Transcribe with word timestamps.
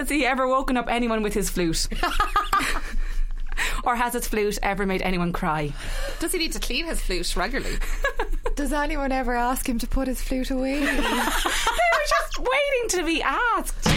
Has 0.00 0.08
he 0.08 0.24
ever 0.24 0.48
woken 0.48 0.78
up 0.78 0.88
anyone 0.88 1.22
with 1.22 1.34
his 1.34 1.50
flute? 1.50 1.86
or 3.84 3.96
has 3.96 4.14
his 4.14 4.26
flute 4.26 4.58
ever 4.62 4.86
made 4.86 5.02
anyone 5.02 5.30
cry? 5.30 5.74
Does 6.20 6.32
he 6.32 6.38
need 6.38 6.52
to 6.52 6.58
clean 6.58 6.86
his 6.86 7.02
flute 7.02 7.36
regularly? 7.36 7.76
Does 8.56 8.72
anyone 8.72 9.12
ever 9.12 9.34
ask 9.34 9.68
him 9.68 9.78
to 9.78 9.86
put 9.86 10.08
his 10.08 10.22
flute 10.22 10.50
away? 10.50 10.80
They 10.80 10.88
were 10.88 12.06
just 12.08 12.38
waiting 12.38 12.88
to 12.88 13.04
be 13.04 13.22
asked. 13.22 13.88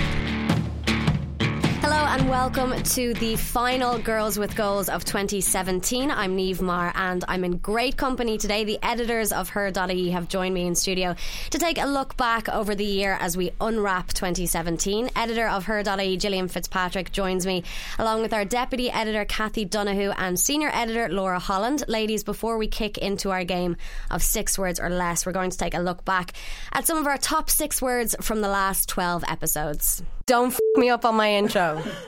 Hello 1.80 2.03
and 2.14 2.30
welcome 2.30 2.80
to 2.84 3.16
the 3.16 3.36
final 3.36 3.98
Girls 3.98 4.38
with 4.38 4.56
Goals 4.56 4.88
of 4.88 5.04
2017. 5.04 6.12
I'm 6.12 6.36
Neve 6.36 6.62
Marr 6.62 6.92
and 6.94 7.26
I'm 7.28 7.44
in 7.44 7.58
great 7.58 7.98
company 7.98 8.38
today. 8.38 8.66
The 8.66 8.78
editors 8.84 9.32
of 9.32 9.50
Her.ie 9.50 10.12
have 10.12 10.28
joined 10.28 10.54
me 10.54 10.68
in 10.68 10.76
studio 10.76 11.16
to 11.50 11.58
take 11.58 11.80
a 11.80 11.88
look 11.88 12.16
back 12.16 12.48
over 12.50 12.76
the 12.76 12.86
year 12.86 13.18
as 13.20 13.36
we 13.36 13.50
unwrap 13.60 14.10
2017. 14.10 15.10
Editor 15.16 15.48
of 15.48 15.66
Her.ie, 15.66 16.18
Gillian 16.18 16.50
Fitzpatrick, 16.50 17.12
joins 17.12 17.48
me 17.48 17.64
along 17.98 18.22
with 18.22 18.32
our 18.32 18.46
deputy 18.46 18.92
editor, 18.92 19.26
Kathy 19.26 19.66
Donahue, 19.66 20.12
and 20.12 20.40
senior 20.40 20.70
editor, 20.72 21.10
Laura 21.10 21.40
Holland. 21.40 21.84
Ladies, 21.88 22.24
before 22.24 22.60
we 22.60 22.68
kick 22.68 23.00
into 23.00 23.32
our 23.32 23.44
game 23.44 23.76
of 24.12 24.22
six 24.22 24.60
words 24.60 24.80
or 24.80 24.92
less, 24.92 25.26
we're 25.26 25.32
going 25.32 25.50
to 25.50 25.58
take 25.58 25.74
a 25.74 25.80
look 25.80 26.06
back 26.06 26.34
at 26.74 26.86
some 26.86 27.00
of 27.00 27.08
our 27.08 27.18
top 27.18 27.50
six 27.50 27.82
words 27.82 28.16
from 28.22 28.42
the 28.42 28.50
last 28.50 28.88
12 28.88 29.24
episodes. 29.28 30.04
Don't 30.26 30.54
f 30.54 30.60
me 30.78 30.90
up 30.90 31.04
on 31.06 31.16
my 31.16 31.34
intro. 31.34 31.84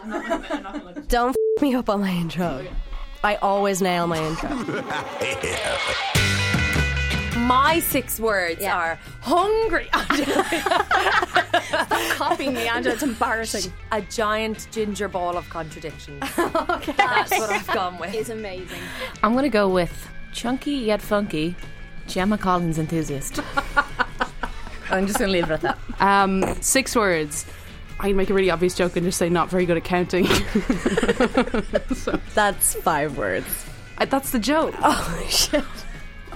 Don't 1.08 1.36
f 1.58 1.62
me 1.62 1.76
up 1.76 1.90
on 1.90 2.02
my 2.02 2.12
intro. 2.12 2.66
I 3.24 3.36
always 3.36 3.82
nail 3.82 4.08
my 4.08 4.18
intro. 4.24 4.50
My 7.46 7.80
six 7.80 8.20
words 8.20 8.60
Yeah. 8.60 8.76
are 8.76 8.98
hungry. 9.22 9.88
Stop 9.94 11.90
copying 12.18 12.56
me, 12.56 12.68
Angela. 12.68 12.96
It's 12.96 13.04
embarrassing. 13.04 13.72
A 13.92 14.02
giant 14.02 14.68
ginger 14.72 15.08
ball 15.08 15.38
of 15.38 15.48
contradictions. 15.50 16.24
okay. 16.40 16.94
That's 16.94 17.30
what 17.38 17.52
I've 17.52 17.68
gone 17.68 18.00
with. 18.00 18.16
It's 18.16 18.30
amazing. 18.30 18.80
I'm 19.22 19.34
going 19.34 19.44
to 19.44 19.50
go 19.50 19.70
with 19.70 20.08
chunky 20.34 20.72
yet 20.74 21.04
funky 21.04 21.56
Gemma 22.08 22.40
Collins 22.40 22.80
enthusiast. 22.80 23.40
I'm 24.90 25.06
just 25.06 25.20
going 25.20 25.30
to 25.30 25.34
leave 25.34 25.44
it 25.44 25.52
at 25.52 25.62
that. 25.62 25.78
Um, 26.00 26.44
six 26.62 26.96
words. 26.96 27.46
I'd 28.00 28.16
make 28.16 28.30
a 28.30 28.34
really 28.34 28.52
obvious 28.52 28.76
joke 28.76 28.96
and 28.96 29.06
just 29.06 29.18
say 29.18 29.30
not 29.30 29.50
very 29.50 29.66
good 29.66 29.78
at 29.78 29.84
counting. 29.86 30.26
That's 32.36 32.76
five 32.76 33.18
words. 33.18 33.66
Uh, 33.98 34.06
That's 34.06 34.32
the 34.32 34.40
joke. 34.40 34.76
Oh, 34.84 35.26
shit. 35.30 35.64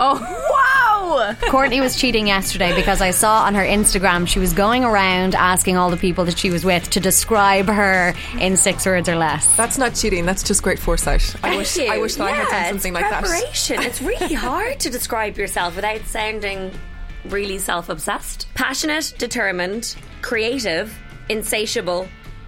Oh, 0.02 0.16
wow! 0.18 1.36
Courtney 1.50 1.82
was 1.82 1.98
cheating 1.98 2.28
yesterday 2.28 2.74
because 2.74 3.02
I 3.02 3.12
saw 3.12 3.44
on 3.44 3.54
her 3.56 3.64
Instagram 3.64 4.30
she 4.30 4.40
was 4.40 4.54
going 4.54 4.86
around 4.86 5.36
asking 5.36 5.76
all 5.76 5.90
the 5.90 5.98
people 5.98 6.24
that 6.26 6.38
she 6.38 6.52
was 6.52 6.64
with 6.64 6.90
to 6.92 7.02
describe 7.02 7.68
her 7.68 8.14
in 8.40 8.56
six 8.56 8.86
words 8.86 9.10
or 9.10 9.18
less. 9.18 9.54
That's 9.58 9.78
not 9.78 9.96
cheating. 9.96 10.26
That's 10.26 10.42
just 10.44 10.64
great 10.64 10.80
foresight. 10.80 11.36
I 11.44 11.58
wish. 11.58 11.78
I 11.78 11.98
wish 11.98 12.16
that 12.16 12.30
I 12.30 12.32
had 12.32 12.48
done 12.48 12.70
something 12.70 12.94
like 12.94 13.10
that. 13.10 13.26
preparation. 13.26 13.82
It's 13.82 14.02
really 14.02 14.34
hard 14.34 14.80
to 14.80 14.90
describe 14.90 15.38
yourself 15.38 15.76
without 15.76 16.00
sounding 16.06 16.72
really 17.26 17.58
self-obsessed. 17.58 18.48
Passionate, 18.54 19.14
determined, 19.18 19.98
creative, 20.22 20.98
insatiable, 21.30 22.08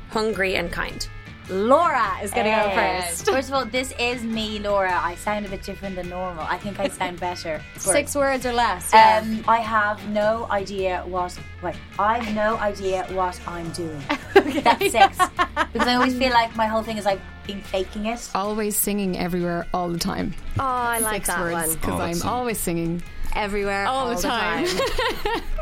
hungry, 0.09 0.55
and 0.55 0.71
kind. 0.71 1.07
Laura 1.49 2.17
is 2.23 2.31
going 2.31 2.45
to 2.45 2.51
go 2.51 2.73
first. 2.73 3.25
First 3.29 3.49
of 3.49 3.53
all, 3.55 3.65
this 3.65 3.93
is 3.99 4.23
me, 4.23 4.59
Laura. 4.59 4.93
I 4.93 5.15
sound 5.15 5.45
a 5.45 5.49
bit 5.49 5.63
different 5.63 5.95
than 5.95 6.07
normal. 6.07 6.43
I 6.43 6.57
think 6.57 6.79
I 6.79 6.87
sound 6.87 7.19
better. 7.19 7.61
Six 7.77 8.15
words 8.15 8.45
or 8.45 8.53
less. 8.53 8.91
Yeah. 8.93 9.21
Um, 9.21 9.43
I 9.47 9.57
have 9.57 10.07
no 10.09 10.47
idea 10.49 11.03
what. 11.07 11.37
Wait, 11.61 11.75
I 11.99 12.19
have 12.19 12.35
no 12.35 12.55
idea 12.57 13.05
what 13.11 13.37
I'm 13.47 13.69
doing. 13.71 14.01
That's 14.63 14.91
six. 14.91 15.17
Because 15.73 15.87
I 15.87 15.95
always 15.95 16.17
feel 16.17 16.31
like 16.31 16.55
my 16.55 16.67
whole 16.67 16.83
thing 16.83 16.97
is 16.97 17.05
I've 17.05 17.21
been 17.47 17.61
faking 17.61 18.05
it. 18.05 18.29
Always 18.35 18.75
singing 18.75 19.17
everywhere 19.17 19.65
all 19.73 19.89
the 19.89 19.99
time. 19.99 20.33
oh, 20.59 20.63
I 20.63 20.99
like 20.99 21.25
Six 21.25 21.27
that 21.27 21.39
words 21.39 21.67
one. 21.69 21.75
because 21.75 22.23
I'm 22.23 22.29
always 22.29 22.59
singing. 22.59 23.01
Everywhere, 23.33 23.85
all, 23.85 24.13
the 24.13 24.21
time. 24.21 24.67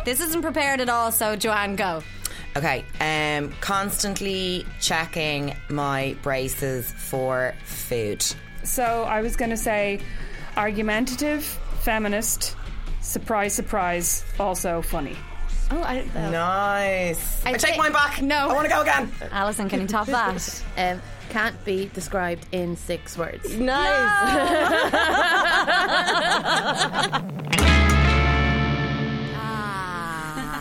this 0.05 0.19
isn't 0.19 0.41
prepared 0.41 0.81
at 0.81 0.89
all, 0.89 1.11
so 1.11 1.35
Joanne, 1.35 1.75
go. 1.75 2.01
Okay, 2.57 2.83
um, 2.99 3.51
constantly 3.61 4.65
checking 4.81 5.55
my 5.69 6.15
braces 6.23 6.91
for 6.91 7.53
food. 7.63 8.25
So 8.63 9.03
I 9.03 9.21
was 9.21 9.35
going 9.35 9.51
to 9.51 9.57
say 9.57 10.01
argumentative, 10.57 11.43
feminist, 11.81 12.55
surprise, 13.01 13.53
surprise, 13.53 14.25
also 14.39 14.81
funny. 14.81 15.15
Oh, 15.71 15.81
I. 15.83 16.03
Nice. 16.15 17.45
I, 17.45 17.51
I 17.51 17.53
take 17.53 17.73
thi- 17.73 17.77
mine 17.77 17.91
back. 17.91 18.21
No. 18.21 18.49
I 18.49 18.53
want 18.53 18.67
to 18.67 18.73
go 18.73 18.81
again. 18.81 19.11
Alison, 19.31 19.69
can 19.69 19.81
you 19.81 19.87
top 19.87 20.07
that? 20.17 20.63
Um, 20.77 20.99
can't 21.29 21.63
be 21.63 21.85
described 21.93 22.47
in 22.51 22.75
six 22.75 23.15
words. 23.17 23.55
Ah. 23.61 24.65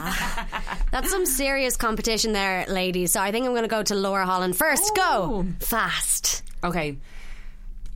That's 0.93 1.11
some 1.11 1.27
serious 1.27 1.77
competition 1.77 2.33
there, 2.33 2.65
ladies. 2.69 3.13
So 3.13 3.21
I 3.21 3.31
think 3.31 3.47
I'm 3.47 3.53
going 3.53 3.63
to 3.63 3.69
go 3.69 3.83
to 3.83 3.95
Laura 3.95 4.27
Holland 4.27 4.57
first. 4.57 4.95
Go 4.97 5.47
fast. 5.61 6.43
Okay. 6.65 6.97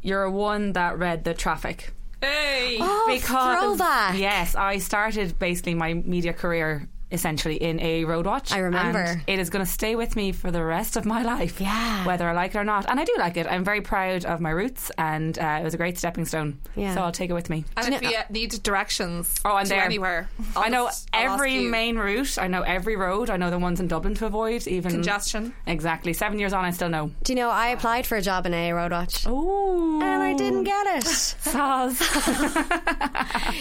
You're 0.02 0.28
one 0.30 0.72
that 0.72 0.98
read 0.98 1.24
the 1.24 1.34
traffic. 1.34 1.92
Hey! 2.20 2.78
Oh, 2.80 3.18
throwback. 3.20 4.16
Yes, 4.16 4.54
I 4.54 4.78
started 4.78 5.38
basically 5.38 5.74
my 5.74 5.94
media 5.94 6.32
career 6.32 6.88
essentially 7.12 7.56
in 7.56 7.78
a 7.80 8.04
road 8.04 8.26
watch. 8.26 8.52
I 8.52 8.58
remember. 8.58 8.98
And 9.00 9.22
it 9.26 9.38
is 9.38 9.50
going 9.50 9.64
to 9.64 9.70
stay 9.70 9.94
with 9.96 10.16
me 10.16 10.32
for 10.32 10.50
the 10.50 10.64
rest 10.64 10.96
of 10.96 11.04
my 11.04 11.22
life. 11.22 11.60
Yeah. 11.60 12.06
Whether 12.06 12.28
I 12.28 12.32
like 12.32 12.54
it 12.54 12.58
or 12.58 12.64
not. 12.64 12.88
And 12.90 12.98
I 12.98 13.04
do 13.04 13.14
like 13.18 13.36
it. 13.36 13.46
I'm 13.46 13.64
very 13.64 13.80
proud 13.80 14.24
of 14.24 14.40
my 14.40 14.50
roots 14.50 14.90
and 14.98 15.38
uh, 15.38 15.58
it 15.60 15.64
was 15.64 15.74
a 15.74 15.76
great 15.76 15.98
stepping 15.98 16.24
stone. 16.24 16.58
Yeah. 16.74 16.94
So 16.94 17.02
I'll 17.02 17.12
take 17.12 17.30
it 17.30 17.34
with 17.34 17.50
me. 17.50 17.64
And 17.76 17.94
if 17.94 18.02
you 18.02 18.16
need 18.30 18.50
directions 18.62 19.40
Oh, 19.44 19.54
I'm 19.54 19.64
to 19.64 19.68
there. 19.70 19.82
anywhere, 19.84 20.28
I 20.56 20.68
know 20.68 20.86
I'll- 20.86 20.92
I'll 21.12 21.34
every 21.34 21.60
main 21.60 21.96
route. 21.98 22.38
I 22.38 22.48
know 22.48 22.62
every 22.62 22.96
road. 22.96 23.30
I 23.30 23.36
know 23.36 23.50
the 23.50 23.58
ones 23.58 23.80
in 23.80 23.88
Dublin 23.88 24.14
to 24.16 24.26
avoid. 24.26 24.66
Even 24.66 24.92
congestion. 24.92 25.52
Exactly. 25.66 26.12
Seven 26.12 26.38
years 26.38 26.52
on, 26.52 26.64
I 26.64 26.70
still 26.70 26.88
know. 26.88 27.10
Do 27.24 27.32
you 27.32 27.36
know 27.36 27.50
I 27.50 27.68
applied 27.68 28.06
for 28.06 28.16
a 28.16 28.22
job 28.22 28.46
in 28.46 28.54
a 28.54 28.72
road 28.72 28.92
watch? 28.92 29.26
Ooh. 29.26 30.00
And 30.02 30.22
I 30.22 30.34
didn't 30.34 30.64
get 30.64 30.86
it. 30.98 31.04
Saz. 31.04 31.98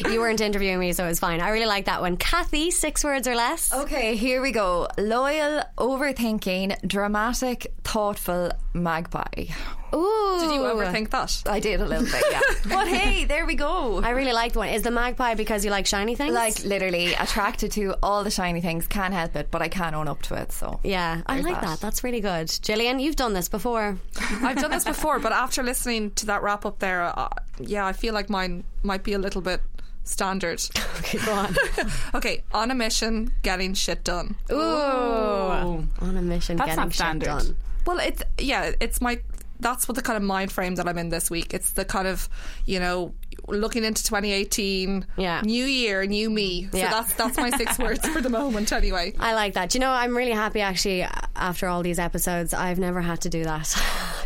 you 0.11 0.19
weren't 0.19 0.41
interviewing 0.41 0.79
me, 0.79 0.93
so 0.93 1.05
it 1.05 1.09
was 1.09 1.19
fine. 1.19 1.41
I 1.41 1.49
really 1.49 1.65
like 1.65 1.85
that 1.85 2.01
one. 2.01 2.17
Kathy, 2.17 2.71
six 2.71 3.03
words 3.03 3.27
or 3.27 3.35
less. 3.35 3.40
Okay, 3.73 4.15
here 4.15 4.41
we 4.41 4.51
go. 4.51 4.87
Loyal, 4.97 5.63
overthinking, 5.77 6.87
dramatic, 6.87 7.73
thoughtful 7.83 8.51
magpie. 8.73 9.45
Ooh. 9.93 10.37
Did 10.39 10.51
you 10.53 10.61
overthink 10.61 11.09
that? 11.09 11.43
I 11.45 11.59
did 11.59 11.81
a 11.81 11.85
little 11.85 12.05
bit, 12.05 12.23
yeah. 12.31 12.39
but 12.69 12.87
hey, 12.87 13.25
there 13.25 13.45
we 13.45 13.55
go. 13.55 14.01
I 14.01 14.11
really 14.11 14.31
liked 14.31 14.55
one. 14.55 14.69
Is 14.69 14.83
the 14.83 14.91
magpie 14.91 15.33
because 15.33 15.65
you 15.65 15.71
like 15.71 15.85
shiny 15.85 16.15
things? 16.15 16.33
Like 16.33 16.63
literally 16.63 17.13
attracted 17.13 17.71
to 17.73 17.95
all 18.01 18.23
the 18.23 18.31
shiny 18.31 18.61
things. 18.61 18.87
Can't 18.87 19.13
help 19.13 19.35
it, 19.35 19.49
but 19.51 19.61
I 19.61 19.67
can't 19.67 19.95
own 19.95 20.07
up 20.07 20.21
to 20.23 20.35
it. 20.35 20.51
So 20.51 20.79
yeah, 20.83 21.21
I 21.25 21.41
like 21.41 21.55
that. 21.55 21.63
that. 21.63 21.81
That's 21.81 22.03
really 22.03 22.21
good. 22.21 22.47
Gillian, 22.61 22.99
you've 22.99 23.17
done 23.17 23.33
this 23.33 23.49
before. 23.49 23.97
I've 24.41 24.57
done 24.57 24.71
this 24.71 24.85
before, 24.85 25.19
but 25.19 25.33
after 25.33 25.61
listening 25.61 26.11
to 26.11 26.27
that 26.27 26.41
wrap 26.41 26.65
up 26.65 26.79
there, 26.79 27.01
uh, 27.03 27.29
yeah, 27.59 27.85
I 27.85 27.93
feel 27.93 28.13
like 28.13 28.29
mine 28.29 28.63
might 28.83 29.03
be 29.03 29.13
a 29.13 29.19
little 29.19 29.41
bit 29.41 29.61
standard. 30.03 30.61
Okay, 31.01 31.17
go 31.25 31.33
on. 31.33 31.55
okay, 32.15 32.43
on 32.53 32.69
a 32.71 32.75
mission, 32.75 33.33
getting 33.41 33.73
shit 33.73 34.03
done. 34.03 34.35
Ooh. 34.51 34.55
On 34.55 35.87
a 36.01 36.21
mission, 36.21 36.57
That's 36.57 36.69
getting 36.69 36.83
not 36.83 36.87
shit 36.93 36.95
standard. 36.95 37.25
done. 37.25 37.55
Well, 37.85 37.97
it's 37.99 38.21
yeah, 38.37 38.71
it's 38.79 39.01
my 39.01 39.19
that's 39.59 39.87
what 39.87 39.95
the 39.95 40.01
kind 40.01 40.17
of 40.17 40.23
mind 40.23 40.51
frame 40.51 40.75
that 40.75 40.87
I'm 40.87 40.97
in 40.97 41.09
this 41.09 41.29
week. 41.31 41.53
It's 41.53 41.71
the 41.71 41.85
kind 41.85 42.07
of 42.07 42.29
you 42.65 42.79
know 42.79 43.13
looking 43.47 43.83
into 43.83 44.03
2018, 44.03 45.05
Yeah. 45.17 45.41
new 45.41 45.65
year, 45.65 46.05
new 46.05 46.29
me. 46.29 46.69
So 46.71 46.77
Yeah. 46.77 46.91
that's 46.91 47.13
that's 47.15 47.37
my 47.37 47.49
six 47.51 47.77
words 47.85 48.07
for 48.07 48.21
the 48.21 48.29
moment. 48.29 48.71
Anyway, 48.71 49.13
I 49.19 49.33
like 49.33 49.53
that. 49.55 49.69
Do 49.71 49.77
you 49.77 49.81
know, 49.81 49.89
I'm 49.91 50.15
really 50.15 50.31
happy 50.33 50.61
actually. 50.61 51.05
After 51.35 51.67
all 51.67 51.81
these 51.81 51.97
episodes, 51.99 52.53
I've 52.53 52.77
never 52.79 53.01
had 53.01 53.21
to 53.21 53.29
do 53.29 53.43
that. 53.45 53.75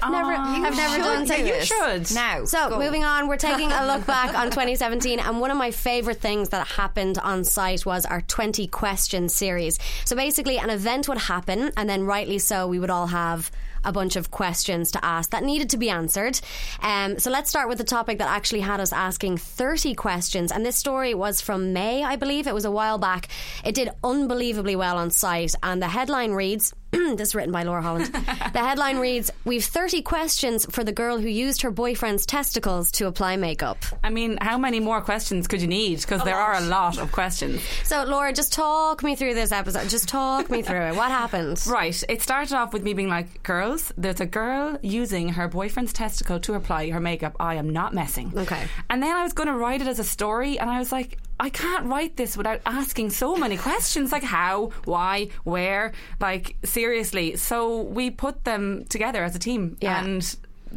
I've 0.05 0.11
never, 0.11 0.31
I've 0.33 0.75
never 0.75 0.97
done 1.03 1.25
Yeah, 1.25 1.57
you 1.57 1.65
should. 1.65 2.13
now, 2.13 2.45
So, 2.45 2.69
go. 2.69 2.79
moving 2.79 3.03
on, 3.03 3.27
we're 3.27 3.37
taking 3.37 3.71
a 3.71 3.87
look 3.87 4.05
back 4.15 4.35
on 4.35 4.51
2017, 4.51 5.19
and 5.19 5.39
one 5.39 5.49
of 5.51 5.57
my 5.57 5.71
favourite 5.71 6.19
things 6.19 6.49
that 6.49 6.67
happened 6.67 7.17
on 7.17 7.43
site 7.43 7.85
was 7.85 8.05
our 8.05 8.21
20 8.21 8.67
question 8.67 9.29
series. 9.29 9.79
So, 10.05 10.15
basically, 10.15 10.57
an 10.59 10.69
event 10.69 11.07
would 11.09 11.17
happen, 11.17 11.71
and 11.75 11.89
then, 11.89 12.05
rightly 12.05 12.37
so, 12.37 12.67
we 12.67 12.77
would 12.79 12.89
all 12.91 13.07
have 13.07 13.49
a 13.83 13.91
bunch 13.91 14.15
of 14.15 14.31
questions 14.31 14.89
to 14.91 15.05
ask 15.05 15.29
that 15.29 15.43
needed 15.43 15.69
to 15.69 15.77
be 15.77 15.91
answered. 15.91 16.39
Um, 16.81 17.19
so 17.19 17.29
let's 17.29 17.51
start 17.51 17.69
with 17.69 17.77
the 17.77 17.83
topic 17.83 18.17
that 18.17 18.27
actually 18.27 18.61
had 18.61 18.79
us 18.79 18.91
asking 18.91 19.37
30 19.37 19.93
questions. 19.93 20.51
And 20.51 20.65
this 20.65 20.75
story 20.75 21.13
was 21.13 21.39
from 21.39 21.71
May, 21.71 22.03
I 22.03 22.15
believe. 22.15 22.47
It 22.47 22.55
was 22.55 22.65
a 22.65 22.71
while 22.71 22.97
back. 22.97 23.27
It 23.63 23.75
did 23.75 23.89
unbelievably 24.03 24.75
well 24.75 24.97
on 24.97 25.11
site. 25.11 25.53
And 25.61 25.83
the 25.83 25.87
headline 25.87 26.31
reads 26.31 26.73
this 27.15 27.29
is 27.29 27.35
written 27.35 27.51
by 27.51 27.63
Laura 27.63 27.81
Holland. 27.81 28.05
the 28.53 28.59
headline 28.59 28.97
reads 28.97 29.31
We've 29.43 29.63
30 29.63 30.01
questions 30.01 30.65
for 30.69 30.83
the 30.83 30.91
girl 30.91 31.17
who 31.17 31.27
used 31.27 31.61
her 31.61 31.71
boyfriend's 31.71 32.25
testicles 32.25 32.91
to 32.93 33.07
apply 33.07 33.35
makeup. 33.37 33.77
I 34.03 34.09
mean, 34.09 34.37
how 34.41 34.57
many 34.57 34.79
more 34.79 35.01
questions 35.01 35.47
could 35.47 35.61
you 35.61 35.67
need? 35.67 36.01
Because 36.01 36.23
there 36.23 36.37
are 36.37 36.55
a 36.55 36.61
lot 36.61 36.97
of 36.97 37.11
questions. 37.11 37.61
So, 37.83 38.03
Laura, 38.03 38.33
just 38.33 38.53
talk 38.53 39.03
me 39.03 39.15
through 39.15 39.33
this 39.33 39.51
episode. 39.51 39.89
Just 39.89 40.07
talk 40.07 40.49
me 40.49 40.61
through 40.61 40.81
it. 40.81 40.95
What 40.95 41.11
happened? 41.11 41.63
Right. 41.75 42.01
It 42.07 42.21
started 42.21 42.53
off 42.53 42.71
with 42.71 42.83
me 42.83 42.93
being 42.93 43.09
like, 43.09 43.43
girls, 43.43 43.91
there's 43.97 44.21
a 44.21 44.25
girl 44.25 44.77
using 44.81 45.29
her 45.29 45.49
boyfriend's 45.49 45.91
testicle 45.91 46.39
to 46.41 46.53
apply 46.53 46.89
her 46.89 47.01
makeup. 47.01 47.35
I 47.37 47.55
am 47.55 47.69
not 47.69 47.93
messing. 47.93 48.31
Okay. 48.35 48.67
And 48.89 49.03
then 49.03 49.13
I 49.13 49.23
was 49.23 49.33
going 49.33 49.47
to 49.47 49.53
write 49.53 49.81
it 49.81 49.87
as 49.87 49.99
a 49.99 50.05
story, 50.05 50.57
and 50.57 50.69
I 50.69 50.79
was 50.79 50.93
like, 50.93 51.17
I 51.39 51.49
can't 51.49 51.85
write 51.87 52.15
this 52.15 52.37
without 52.37 52.61
asking 52.65 53.09
so 53.09 53.35
many 53.35 53.57
questions 53.57 54.11
like 54.11 54.23
how, 54.23 54.71
why, 54.85 55.29
where. 55.43 55.91
Like, 56.19 56.55
seriously. 56.63 57.35
So 57.35 57.81
we 57.81 58.09
put 58.09 58.43
them 58.45 58.85
together 58.89 59.23
as 59.23 59.35
a 59.35 59.39
team. 59.39 59.75
Yeah. 59.81 60.03
And 60.03 60.23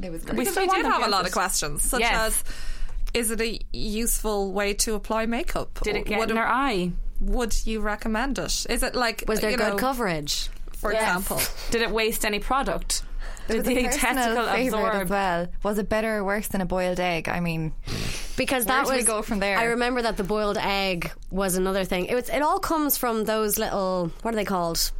It 0.02 0.10
was 0.10 0.24
we 0.24 0.30
because 0.32 0.48
still 0.50 0.66
we 0.66 0.74
did 0.74 0.84
have 0.86 1.06
a 1.06 1.10
lot 1.10 1.26
of 1.26 1.32
questions, 1.32 1.82
such 1.82 2.00
Yes. 2.00 2.14
as 2.14 2.44
is 3.14 3.30
it 3.30 3.40
a 3.40 3.58
useful 3.72 4.52
way 4.52 4.74
to 4.74 4.94
apply 4.94 5.26
makeup? 5.26 5.78
Did 5.82 5.96
it 5.96 6.06
get 6.06 6.18
Would 6.18 6.30
in 6.30 6.36
her 6.36 6.46
eye? 6.48 6.90
Would 7.20 7.66
you 7.66 7.80
recommend 7.80 8.38
it? 8.38 8.66
Is 8.68 8.82
it 8.82 8.94
like 8.94 9.24
Was 9.26 9.40
there 9.40 9.50
good 9.56 9.58
know, 9.60 9.76
coverage? 9.76 10.48
For 10.72 10.92
Yes. 10.92 11.02
example, 11.02 11.40
Did 11.70 11.82
it 11.82 11.90
waste 11.90 12.24
any 12.24 12.38
product? 12.38 13.02
Did 13.48 13.58
Was 13.58 13.66
the 13.66 13.78
a 13.78 13.84
personal 13.88 14.14
testicle 14.44 14.44
absorb? 14.84 14.94
as 15.04 15.08
well. 15.08 15.46
Was 15.62 15.78
it 15.78 15.88
better 15.88 16.18
or 16.18 16.24
worse 16.24 16.46
than 16.48 16.60
a 16.60 16.66
boiled 16.66 17.00
egg? 17.00 17.28
I 17.28 17.40
mean, 17.40 17.72
because 18.38 18.64
Where 18.64 18.76
that 18.78 18.86
do 18.86 18.92
we 18.92 18.96
was 18.98 19.06
go 19.06 19.20
from 19.20 19.40
there? 19.40 19.58
I 19.58 19.64
remember 19.64 20.00
that 20.00 20.16
the 20.16 20.24
boiled 20.24 20.56
egg 20.56 21.12
was 21.30 21.56
another 21.56 21.84
thing. 21.84 22.06
It 22.06 22.14
was. 22.14 22.30
It 22.30 22.40
all 22.40 22.58
comes 22.60 22.96
from 22.96 23.24
those 23.24 23.58
little. 23.58 24.10
What 24.22 24.32
are 24.32 24.36
they 24.36 24.46
called? 24.46 24.90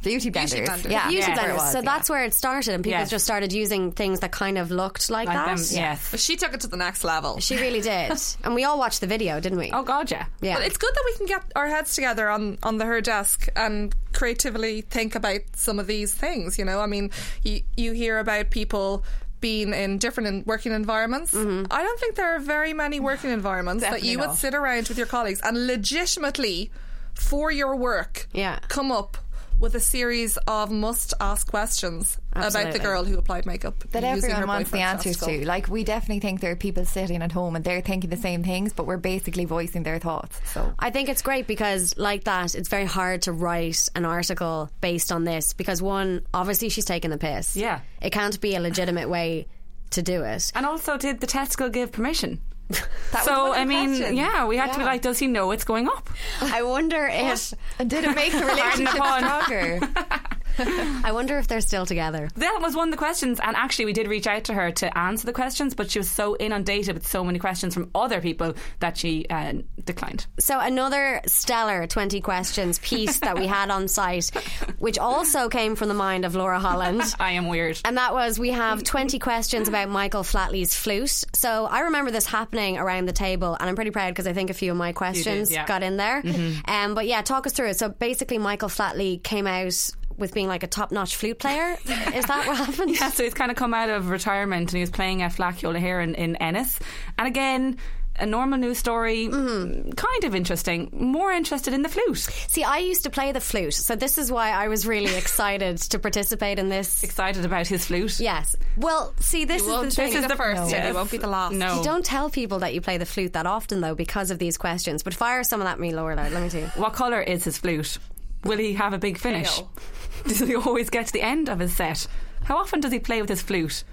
beauty 0.00 0.30
Beauty 0.30 0.60
blenders. 0.60 0.66
blenders. 0.68 0.90
Yeah, 0.92 1.08
Beauty 1.08 1.26
that's 1.26 1.40
where 1.40 1.50
it 1.50 1.52
blenders. 1.52 1.56
was, 1.56 1.72
so 1.72 1.78
yeah. 1.78 1.84
that's 1.84 2.08
where 2.10 2.24
it 2.24 2.32
started, 2.32 2.74
and 2.74 2.84
people 2.84 3.00
Yes. 3.00 3.10
just 3.10 3.24
started 3.24 3.52
using 3.52 3.90
things 3.90 4.20
that 4.20 4.30
kind 4.30 4.56
of 4.56 4.70
looked 4.70 5.10
like, 5.10 5.26
Like 5.26 5.36
that. 5.36 5.56
them, 5.58 5.66
yes. 5.72 6.08
but 6.12 6.20
she 6.20 6.36
took 6.36 6.54
it 6.54 6.60
to 6.60 6.68
the 6.68 6.76
next 6.76 7.02
level. 7.02 7.40
She 7.40 7.56
really 7.56 7.80
did, 7.80 8.12
and 8.44 8.54
we 8.54 8.62
all 8.62 8.78
watched 8.78 9.00
the 9.00 9.08
video, 9.08 9.40
didn't 9.40 9.58
we? 9.58 9.70
Oh, 9.72 9.82
God, 9.82 10.08
yeah. 10.08 10.26
yeah. 10.40 10.54
But 10.54 10.66
it's 10.66 10.76
good 10.76 10.94
that 10.94 11.02
we 11.04 11.16
can 11.16 11.26
get 11.26 11.42
our 11.56 11.66
heads 11.66 11.96
together 11.96 12.30
on, 12.30 12.58
on 12.62 12.78
the 12.78 12.84
her 12.84 13.00
desk 13.00 13.48
and 13.56 13.92
creatively 14.12 14.82
think 14.82 15.16
about 15.16 15.40
some 15.56 15.80
of 15.80 15.88
these 15.88 16.14
things. 16.14 16.58
You 16.60 16.64
know, 16.64 16.78
I 16.80 16.86
mean, 16.86 17.10
you 17.42 17.62
you 17.76 17.90
hear 17.92 18.20
about 18.20 18.50
people 18.50 19.02
being 19.40 19.72
in 19.72 19.98
different 19.98 20.28
in 20.28 20.42
working 20.46 20.72
environments. 20.72 21.32
Mm-hmm. 21.34 21.66
I 21.70 21.82
don't 21.82 22.00
think 22.00 22.14
there 22.16 22.34
are 22.34 22.38
very 22.38 22.72
many 22.72 23.00
working 23.00 23.30
environments 23.40 23.82
that 23.82 24.02
you 24.02 24.18
would 24.18 24.32
sit 24.34 24.54
around 24.54 24.88
with 24.88 24.98
your 24.98 25.06
colleagues 25.06 25.40
and 25.42 25.66
legitimately 25.66 26.70
for 27.14 27.50
your 27.50 27.74
work 27.76 28.28
Yeah. 28.32 28.58
come 28.68 28.92
up 28.92 29.16
with 29.58 29.74
a 29.74 29.80
series 29.80 30.36
of 30.46 30.70
must 30.70 31.14
ask 31.20 31.48
questions 31.50 32.18
about 32.38 32.72
the 32.72 32.78
girl 32.78 33.04
who 33.04 33.18
applied 33.18 33.46
makeup 33.46 33.78
that 33.90 34.04
everyone 34.04 34.46
wants 34.46 34.70
the 34.70 34.80
answers 34.80 35.16
to. 35.18 35.46
Like, 35.46 35.68
we 35.68 35.84
definitely 35.84 36.20
think 36.20 36.40
there 36.40 36.52
are 36.52 36.56
people 36.56 36.84
sitting 36.84 37.22
at 37.22 37.32
home 37.32 37.56
and 37.56 37.64
they're 37.64 37.80
thinking 37.80 38.10
the 38.10 38.16
same 38.16 38.42
things, 38.42 38.72
but 38.72 38.86
we're 38.86 38.96
basically 38.96 39.44
voicing 39.44 39.82
their 39.82 39.98
thoughts. 39.98 40.40
So 40.52 40.72
I 40.78 40.90
think 40.90 41.08
it's 41.08 41.22
great 41.22 41.46
because, 41.46 41.96
like 41.96 42.24
that, 42.24 42.54
it's 42.54 42.68
very 42.68 42.84
hard 42.86 43.22
to 43.22 43.32
write 43.32 43.88
an 43.94 44.04
article 44.04 44.70
based 44.80 45.12
on 45.12 45.24
this 45.24 45.52
because, 45.52 45.80
one, 45.82 46.26
obviously 46.34 46.68
she's 46.68 46.84
taking 46.84 47.10
the 47.10 47.18
piss. 47.18 47.56
Yeah. 47.56 47.80
It 48.00 48.10
can't 48.10 48.40
be 48.40 48.54
a 48.54 48.60
legitimate 48.60 49.08
way 49.08 49.46
to 49.90 50.02
do 50.02 50.22
it. 50.24 50.52
And 50.54 50.66
also, 50.66 50.96
did 50.96 51.20
the 51.20 51.26
testicle 51.26 51.68
give 51.68 51.92
permission? 51.92 52.40
That 53.12 53.24
so, 53.24 53.30
was 53.30 53.38
one 53.40 53.50
of 53.52 53.56
I 53.56 53.64
mean, 53.64 53.88
questions. 53.88 54.18
yeah, 54.18 54.46
we 54.46 54.58
had 54.58 54.72
to 54.74 54.78
be 54.78 54.84
like, 54.84 55.00
does 55.00 55.18
he 55.18 55.26
know 55.26 55.50
it's 55.52 55.64
going 55.64 55.88
up? 55.88 56.10
I 56.42 56.62
wonder 56.62 57.08
if. 57.10 57.54
did 57.78 58.04
it 58.04 58.14
make 58.14 58.32
the 58.32 58.44
relationship 58.44 59.00
pun. 59.00 59.22
stronger? 59.24 59.80
I 60.58 61.12
wonder 61.12 61.38
if 61.38 61.48
they're 61.48 61.60
still 61.60 61.86
together. 61.86 62.28
That 62.36 62.58
was 62.60 62.74
one 62.74 62.88
of 62.88 62.92
the 62.92 62.98
questions, 62.98 63.40
and 63.42 63.56
actually, 63.56 63.86
we 63.86 63.92
did 63.92 64.08
reach 64.08 64.26
out 64.26 64.44
to 64.44 64.54
her 64.54 64.70
to 64.72 64.98
answer 64.98 65.26
the 65.26 65.32
questions, 65.32 65.74
but 65.74 65.90
she 65.90 65.98
was 65.98 66.10
so 66.10 66.36
inundated 66.36 66.94
with 66.94 67.06
so 67.06 67.24
many 67.24 67.38
questions 67.38 67.74
from 67.74 67.90
other 67.94 68.20
people 68.20 68.54
that 68.80 68.96
she 68.96 69.26
uh, 69.28 69.54
declined. 69.84 70.26
So 70.38 70.58
another 70.58 71.20
stellar 71.26 71.86
20 71.86 72.20
questions 72.20 72.78
piece 72.80 73.20
that 73.20 73.36
we 73.38 73.46
had 73.58 73.70
on 73.70 73.88
site, 73.88 74.30
which 74.78 74.98
also 74.98 75.48
came 75.48 75.76
from 75.76 75.88
the 75.88 75.94
mind 75.94 76.24
of 76.24 76.34
Laura 76.34 76.58
Holland. 76.58 77.02
I 77.20 77.32
am 77.32 77.48
weird. 77.48 77.80
And 77.84 77.96
that 77.96 78.12
was 78.12 78.38
we 78.38 78.50
have 78.50 78.82
20 78.84 79.18
questions 79.18 79.68
about 79.68 79.88
Michael 79.88 80.22
Flatley's 80.22 80.74
flute. 80.74 81.24
So 81.34 81.66
I 81.66 81.80
remember 81.80 82.10
this 82.10 82.26
happening 82.26 82.78
around 82.78 83.06
the 83.06 83.12
table, 83.12 83.56
and 83.58 83.68
I'm 83.68 83.74
pretty 83.74 83.90
proud 83.90 84.10
because 84.10 84.26
I 84.26 84.32
think 84.32 84.50
a 84.50 84.54
few 84.54 84.70
of 84.72 84.76
my 84.76 84.92
questions 84.92 85.50
yeah. 85.50 85.66
got 85.66 85.82
in 85.82 85.96
there. 85.96 86.22
Um, 86.66 86.94
but 86.94 87.06
yeah, 87.06 87.22
talk 87.22 87.46
us 87.46 87.52
through 87.52 87.68
it. 87.68 87.78
So 87.78 87.88
basically, 87.88 88.38
Michael 88.38 88.68
Flatley 88.68 89.22
came 89.22 89.46
out 89.46 89.90
with 90.18 90.34
being 90.34 90.48
like 90.48 90.62
a 90.62 90.66
top 90.66 90.90
notch 90.92 91.16
flute 91.16 91.38
player. 91.38 91.76
Is 92.14 92.24
that 92.26 92.44
what 92.46 92.56
happened? 92.56 92.90
Yeah, 92.98 93.10
so 93.10 93.22
he's 93.24 93.34
kind 93.34 93.50
of 93.50 93.56
come 93.56 93.74
out 93.74 93.90
of 93.90 94.10
retirement 94.10 94.70
and 94.70 94.76
he 94.76 94.80
was 94.80 94.90
playing 94.90 95.22
at 95.22 95.32
Fleadh 95.32 95.58
Cheoil 95.58 95.74
here 95.74 96.00
in, 96.00 96.14
in 96.14 96.36
Ennis. 96.36 96.78
And 97.18 97.28
again, 97.28 97.78
a 98.18 98.26
normal 98.26 98.58
news 98.58 98.78
story, 98.78 99.28
mm-hmm. 99.28 99.90
kind 99.92 100.24
of 100.24 100.34
interesting. 100.34 100.88
More 100.92 101.30
interested 101.32 101.72
in 101.72 101.82
the 101.82 101.88
flute. 101.88 102.18
See, 102.18 102.64
I 102.64 102.78
used 102.78 103.04
to 103.04 103.10
play 103.10 103.32
the 103.32 103.40
flute, 103.40 103.74
so 103.74 103.94
this 103.94 104.18
is 104.18 104.32
why 104.32 104.50
I 104.50 104.68
was 104.68 104.86
really 104.86 105.14
excited 105.22 105.78
to 105.78 105.98
participate 105.98 106.58
in 106.58 106.68
this. 106.68 107.04
Excited 107.04 107.44
about 107.44 107.66
his 107.68 107.86
flute. 107.86 108.18
Yes. 108.18 108.56
Well, 108.76 109.14
see, 109.20 109.44
this 109.44 109.62
You 109.62 109.68
is 109.68 109.72
won't 109.72 109.90
the 109.94 110.02
be 110.02 110.08
thing. 110.08 110.16
is 110.16 110.22
the 110.22 110.28
the- 110.28 110.36
first, 110.36 110.70
no. 110.70 110.76
and 110.76 110.88
you 110.88 110.94
won't 110.94 111.10
be 111.10 111.18
the 111.18 111.28
last. 111.28 111.54
No. 111.54 111.76
You 111.78 111.84
don't 111.84 112.04
tell 112.04 112.28
people 112.30 112.60
that 112.60 112.74
you 112.74 112.80
play 112.80 112.98
the 112.98 113.06
flute 113.06 113.34
that 113.34 113.46
often, 113.46 113.80
though, 113.80 113.94
because 113.94 114.30
of 114.30 114.38
these 114.38 114.58
questions. 114.58 115.02
But 115.02 115.14
fire 115.14 115.44
someone 115.44 115.68
at 115.68 115.78
me, 115.78 115.94
Laura. 115.94 116.16
Let 116.16 116.42
me 116.42 116.48
see. 116.48 116.62
What 116.74 116.94
colour 116.94 117.20
is 117.20 117.44
his 117.44 117.58
flute? 117.58 117.98
Will 118.44 118.58
he 118.58 118.74
have 118.74 118.92
a 118.92 118.98
big 118.98 119.18
finish? 119.18 119.56
Pale. 119.56 119.70
Does 120.26 120.40
he 120.40 120.54
always 120.54 120.90
get 120.90 121.06
to 121.06 121.12
the 121.12 121.22
end 121.22 121.48
of 121.48 121.58
his 121.58 121.74
set? 121.76 122.06
How 122.44 122.56
often 122.56 122.80
does 122.80 122.92
he 122.92 122.98
play 122.98 123.20
with 123.20 123.28
his 123.30 123.42
flute? 123.42 123.84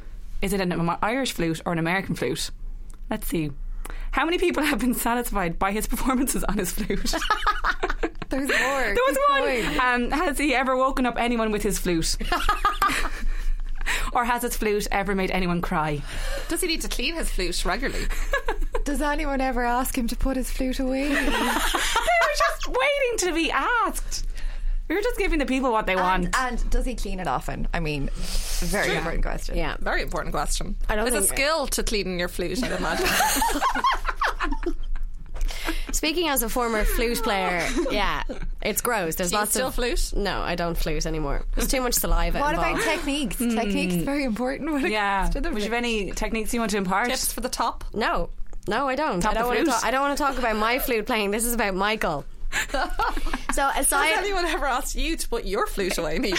Is 0.42 0.54
it 0.54 0.62
an 0.62 0.98
Irish 1.02 1.34
flute 1.34 1.62
or 1.66 1.74
an 1.74 1.80
American 1.80 2.16
flute? 2.16 2.52
Let's 3.10 3.28
see. 3.28 3.52
How 4.12 4.26
many 4.26 4.38
people 4.38 4.64
have 4.64 4.80
been 4.80 4.94
satisfied 4.94 5.60
by 5.60 5.72
his 5.72 5.88
performances 5.94 6.44
on 6.44 6.58
his 6.58 6.72
flute? 6.72 7.14
There's 8.30 8.50
more. 8.50 8.50
There 8.50 8.96
was 8.96 9.18
one. 9.30 9.80
Um, 9.80 10.12
has 10.12 10.38
he 10.38 10.56
ever 10.56 10.76
woken 10.76 11.06
up 11.06 11.18
anyone 11.18 11.52
with 11.52 11.64
his 11.64 11.78
flute? 11.78 12.18
or 14.14 14.26
has 14.26 14.42
his 14.42 14.56
flute 14.58 14.88
ever 14.92 15.16
made 15.16 15.32
anyone 15.32 15.62
cry? 15.62 16.02
Does 16.48 16.62
he 16.62 16.68
need 16.68 16.82
to 16.82 16.88
clean 16.88 17.16
his 17.16 17.30
flute 17.30 17.64
regularly? 17.66 18.06
Does 18.84 19.02
anyone 19.02 19.42
ever 19.42 19.64
ask 19.64 19.98
him 19.98 20.08
to 20.08 20.16
put 20.16 20.38
his 20.38 20.50
flute 20.50 20.80
away? 20.80 21.10
They 21.10 21.16
were 21.20 22.36
just 22.38 22.68
waiting 22.68 23.18
to 23.20 23.34
be 23.34 23.52
asked. 23.52 24.26
We 24.88 24.96
were 24.96 25.02
just 25.02 25.18
giving 25.18 25.40
the 25.40 25.46
people 25.48 25.72
what 25.72 25.88
they 25.88 25.96
want. 25.96 26.26
and, 26.26 26.36
and 26.38 26.70
does 26.70 26.86
he 26.86 26.94
clean 26.96 27.20
it 27.20 27.28
often? 27.28 27.68
I 27.74 27.80
mean, 27.80 28.10
very 28.60 28.96
important 28.96 29.24
question. 29.24 29.58
Yeah. 29.58 29.78
Very 29.80 30.04
important 30.04 30.34
question. 30.34 30.76
I 30.88 30.96
don't 30.96 31.06
There's 31.10 31.24
a 31.24 31.28
think- 31.28 31.40
skill 31.40 31.66
to 31.68 31.84
cleaning 31.84 32.20
your 32.20 32.28
flute, 32.28 32.64
I'd 32.64 32.72
imagine. 32.72 33.08
Speaking 35.92 36.28
as 36.28 36.44
a 36.44 36.50
former 36.50 36.84
flute 36.84 37.24
player, 37.24 37.66
yeah, 37.90 38.22
it's 38.62 38.82
gross. 38.82 39.16
There's 39.16 39.30
Do 39.30 39.36
you 39.38 39.40
lots 39.40 39.52
still 39.52 39.68
of 39.68 39.76
flute? 39.76 40.12
No, 40.16 40.42
I 40.42 40.56
don't 40.56 40.78
flute 40.78 41.06
anymore. 41.06 41.46
There's 41.56 41.70
too 41.70 41.80
much 41.82 41.94
saliva. 41.94 42.40
What 42.40 42.54
involved. 42.56 42.82
about 42.82 42.84
techniques? 42.96 43.38
Hmm. 43.38 43.56
Techniques 43.56 43.96
very 43.96 44.26
important. 44.26 44.72
When 44.74 44.86
it 44.86 44.92
Yeah. 44.92 45.22
comes 45.24 45.36
to 45.36 45.42
the 45.42 45.50
Would 45.52 45.60
you 45.60 45.70
have 45.70 45.74
any 45.74 46.12
techniques 46.12 46.54
you 46.54 46.60
want 46.60 46.72
to 46.72 46.78
impart? 46.78 47.08
Tips 47.10 47.32
for 47.32 47.40
the 47.42 47.50
top? 47.50 47.86
No, 47.94 48.30
no, 48.68 48.88
I 48.90 48.96
don't. 48.96 49.22
Top 49.22 49.32
I 49.32 49.36
don't 49.36 49.48
want 49.48 49.60
to. 49.60 49.64
flute. 49.66 49.74
Talk, 49.76 49.86
I 49.86 49.92
don't 49.92 50.02
want 50.02 50.18
to 50.18 50.24
talk 50.24 50.38
about 50.38 50.58
my 50.58 50.80
flute 50.80 51.06
playing. 51.06 51.32
This 51.32 51.46
is 51.46 51.54
about 51.54 51.74
Michael. 51.76 52.26
so 53.56 53.68
Has 53.70 53.88
aside, 53.88 54.14
anyone 54.18 54.46
ever 54.46 54.66
asked 54.66 54.96
you 54.96 55.16
to 55.16 55.30
put 55.30 55.46
your 55.46 55.66
flute 55.68 55.98
away, 55.98 56.20
me? 56.20 56.34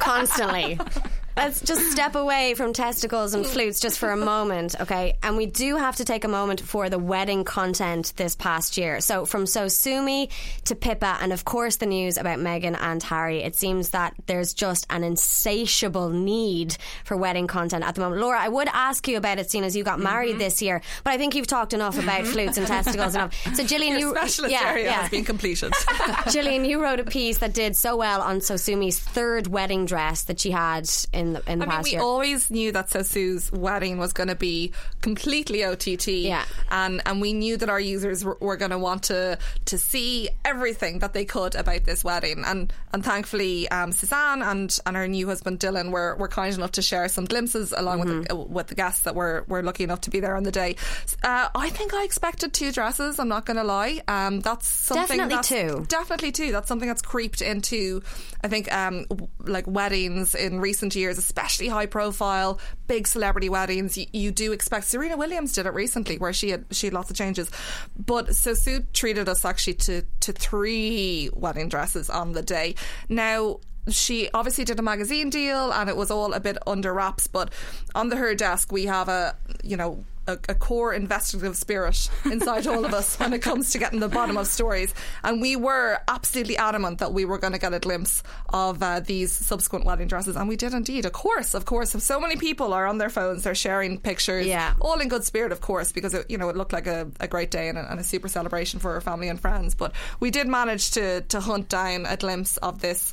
constantly. 0.00 0.78
Let's 1.34 1.62
just 1.62 1.90
step 1.90 2.14
away 2.14 2.52
from 2.54 2.74
testicles 2.74 3.32
and 3.32 3.46
flutes 3.46 3.80
just 3.80 3.98
for 3.98 4.10
a 4.10 4.16
moment, 4.16 4.78
okay? 4.78 5.16
And 5.22 5.38
we 5.38 5.46
do 5.46 5.76
have 5.76 5.96
to 5.96 6.04
take 6.04 6.24
a 6.24 6.28
moment 6.28 6.60
for 6.60 6.90
the 6.90 6.98
wedding 6.98 7.44
content 7.44 8.12
this 8.16 8.36
past 8.36 8.76
year. 8.76 9.00
So, 9.00 9.24
from 9.24 9.44
SoSueMe 9.44 10.30
to 10.66 10.74
Pippa, 10.74 11.16
and 11.22 11.32
of 11.32 11.46
course 11.46 11.76
the 11.76 11.86
news 11.86 12.18
about 12.18 12.38
Meghan 12.38 12.76
and 12.78 13.02
Harry, 13.04 13.42
it 13.42 13.56
seems 13.56 13.90
that 13.90 14.14
there's 14.26 14.52
just 14.52 14.86
an 14.90 15.04
insatiable 15.04 16.10
need 16.10 16.76
for 17.04 17.16
wedding 17.16 17.46
content 17.46 17.82
at 17.82 17.94
the 17.94 18.02
moment. 18.02 18.20
Laura, 18.20 18.38
I 18.38 18.48
would 18.48 18.68
ask 18.68 19.08
you 19.08 19.16
about 19.16 19.38
it, 19.38 19.50
seeing 19.50 19.64
as 19.64 19.74
you 19.74 19.84
got 19.84 20.00
married 20.00 20.32
mm-hmm. 20.32 20.38
this 20.40 20.60
year, 20.60 20.82
but 21.02 21.14
I 21.14 21.16
think 21.16 21.34
you've 21.34 21.46
talked 21.46 21.72
enough 21.72 21.98
about 21.98 22.22
mm-hmm. 22.22 22.32
flutes 22.32 22.58
and 22.58 22.66
testicles 22.66 23.14
enough. 23.14 23.34
So, 23.54 23.64
Gillian, 23.72 23.98
Your 23.98 24.10
you 24.10 24.16
specialist 24.16 24.52
yeah, 24.52 24.68
area 24.68 24.84
yeah. 24.84 25.00
has 25.00 25.10
been 25.10 25.24
completed. 25.24 25.72
Gillian, 26.30 26.66
you 26.66 26.82
wrote 26.82 27.00
a 27.00 27.04
piece 27.04 27.38
that 27.38 27.54
did 27.54 27.74
so 27.74 27.96
well 27.96 28.20
on 28.20 28.40
SoSueMe's 28.40 28.98
third 28.98 29.46
wedding 29.46 29.86
dress 29.86 30.24
that 30.24 30.38
she 30.38 30.50
had 30.50 30.90
in 31.12 31.21
in 31.22 31.32
the 31.34 31.42
in 31.50 31.58
the 31.60 31.66
I 31.66 31.76
mean, 31.76 31.82
we 31.84 31.90
year. 31.92 32.00
always 32.02 32.50
knew 32.50 32.72
that 32.72 32.88
SoSue's 32.88 33.50
wedding 33.52 33.98
was 33.98 34.12
going 34.12 34.28
to 34.28 34.34
be 34.34 34.72
completely 35.00 35.64
OTT. 35.64 36.08
Yeah. 36.08 36.44
And, 36.70 37.02
and 37.06 37.20
we 37.20 37.32
knew 37.32 37.56
that 37.56 37.68
our 37.68 37.80
users 37.80 38.24
were, 38.24 38.36
were 38.40 38.56
going 38.56 38.70
to 38.70 38.78
want 38.78 39.04
to 39.04 39.38
to 39.66 39.78
see 39.78 40.28
everything 40.44 40.98
that 41.00 41.12
they 41.12 41.24
could 41.24 41.54
about 41.54 41.84
this 41.84 42.04
wedding. 42.04 42.42
And 42.44 42.72
and 42.92 43.04
thankfully, 43.04 43.68
um, 43.70 43.92
Suzanne 43.92 44.42
and, 44.42 44.78
and 44.86 44.96
her 44.96 45.08
new 45.08 45.26
husband 45.26 45.58
Dylan 45.60 45.90
were, 45.90 46.14
were 46.16 46.28
kind 46.28 46.54
enough 46.54 46.72
to 46.72 46.82
share 46.82 47.08
some 47.08 47.24
glimpses 47.24 47.72
along 47.76 48.00
with, 48.00 48.08
Mm-hmm. 48.12 48.22
the, 48.24 48.36
with 48.36 48.66
the 48.66 48.74
guests 48.74 49.02
that 49.02 49.14
were, 49.14 49.44
were 49.48 49.62
lucky 49.62 49.84
enough 49.84 50.02
to 50.02 50.10
be 50.10 50.20
there 50.20 50.36
on 50.36 50.42
the 50.42 50.50
day. 50.52 50.76
Uh, 51.22 51.48
I 51.54 51.70
think 51.70 51.94
I 51.94 52.04
expected 52.04 52.52
two 52.52 52.70
dresses, 52.72 53.18
I'm 53.18 53.28
not 53.28 53.46
going 53.46 53.56
to 53.56 53.64
lie. 53.64 54.02
Um, 54.08 54.40
that's 54.40 54.66
something 54.66 55.16
Definitely 55.18 55.34
that's, 55.36 55.48
two. 55.48 55.86
Definitely 55.88 56.32
two. 56.32 56.52
That's 56.52 56.68
something 56.68 56.88
that's 56.88 57.00
creeped 57.00 57.40
into, 57.40 58.02
I 58.44 58.48
think, 58.48 58.70
um, 58.72 59.06
like 59.38 59.66
weddings 59.66 60.34
in 60.34 60.60
recent 60.60 60.94
years, 60.94 61.11
especially 61.18 61.68
high 61.68 61.86
profile, 61.86 62.58
big 62.86 63.06
celebrity 63.06 63.48
weddings. 63.48 63.96
You, 63.96 64.06
you 64.12 64.30
do 64.30 64.52
expect. 64.52 64.86
Serena 64.86 65.16
Williams 65.16 65.52
did 65.52 65.66
it 65.66 65.74
recently, 65.74 66.18
where 66.18 66.32
she 66.32 66.50
had 66.50 66.64
she 66.70 66.86
had 66.86 66.94
lots 66.94 67.10
of 67.10 67.16
changes. 67.16 67.50
But 67.96 68.34
so 68.34 68.54
Sue 68.54 68.84
treated 68.92 69.28
us 69.28 69.44
actually 69.44 69.74
to 69.74 70.02
to 70.20 70.32
three 70.32 71.30
wedding 71.34 71.68
dresses 71.68 72.10
on 72.10 72.32
the 72.32 72.42
day. 72.42 72.74
Now 73.08 73.60
she 73.88 74.30
obviously 74.32 74.64
did 74.64 74.78
a 74.78 74.82
magazine 74.82 75.28
deal 75.28 75.72
and 75.72 75.88
it 75.88 75.96
was 75.96 76.10
all 76.10 76.32
a 76.34 76.40
bit 76.40 76.56
under 76.68 76.94
wraps 76.94 77.26
but 77.26 77.52
under 77.96 78.14
her 78.14 78.32
desk 78.32 78.70
we 78.70 78.84
have 78.86 79.08
a 79.08 79.34
you 79.64 79.76
know 79.76 80.04
a, 80.26 80.38
a 80.48 80.54
core 80.54 80.92
investigative 80.94 81.56
spirit 81.56 82.10
inside 82.24 82.66
all 82.66 82.84
of 82.84 82.94
us 82.94 83.18
when 83.18 83.32
it 83.32 83.42
comes 83.42 83.70
to 83.70 83.78
getting 83.78 84.00
the 84.00 84.08
bottom 84.08 84.36
of 84.36 84.46
stories. 84.46 84.94
And 85.24 85.40
we 85.40 85.56
were 85.56 85.98
absolutely 86.08 86.56
adamant 86.56 86.98
that 86.98 87.12
we 87.12 87.24
were 87.24 87.38
going 87.38 87.52
to 87.52 87.58
get 87.58 87.72
a 87.74 87.78
glimpse 87.78 88.22
of 88.50 88.82
uh, 88.82 89.00
these 89.00 89.32
subsequent 89.32 89.84
wedding 89.84 90.08
dresses. 90.08 90.36
And 90.36 90.48
we 90.48 90.56
did 90.56 90.74
indeed. 90.74 91.04
Of 91.06 91.12
course 91.12 91.54
of 91.54 91.64
course 91.64 91.90
so 92.02 92.20
many 92.20 92.36
people 92.36 92.72
are 92.72 92.86
on 92.86 92.98
their 92.98 93.10
phones 93.10 93.42
they're 93.44 93.54
sharing 93.54 93.98
pictures 93.98 94.46
Yeah. 94.46 94.74
all 94.80 95.00
in 95.00 95.08
good 95.08 95.24
spirit 95.24 95.52
of 95.52 95.60
course 95.60 95.92
because 95.92 96.14
it, 96.14 96.30
you 96.30 96.38
know 96.38 96.48
it 96.48 96.56
looked 96.56 96.72
like 96.72 96.86
a, 96.86 97.10
a 97.20 97.28
great 97.28 97.50
day 97.50 97.68
and 97.68 97.76
a, 97.78 97.90
and 97.90 97.98
a 98.00 98.04
super 98.04 98.28
celebration 98.28 98.80
for 98.80 98.92
our 98.92 99.00
family 99.00 99.28
and 99.28 99.40
friends. 99.40 99.74
But 99.74 99.92
we 100.20 100.30
did 100.30 100.46
manage 100.48 100.90
to 100.92 101.20
to 101.22 101.40
hunt 101.40 101.68
down 101.68 102.06
a 102.06 102.16
glimpse 102.16 102.56
of 102.58 102.80
this 102.80 103.12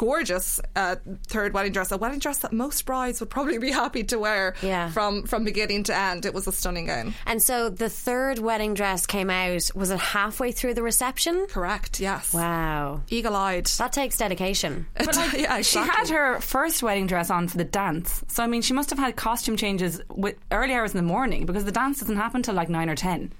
gorgeous 0.00 0.58
uh, 0.76 0.96
third 1.26 1.52
wedding 1.52 1.72
dress, 1.72 1.92
a 1.92 1.98
wedding 1.98 2.18
dress 2.20 2.38
that 2.38 2.54
most 2.54 2.86
brides 2.86 3.20
would 3.20 3.28
probably 3.28 3.58
be 3.58 3.70
happy 3.70 4.02
to 4.02 4.18
wear 4.18 4.54
Yeah. 4.62 4.88
from 4.90 5.24
from 5.24 5.44
beginning 5.44 5.82
to 5.84 5.94
end. 5.96 6.24
It 6.24 6.32
was 6.32 6.46
a 6.46 6.52
stunning 6.52 6.86
gown. 6.86 7.12
and 7.26 7.42
so 7.42 7.68
the 7.68 7.90
third 7.90 8.38
wedding 8.38 8.72
dress 8.72 9.04
came 9.06 9.28
out. 9.28 9.70
Was 9.74 9.90
it 9.90 9.98
halfway 9.98 10.52
through 10.52 10.72
the 10.72 10.82
reception? 10.82 11.46
Correct. 11.50 12.00
Yes. 12.00 12.32
Wow. 12.32 13.02
Eagle 13.10 13.36
eyed. 13.36 13.66
That 13.66 13.92
takes 13.92 14.16
dedication. 14.16 14.86
But 14.96 15.16
yeah, 15.38 15.60
She 15.60 15.78
had 15.78 16.08
her 16.08 16.40
first 16.40 16.82
wedding 16.82 17.06
dress 17.06 17.28
on 17.30 17.48
for 17.48 17.58
the 17.58 17.64
dance. 17.64 18.24
So, 18.28 18.42
I 18.42 18.46
mean, 18.46 18.62
she 18.62 18.72
must 18.72 18.88
have 18.90 18.98
had 18.98 19.16
costume 19.16 19.56
changes 19.58 20.00
with 20.08 20.36
early 20.50 20.72
hours 20.72 20.92
in 20.92 20.96
the 20.96 21.02
morning 21.16 21.44
because 21.44 21.64
the 21.66 21.72
dance 21.72 22.00
doesn't 22.00 22.16
happen 22.16 22.42
till 22.42 22.54
like 22.54 22.70
9 22.70 22.88
or 22.88 22.94
10. 22.96 23.32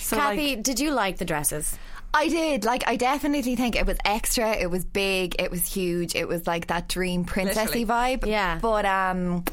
So, 0.00 0.16
Kathy, 0.16 0.54
like, 0.56 0.62
did 0.64 0.80
you 0.80 0.90
like 0.92 1.18
the 1.18 1.24
dresses? 1.24 1.76
I 2.16 2.28
did. 2.28 2.64
Like, 2.64 2.84
I 2.88 2.96
definitely 2.96 3.56
think 3.56 3.76
it 3.76 3.86
was 3.86 3.98
extra. 4.04 4.52
It 4.52 4.70
was 4.70 4.84
big. 4.84 5.36
It 5.38 5.50
was 5.50 5.66
huge. 5.66 6.14
It 6.14 6.26
was 6.26 6.46
like 6.46 6.68
that 6.68 6.88
dream 6.88 7.24
princessy 7.26 7.84
Literally. 7.84 7.86
vibe. 7.86 8.26
Yeah. 8.26 8.58
But 8.60 8.86
um, 8.86 9.44
the 9.44 9.52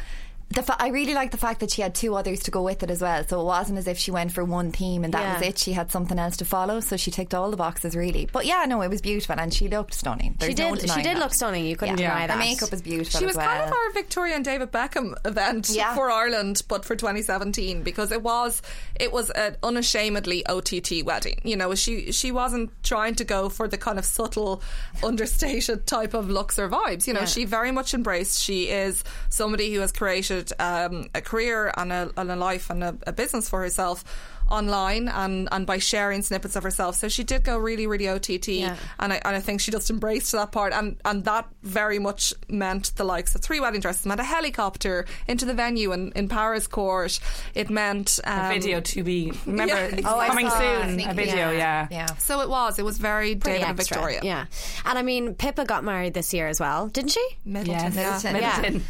fa- 0.61 0.75
I 0.77 0.89
really 0.89 1.13
like 1.15 1.31
the 1.31 1.37
fact 1.37 1.61
that 1.61 1.71
she 1.71 1.81
had 1.81 1.95
two 1.95 2.13
others 2.15 2.41
to 2.41 2.51
go 2.51 2.61
with 2.61 2.83
it 2.83 2.91
as 2.91 3.01
well. 3.01 3.23
So 3.25 3.41
it 3.41 3.45
wasn't 3.45 3.79
as 3.79 3.87
if 3.87 3.97
she 3.97 4.11
went 4.11 4.31
for 4.33 4.43
one 4.43 4.71
theme 4.71 5.03
and 5.03 5.13
that 5.13 5.21
Yeah. 5.21 5.33
was 5.39 5.47
it. 5.47 5.57
She 5.57 5.71
had 5.71 5.91
something 5.91 6.19
else 6.19 6.37
to 6.37 6.45
follow. 6.45 6.79
So 6.81 6.97
she 6.97 7.09
ticked 7.09 7.33
all 7.33 7.49
the 7.49 7.57
boxes 7.57 7.95
really. 7.95 8.27
But 8.31 8.45
yeah, 8.45 8.65
no, 8.67 8.81
it 8.81 8.89
was 8.89 9.01
beautiful 9.01 9.35
and 9.39 9.51
she 9.53 9.67
looked 9.69 9.93
stunning. 9.95 10.35
There's 10.37 10.55
she 10.55 10.63
no 10.63 10.75
did. 10.75 10.89
She 10.89 11.01
did 11.01 11.15
that. 11.15 11.19
look 11.19 11.33
stunning. 11.33 11.65
You 11.65 11.75
couldn't 11.75 11.97
Yeah. 11.97 12.09
deny 12.09 12.21
Her 12.21 12.27
that. 12.27 12.37
makeup 12.37 12.69
was 12.71 12.81
beautiful. 12.83 13.19
She 13.19 13.25
as 13.25 13.29
was 13.29 13.37
well. 13.37 13.47
kind 13.47 13.63
of 13.63 13.71
our 13.73 13.91
Victoria 13.93 14.35
and 14.35 14.45
David 14.45 14.71
Beckham 14.71 15.15
event 15.25 15.69
Yeah. 15.69 15.95
for 15.95 16.11
Ireland, 16.11 16.61
but 16.67 16.83
for 16.85 16.95
2017 16.95 17.81
because 17.81 18.11
it 18.11 18.21
was 18.21 18.61
it 18.99 19.11
was 19.11 19.29
an 19.31 19.55
unashamedly 19.63 20.45
OTT 20.45 21.01
wedding. 21.03 21.39
You 21.43 21.55
know, 21.55 21.73
she 21.73 22.11
she 22.11 22.31
wasn't 22.31 22.71
trying 22.83 23.15
to 23.15 23.23
go 23.23 23.49
for 23.49 23.67
the 23.67 23.77
kind 23.77 23.97
of 23.97 24.05
subtle, 24.05 24.61
understated 25.03 25.85
type 25.87 26.13
of 26.13 26.29
looks 26.29 26.57
or 26.59 26.67
vibes. 26.69 27.07
You 27.07 27.13
know, 27.13 27.21
Yeah. 27.21 27.25
she 27.27 27.45
very 27.45 27.71
much 27.71 27.93
embraced. 27.93 28.41
She 28.41 28.69
is 28.69 29.03
somebody 29.29 29.73
who 29.73 29.79
has 29.81 29.91
created 29.91 30.42
um, 30.59 31.07
a 31.15 31.21
career 31.21 31.71
and 31.77 31.91
a, 31.93 32.11
and 32.17 32.29
a 32.31 32.35
life 32.35 32.69
and 32.69 32.83
a, 32.83 32.97
a 33.07 33.11
business 33.13 33.49
for 33.49 33.61
herself 33.61 34.03
online 34.51 35.07
and, 35.07 35.47
and 35.51 35.65
by 35.65 35.77
sharing 35.79 36.21
snippets 36.21 36.55
of 36.55 36.63
herself. 36.63 36.95
So 36.95 37.07
she 37.07 37.23
did 37.23 37.43
go 37.43 37.57
really, 37.57 37.87
really 37.87 38.07
OTT. 38.09 38.49
Yeah. 38.49 38.75
And 38.99 39.13
I, 39.13 39.21
and 39.23 39.35
I 39.35 39.39
think 39.39 39.61
she 39.61 39.71
just 39.71 39.89
embraced 39.89 40.31
that 40.33 40.51
part. 40.51 40.73
And, 40.73 40.97
and 41.05 41.23
that 41.23 41.47
very 41.63 41.97
much 41.97 42.33
meant 42.49 42.93
the 42.97 43.05
likes 43.05 43.33
of 43.35 43.41
three 43.41 43.59
wedding 43.61 43.79
dresses, 43.79 44.05
meant 44.05 44.19
a 44.19 44.23
helicopter 44.25 45.05
into 45.27 45.45
the 45.45 45.53
venue 45.53 45.91
in, 45.93 46.11
in 46.11 46.27
Powerscourt. 46.27 47.19
It 47.55 47.69
meant 47.69 48.19
um, 48.25 48.45
a 48.45 48.49
video 48.53 48.81
to 48.81 49.03
be. 49.03 49.31
Remember, 49.45 49.73
Yeah. 49.75 49.85
it's 49.85 50.05
Oh, 50.07 50.19
I 50.19 50.27
coming 50.27 50.49
saw 50.49 50.59
that. 50.59 50.89
soon. 50.89 51.09
A 51.09 51.13
video, 51.13 51.35
yeah. 51.51 51.51
yeah. 51.51 51.87
Yeah. 51.89 52.05
So 52.17 52.41
it 52.41 52.49
was. 52.49 52.77
It 52.77 52.85
was 52.85 52.97
very 52.97 53.35
Pretty 53.35 53.59
David 53.59 53.69
and. 53.69 53.77
Victoria. 53.77 54.19
Yeah. 54.23 54.45
And 54.85 54.99
I 54.99 55.03
mean, 55.03 55.35
Pippa 55.35 55.63
got 55.65 55.83
married 55.85 56.13
this 56.13 56.33
year 56.33 56.47
as 56.47 56.59
well, 56.59 56.89
didn't 56.89 57.11
she? 57.11 57.27
Middleton. 57.45 57.93
Yes. 57.95 58.23
yeah. 58.25 58.31
Middleton. 58.33 58.83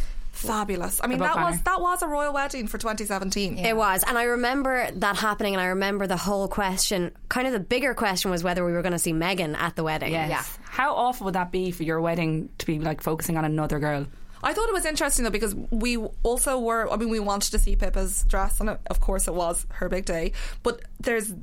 Fabulous. 0.48 1.00
I 1.04 1.08
mean, 1.08 1.20
Above 1.20 1.36
that 1.36 1.44
was 1.52 1.62
that 1.64 1.82
was 1.82 2.02
a 2.02 2.08
royal 2.08 2.34
wedding 2.34 2.68
for 2.68 2.78
2017. 2.78 3.58
It 3.58 3.76
was. 3.76 4.04
And 4.08 4.18
I 4.18 4.24
remember 4.24 4.90
that 4.92 5.16
happening, 5.18 5.54
and 5.54 5.62
I 5.62 5.68
remember 5.68 6.08
the 6.08 6.18
whole 6.18 6.48
question. 6.48 7.12
Kind 7.30 7.48
of 7.48 7.54
the 7.54 7.60
bigger 7.60 7.94
question 7.94 8.32
was 8.32 8.44
whether 8.44 8.66
we 8.66 8.72
were 8.74 8.82
going 8.82 8.94
to 8.94 9.00
see 9.00 9.14
Meghan 9.14 9.56
at 9.58 9.76
the 9.76 9.84
wedding. 9.84 10.12
Yes. 10.12 10.58
How 10.64 10.94
awful 10.96 11.26
would 11.26 11.36
that 11.36 11.52
be 11.52 11.72
for 11.72 11.84
your 11.84 12.02
wedding 12.02 12.50
to 12.60 12.66
be 12.66 12.80
like 12.80 13.02
focusing 13.02 13.38
on 13.38 13.46
another 13.46 13.80
girl? 13.80 14.06
I 14.46 14.54
thought 14.54 14.68
it 14.68 14.74
was 14.74 14.86
interesting 14.86 15.24
though 15.24 15.32
because 15.32 15.56
we 15.72 15.98
also 16.24 16.60
were. 16.60 16.92
I 16.92 16.98
mean, 16.98 17.10
we 17.10 17.20
wanted 17.20 17.52
to 17.52 17.60
see 17.60 17.76
Pippa's 17.76 18.24
dress, 18.26 18.60
and 18.60 18.70
of 18.70 19.00
course, 19.00 19.28
it 19.28 19.34
was 19.34 19.66
her 19.70 19.88
big 19.88 20.06
day. 20.06 20.34
But 20.64 20.82
there's 21.00 21.34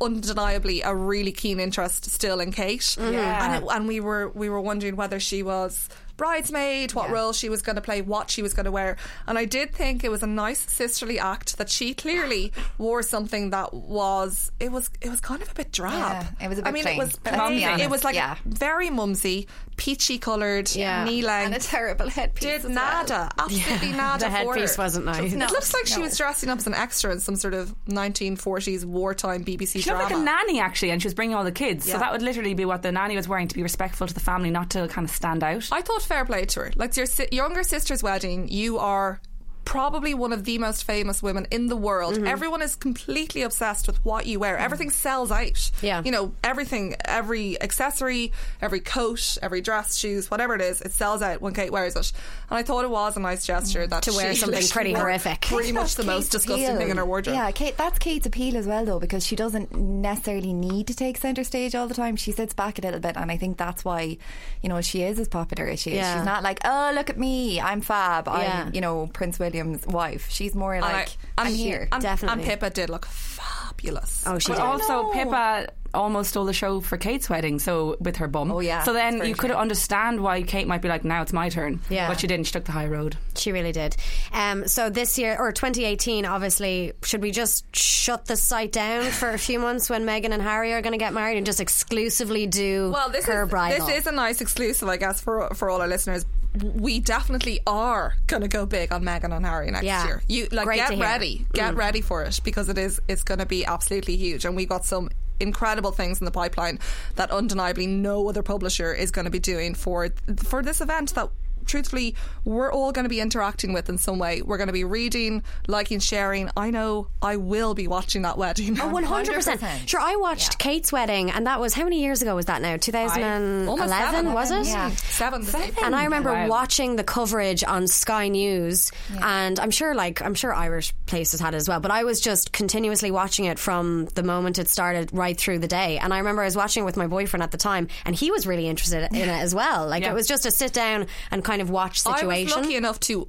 undeniably 0.00 0.80
a 0.82 0.94
really 0.94 1.32
keen 1.32 1.58
interest 1.60 2.04
still 2.10 2.40
in 2.40 2.52
Kate, 2.52 2.96
Yeah. 3.00 3.44
and, 3.54 3.64
it, 3.64 3.68
and 3.70 3.88
we 3.88 4.00
were 4.00 4.28
we 4.28 4.48
were 4.48 4.60
wondering 4.60 4.96
whether 4.96 5.18
she 5.20 5.42
was 5.42 5.88
bridesmaid, 6.18 6.92
what 6.92 7.08
role 7.08 7.32
she 7.32 7.48
was 7.48 7.62
going 7.62 7.76
to 7.76 7.82
play, 7.82 8.02
what 8.02 8.28
she 8.30 8.42
was 8.42 8.52
going 8.52 8.66
to 8.66 8.70
wear. 8.72 8.98
And 9.26 9.38
I 9.38 9.46
did 9.46 9.72
think 9.74 10.04
it 10.04 10.10
was 10.10 10.22
a 10.22 10.26
nice 10.26 10.60
sisterly 10.70 11.18
act 11.18 11.56
that 11.56 11.70
she 11.70 11.94
clearly 11.94 12.52
wore 12.78 13.02
something 13.02 13.48
that 13.50 13.72
was 13.72 14.52
it 14.60 14.70
was 14.70 14.90
it 15.00 15.08
was 15.08 15.20
kind 15.20 15.40
of 15.40 15.50
a 15.50 15.54
bit 15.54 15.72
drab. 15.72 15.94
Yeah, 15.94 16.44
it 16.44 16.48
was 16.48 16.58
a 16.58 16.62
I 16.62 16.64
bit 16.66 16.74
mean, 16.74 16.82
plain. 16.82 17.00
it 17.00 17.02
was 17.02 17.16
plain. 17.16 17.80
It 17.80 17.88
was 17.88 18.04
like 18.04 18.14
yeah. 18.16 18.36
very 18.44 18.90
mumsy, 18.90 19.48
peachy 19.76 20.18
coloured, 20.18 20.74
Yeah. 20.74 21.04
knee 21.04 21.22
length. 21.22 21.46
And 21.46 21.54
a 21.54 21.58
terrible 21.60 22.10
headpiece. 22.10 22.42
Did 22.42 22.54
as 22.58 22.64
well. 22.64 22.74
nada, 22.74 23.30
absolutely 23.38 23.92
nada. 23.96 24.24
The 24.24 24.30
for 24.30 24.36
headpiece 24.36 24.76
her. 24.76 24.82
wasn't 24.82 25.04
nice. 25.06 25.32
It 25.32 25.38
looks 25.38 25.72
like 25.72 25.86
she 25.86 26.00
was 26.00 26.16
dressing 26.18 26.50
up 26.50 26.58
as 26.58 26.66
an 26.66 26.74
extra 26.74 27.12
in 27.12 27.20
some 27.20 27.36
sort 27.36 27.54
of 27.54 27.74
1940s 27.88 28.84
wartime 28.84 29.44
BBC 29.44 29.82
She 29.82 29.90
looked 29.90 30.02
like 30.02 30.12
a 30.12 30.18
nanny 30.18 30.60
actually, 30.60 30.90
and 30.90 31.00
she 31.00 31.06
was 31.06 31.14
bringing 31.14 31.36
all 31.36 31.44
the 31.44 31.52
kids. 31.52 31.86
Yeah. 31.86 31.94
So 31.94 32.00
that 32.00 32.12
would 32.12 32.22
literally 32.22 32.54
be 32.54 32.64
what 32.64 32.82
the 32.82 32.90
nanny 32.92 33.14
was 33.16 33.28
wearing 33.28 33.48
to 33.48 33.54
be 33.54 33.62
respectful 33.62 34.06
to 34.06 34.14
the 34.14 34.20
family, 34.20 34.50
not 34.50 34.70
to 34.70 34.88
kind 34.88 35.08
of 35.08 35.14
stand 35.14 35.44
out. 35.44 35.68
I 35.70 35.82
thought 35.82 36.02
fair 36.08 36.24
play 36.24 36.44
to 36.46 36.60
her. 36.60 36.70
Like 36.74 36.96
your 36.96 37.06
si- 37.06 37.28
younger 37.30 37.62
sister's 37.62 38.02
wedding, 38.02 38.48
you 38.48 38.78
are 38.78 39.20
probably 39.68 40.14
one 40.14 40.32
of 40.32 40.44
the 40.44 40.56
most 40.56 40.84
famous 40.84 41.22
women 41.22 41.46
in 41.50 41.66
the 41.66 41.76
world. 41.76 42.14
Mm-hmm. 42.14 42.26
Everyone 42.26 42.62
is 42.62 42.74
completely 42.74 43.42
obsessed 43.42 43.86
with 43.86 44.02
what 44.02 44.24
you 44.24 44.40
wear. 44.40 44.56
Everything 44.56 44.88
sells 44.88 45.30
out. 45.30 45.70
Yeah. 45.82 46.00
You 46.02 46.10
know, 46.10 46.32
everything, 46.42 46.96
every 47.04 47.60
accessory, 47.60 48.32
every 48.62 48.80
coat, 48.80 49.36
every 49.42 49.60
dress, 49.60 49.94
shoes, 49.94 50.30
whatever 50.30 50.54
it 50.54 50.62
is, 50.62 50.80
it 50.80 50.92
sells 50.92 51.20
out 51.20 51.42
when 51.42 51.52
Kate 51.52 51.70
wears 51.70 51.96
it. 51.96 52.12
And 52.48 52.56
I 52.56 52.62
thought 52.62 52.84
it 52.84 52.90
was 52.90 53.18
a 53.18 53.20
nice 53.20 53.44
gesture 53.44 53.86
that 53.86 54.04
To 54.04 54.12
wear 54.12 54.34
something 54.34 54.66
pretty 54.70 54.94
horrific. 54.94 55.42
Pretty 55.42 55.72
much 55.72 55.96
the 55.96 56.04
most 56.04 56.32
disgusting 56.32 56.64
appeal. 56.64 56.78
thing 56.78 56.88
in 56.88 56.96
her 56.96 57.04
wardrobe. 57.04 57.36
Yeah, 57.36 57.50
Kate, 57.50 57.76
that's 57.76 57.98
Kate's 57.98 58.24
appeal 58.24 58.56
as 58.56 58.66
well, 58.66 58.86
though, 58.86 58.98
because 58.98 59.26
she 59.26 59.36
doesn't 59.36 59.76
necessarily 59.76 60.54
need 60.54 60.86
to 60.86 60.94
take 60.94 61.18
centre 61.18 61.44
stage 61.44 61.74
all 61.74 61.86
the 61.86 61.94
time. 61.94 62.16
She 62.16 62.32
sits 62.32 62.54
back 62.54 62.78
a 62.78 62.82
little 62.82 63.00
bit, 63.00 63.18
and 63.18 63.30
I 63.30 63.36
think 63.36 63.58
that's 63.58 63.84
why, 63.84 64.16
you 64.62 64.70
know, 64.70 64.80
she 64.80 65.02
is 65.02 65.18
as 65.18 65.28
popular 65.28 65.68
as 65.68 65.78
she 65.78 65.90
is. 65.90 65.96
Yeah. 65.96 66.16
She's 66.16 66.24
not 66.24 66.42
like, 66.42 66.60
oh, 66.64 66.92
look 66.94 67.10
at 67.10 67.18
me, 67.18 67.60
I'm 67.60 67.82
fab, 67.82 68.26
Yeah. 68.28 68.64
I'm, 68.66 68.74
you 68.74 68.80
know, 68.80 69.08
Prince 69.12 69.38
William's 69.64 69.86
wife. 69.86 70.26
She's 70.30 70.54
more 70.54 70.74
And 70.74 70.84
I- 70.84 70.92
like, 70.92 71.08
and 71.36 71.48
I'm 71.48 71.54
here. 71.54 71.88
And, 71.92 72.02
Definitely. 72.02 72.42
And 72.42 72.48
Pippa 72.50 72.70
did 72.70 72.90
look 72.90 73.06
fabulous. 73.06 74.24
Oh, 74.26 74.38
she 74.38 74.48
But 74.48 74.56
did. 74.56 74.62
also, 74.64 75.10
Pippa 75.12 75.68
almost 75.94 76.30
stole 76.30 76.44
the 76.44 76.52
show 76.52 76.80
for 76.82 76.98
Kate's 76.98 77.30
wedding, 77.30 77.58
so 77.58 77.96
with 78.00 78.16
her 78.16 78.28
bum. 78.28 78.52
Oh, 78.52 78.60
yeah, 78.60 78.82
So 78.82 78.92
then 78.92 79.24
you 79.26 79.34
could 79.34 79.50
true. 79.50 79.56
understand 79.58 80.20
why 80.20 80.42
Kate 80.42 80.66
might 80.66 80.82
be 80.82 80.88
like, 80.88 81.02
now 81.02 81.22
it's 81.22 81.32
my 81.32 81.48
turn. 81.48 81.80
Yeah. 81.88 82.08
But 82.08 82.20
she 82.20 82.26
didn't. 82.26 82.44
She 82.46 82.52
took 82.52 82.64
the 82.64 82.72
high 82.72 82.86
road. 82.86 83.16
She 83.36 83.52
really 83.52 83.72
did. 83.72 83.96
Um, 84.32 84.68
so 84.68 84.90
this 84.90 85.18
year, 85.18 85.36
or 85.38 85.50
2018, 85.50 86.26
obviously, 86.26 86.92
should 87.04 87.22
we 87.22 87.30
just 87.30 87.74
shut 87.74 88.26
the 88.26 88.36
site 88.36 88.70
down 88.72 89.04
for 89.10 89.30
a 89.30 89.38
few 89.38 89.58
months 89.58 89.88
when 89.88 90.04
Meghan 90.04 90.32
and 90.32 90.42
Harry 90.42 90.74
are 90.74 90.82
going 90.82 90.92
to 90.92 90.98
get 90.98 91.14
married 91.14 91.38
and 91.38 91.46
just 91.46 91.60
exclusively 91.60 92.46
do 92.46 92.90
Well, 92.92 93.08
this 93.08 93.24
her 93.26 93.44
is 93.44 93.48
bridal? 93.48 93.86
this 93.86 93.98
is 94.00 94.06
a 94.06 94.12
nice 94.12 94.40
exclusive, 94.42 94.88
I 94.88 94.98
guess, 94.98 95.20
for 95.22 95.48
for 95.54 95.70
all 95.70 95.80
our 95.80 95.88
listeners. 95.88 96.26
We 96.54 96.98
definitely 97.00 97.60
are 97.66 98.14
going 98.26 98.42
to 98.42 98.48
go 98.48 98.66
big 98.66 98.92
on 98.92 99.04
Meghan 99.04 99.34
and 99.36 99.44
Harry 99.46 99.70
next 99.70 99.84
Yeah. 99.84 100.06
year. 100.06 100.22
You 100.28 100.48
like 100.50 100.64
Great 100.66 100.76
get 100.78 100.98
ready, 100.98 101.46
get 101.52 101.74
Mm. 101.74 101.78
ready 101.78 102.00
for 102.00 102.22
it 102.24 102.40
because 102.42 102.68
it 102.68 102.78
is 102.78 103.00
it's 103.06 103.22
going 103.22 103.38
to 103.38 103.46
be 103.46 103.64
absolutely 103.64 104.16
huge, 104.16 104.44
and 104.44 104.56
we 104.56 104.66
got 104.66 104.84
some 104.84 105.10
incredible 105.40 105.92
things 105.92 106.20
in 106.20 106.24
the 106.24 106.30
pipeline 106.32 106.80
that 107.14 107.30
undeniably 107.30 107.86
no 107.86 108.28
other 108.28 108.42
publisher 108.42 108.92
is 108.92 109.10
going 109.12 109.24
to 109.24 109.30
be 109.30 109.38
doing 109.38 109.74
for 109.74 110.08
for 110.42 110.62
this 110.62 110.80
event 110.80 111.14
that 111.14 111.28
truthfully, 111.68 112.14
we're 112.44 112.72
all 112.72 112.90
going 112.92 113.04
to 113.04 113.08
be 113.08 113.20
interacting 113.20 113.72
with 113.72 113.88
in 113.88 113.98
some 113.98 114.18
way. 114.18 114.42
We're 114.42 114.56
going 114.56 114.66
to 114.68 114.72
be 114.72 114.84
reading, 114.84 115.42
liking, 115.68 116.00
sharing. 116.00 116.50
I 116.56 116.70
know 116.70 117.08
I 117.22 117.36
will 117.36 117.74
be 117.74 117.86
watching 117.86 118.22
that 118.22 118.36
wedding. 118.38 118.78
Oh, 118.80 118.90
100%. 118.92 119.86
Sure, 119.88 120.00
I 120.00 120.16
watched 120.16 120.58
Kate's 120.58 120.90
wedding, 120.92 121.30
and 121.30 121.46
that 121.46 121.60
was 121.60 121.74
how 121.74 121.84
many 121.84 122.00
years 122.02 122.22
ago 122.22 122.34
was 122.34 122.46
that 122.46 122.62
now? 122.62 122.76
2011, 122.76 123.68
Almost 123.68 123.90
seven. 123.90 124.32
was 124.32 124.50
it? 124.50 124.66
Yeah. 124.66 124.90
Seven. 124.90 125.46
And 125.82 125.94
I 125.94 126.04
remember 126.04 126.32
Wow. 126.32 126.48
watching 126.48 126.96
the 126.96 127.04
coverage 127.04 127.62
on 127.64 127.86
Sky 127.86 128.28
News, 128.28 128.90
and 129.20 129.58
I'm 129.60 129.70
sure, 129.70 129.94
like, 129.94 130.22
I'm 130.22 130.34
sure 130.34 130.54
Irish 130.54 130.92
places 131.06 131.40
had 131.40 131.54
it 131.54 131.58
as 131.58 131.68
well. 131.68 131.80
But 131.80 131.90
I 131.90 132.04
was 132.04 132.20
just 132.20 132.52
continuously 132.52 133.10
watching 133.10 133.44
it 133.46 133.58
from 133.58 134.06
the 134.14 134.22
moment 134.22 134.58
it 134.58 134.68
started 134.68 135.10
right 135.12 135.38
through 135.38 135.58
the 135.60 135.68
day. 135.68 135.98
And 135.98 136.12
I 136.14 136.18
remember 136.18 136.42
I 136.42 136.46
was 136.46 136.56
watching 136.56 136.82
it 136.82 136.86
with 136.86 136.96
my 136.96 137.06
boyfriend 137.06 137.42
at 137.42 137.50
the 137.50 137.58
time, 137.58 137.88
and 138.04 138.14
he 138.14 138.30
was 138.30 138.46
really 138.46 138.68
interested 138.68 139.08
in 139.10 139.16
it 139.16 139.28
as 139.28 139.54
well. 139.54 139.86
Like, 139.86 140.02
Yeah. 140.02 140.10
it 140.10 140.14
was 140.14 140.26
just 140.26 140.46
a 140.46 140.50
sit 140.50 140.72
down 140.72 141.06
and 141.30 141.44
kind 141.44 141.57
of 141.60 141.70
watch 141.70 142.00
situation. 142.00 142.30
I 142.30 142.42
was 142.42 142.56
lucky 142.56 142.76
enough 142.76 143.00
to 143.00 143.28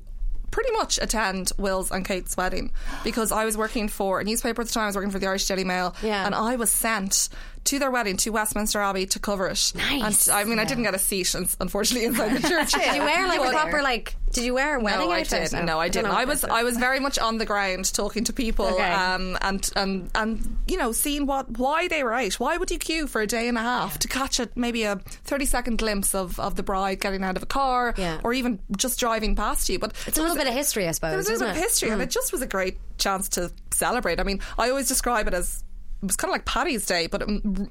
pretty 0.52 0.72
much 0.74 0.98
attend 1.02 1.52
Will's 1.60 1.92
and 1.92 2.04
Kate's 2.04 2.36
wedding 2.36 2.72
because 3.04 3.32
I 3.32 3.46
was 3.46 3.56
working 3.56 3.88
for 3.88 4.20
a 4.20 4.24
newspaper 4.24 4.62
at 4.62 4.68
the 4.68 4.74
time. 4.74 4.84
I 4.84 4.88
was 4.88 4.96
working 4.96 5.12
for 5.12 5.20
the 5.20 5.28
Irish 5.28 5.46
Daily 5.48 5.64
Mail, 5.64 5.96
Yeah. 6.02 6.26
and 6.26 6.34
I 6.34 6.56
was 6.56 6.72
sent 6.72 7.30
to 7.66 7.80
their 7.80 7.92
wedding 7.92 8.18
to 8.18 8.30
Westminster 8.32 8.80
Abbey 8.82 9.06
to 9.08 9.20
cover 9.20 9.48
it. 9.48 9.72
Nice. 9.76 10.28
And 10.28 10.36
I 10.36 10.44
mean, 10.44 10.60
I 10.60 10.66
didn't 10.66 10.84
get 10.84 10.96
a 10.96 11.00
seat, 11.00 11.36
un- 11.36 11.48
unfortunately, 11.60 12.06
inside 12.08 12.36
the 12.42 12.48
church. 12.48 12.72
Did 12.74 12.96
you 12.96 13.02
wear 13.02 13.28
like 13.28 13.40
a 13.42 13.52
proper 13.52 13.82
like? 13.82 14.16
Did 14.32 14.44
you 14.44 14.54
wear 14.54 14.76
a 14.76 14.80
wedding 14.80 15.08
no, 15.08 15.12
I 15.12 15.24
didn't. 15.24 15.66
No, 15.66 15.80
I 15.80 15.90
don't 15.90 16.04
didn't. 16.04 16.16
I 16.16 16.26
was 16.26 16.44
I 16.44 16.62
was 16.64 16.78
very 16.78 17.00
much 17.00 17.18
on 17.18 17.40
the 17.40 17.46
ground 17.48 17.92
talking 17.94 18.24
to 18.26 18.34
people 18.34 18.66
Okay. 18.68 18.92
um, 18.92 19.38
and 19.42 19.70
and 19.76 20.10
and 20.14 20.58
you 20.68 20.78
know 20.78 20.92
seeing 20.92 21.26
what 21.26 21.58
why 21.58 21.88
they 21.88 22.04
were 22.04 22.14
out. 22.14 22.34
Why 22.34 22.58
would 22.58 22.70
you 22.70 22.78
queue 22.78 23.08
for 23.08 23.22
a 23.22 23.28
day 23.28 23.48
and 23.48 23.58
a 23.58 23.62
half 23.62 23.98
to 24.00 24.08
catch 24.08 24.40
a 24.40 24.48
maybe 24.56 24.84
a 24.84 24.98
thirty 24.98 25.46
second 25.46 25.78
glimpse 25.80 26.14
of, 26.14 26.40
of 26.40 26.56
the 26.56 26.64
bride 26.64 27.00
getting 27.02 27.24
out 27.24 27.38
of 27.38 27.44
a 27.44 27.48
car 27.48 27.94
Yeah. 27.98 28.20
or 28.24 28.34
even 28.34 28.60
just 28.78 29.00
driving 29.00 29.36
past 29.36 29.68
you? 29.68 29.80
But 29.80 29.94
It's 30.06 30.18
a 30.18 30.22
little 30.22 30.38
bit 30.38 30.48
of 30.48 30.54
history, 30.54 30.88
I 30.88 30.92
suppose. 30.92 31.10
there 31.10 31.18
was 31.18 31.28
a 31.28 31.32
little 31.32 31.48
bit 31.48 31.58
of 31.58 31.64
history, 31.64 31.90
and 31.90 32.00
Mm. 32.00 32.04
it 32.04 32.10
just 32.12 32.32
was 32.32 32.42
a 32.44 32.48
great 32.48 32.78
chance 33.00 33.30
to 33.30 33.52
celebrate. 33.72 34.20
I 34.20 34.24
mean, 34.24 34.42
I 34.60 34.70
always 34.70 34.88
describe 34.88 35.28
it 35.28 35.34
as. 35.34 35.64
It 36.02 36.06
was 36.06 36.16
kind 36.16 36.30
of 36.32 36.34
like 36.36 36.46
Paddy's 36.46 36.86
Day, 36.86 37.08
but 37.08 37.24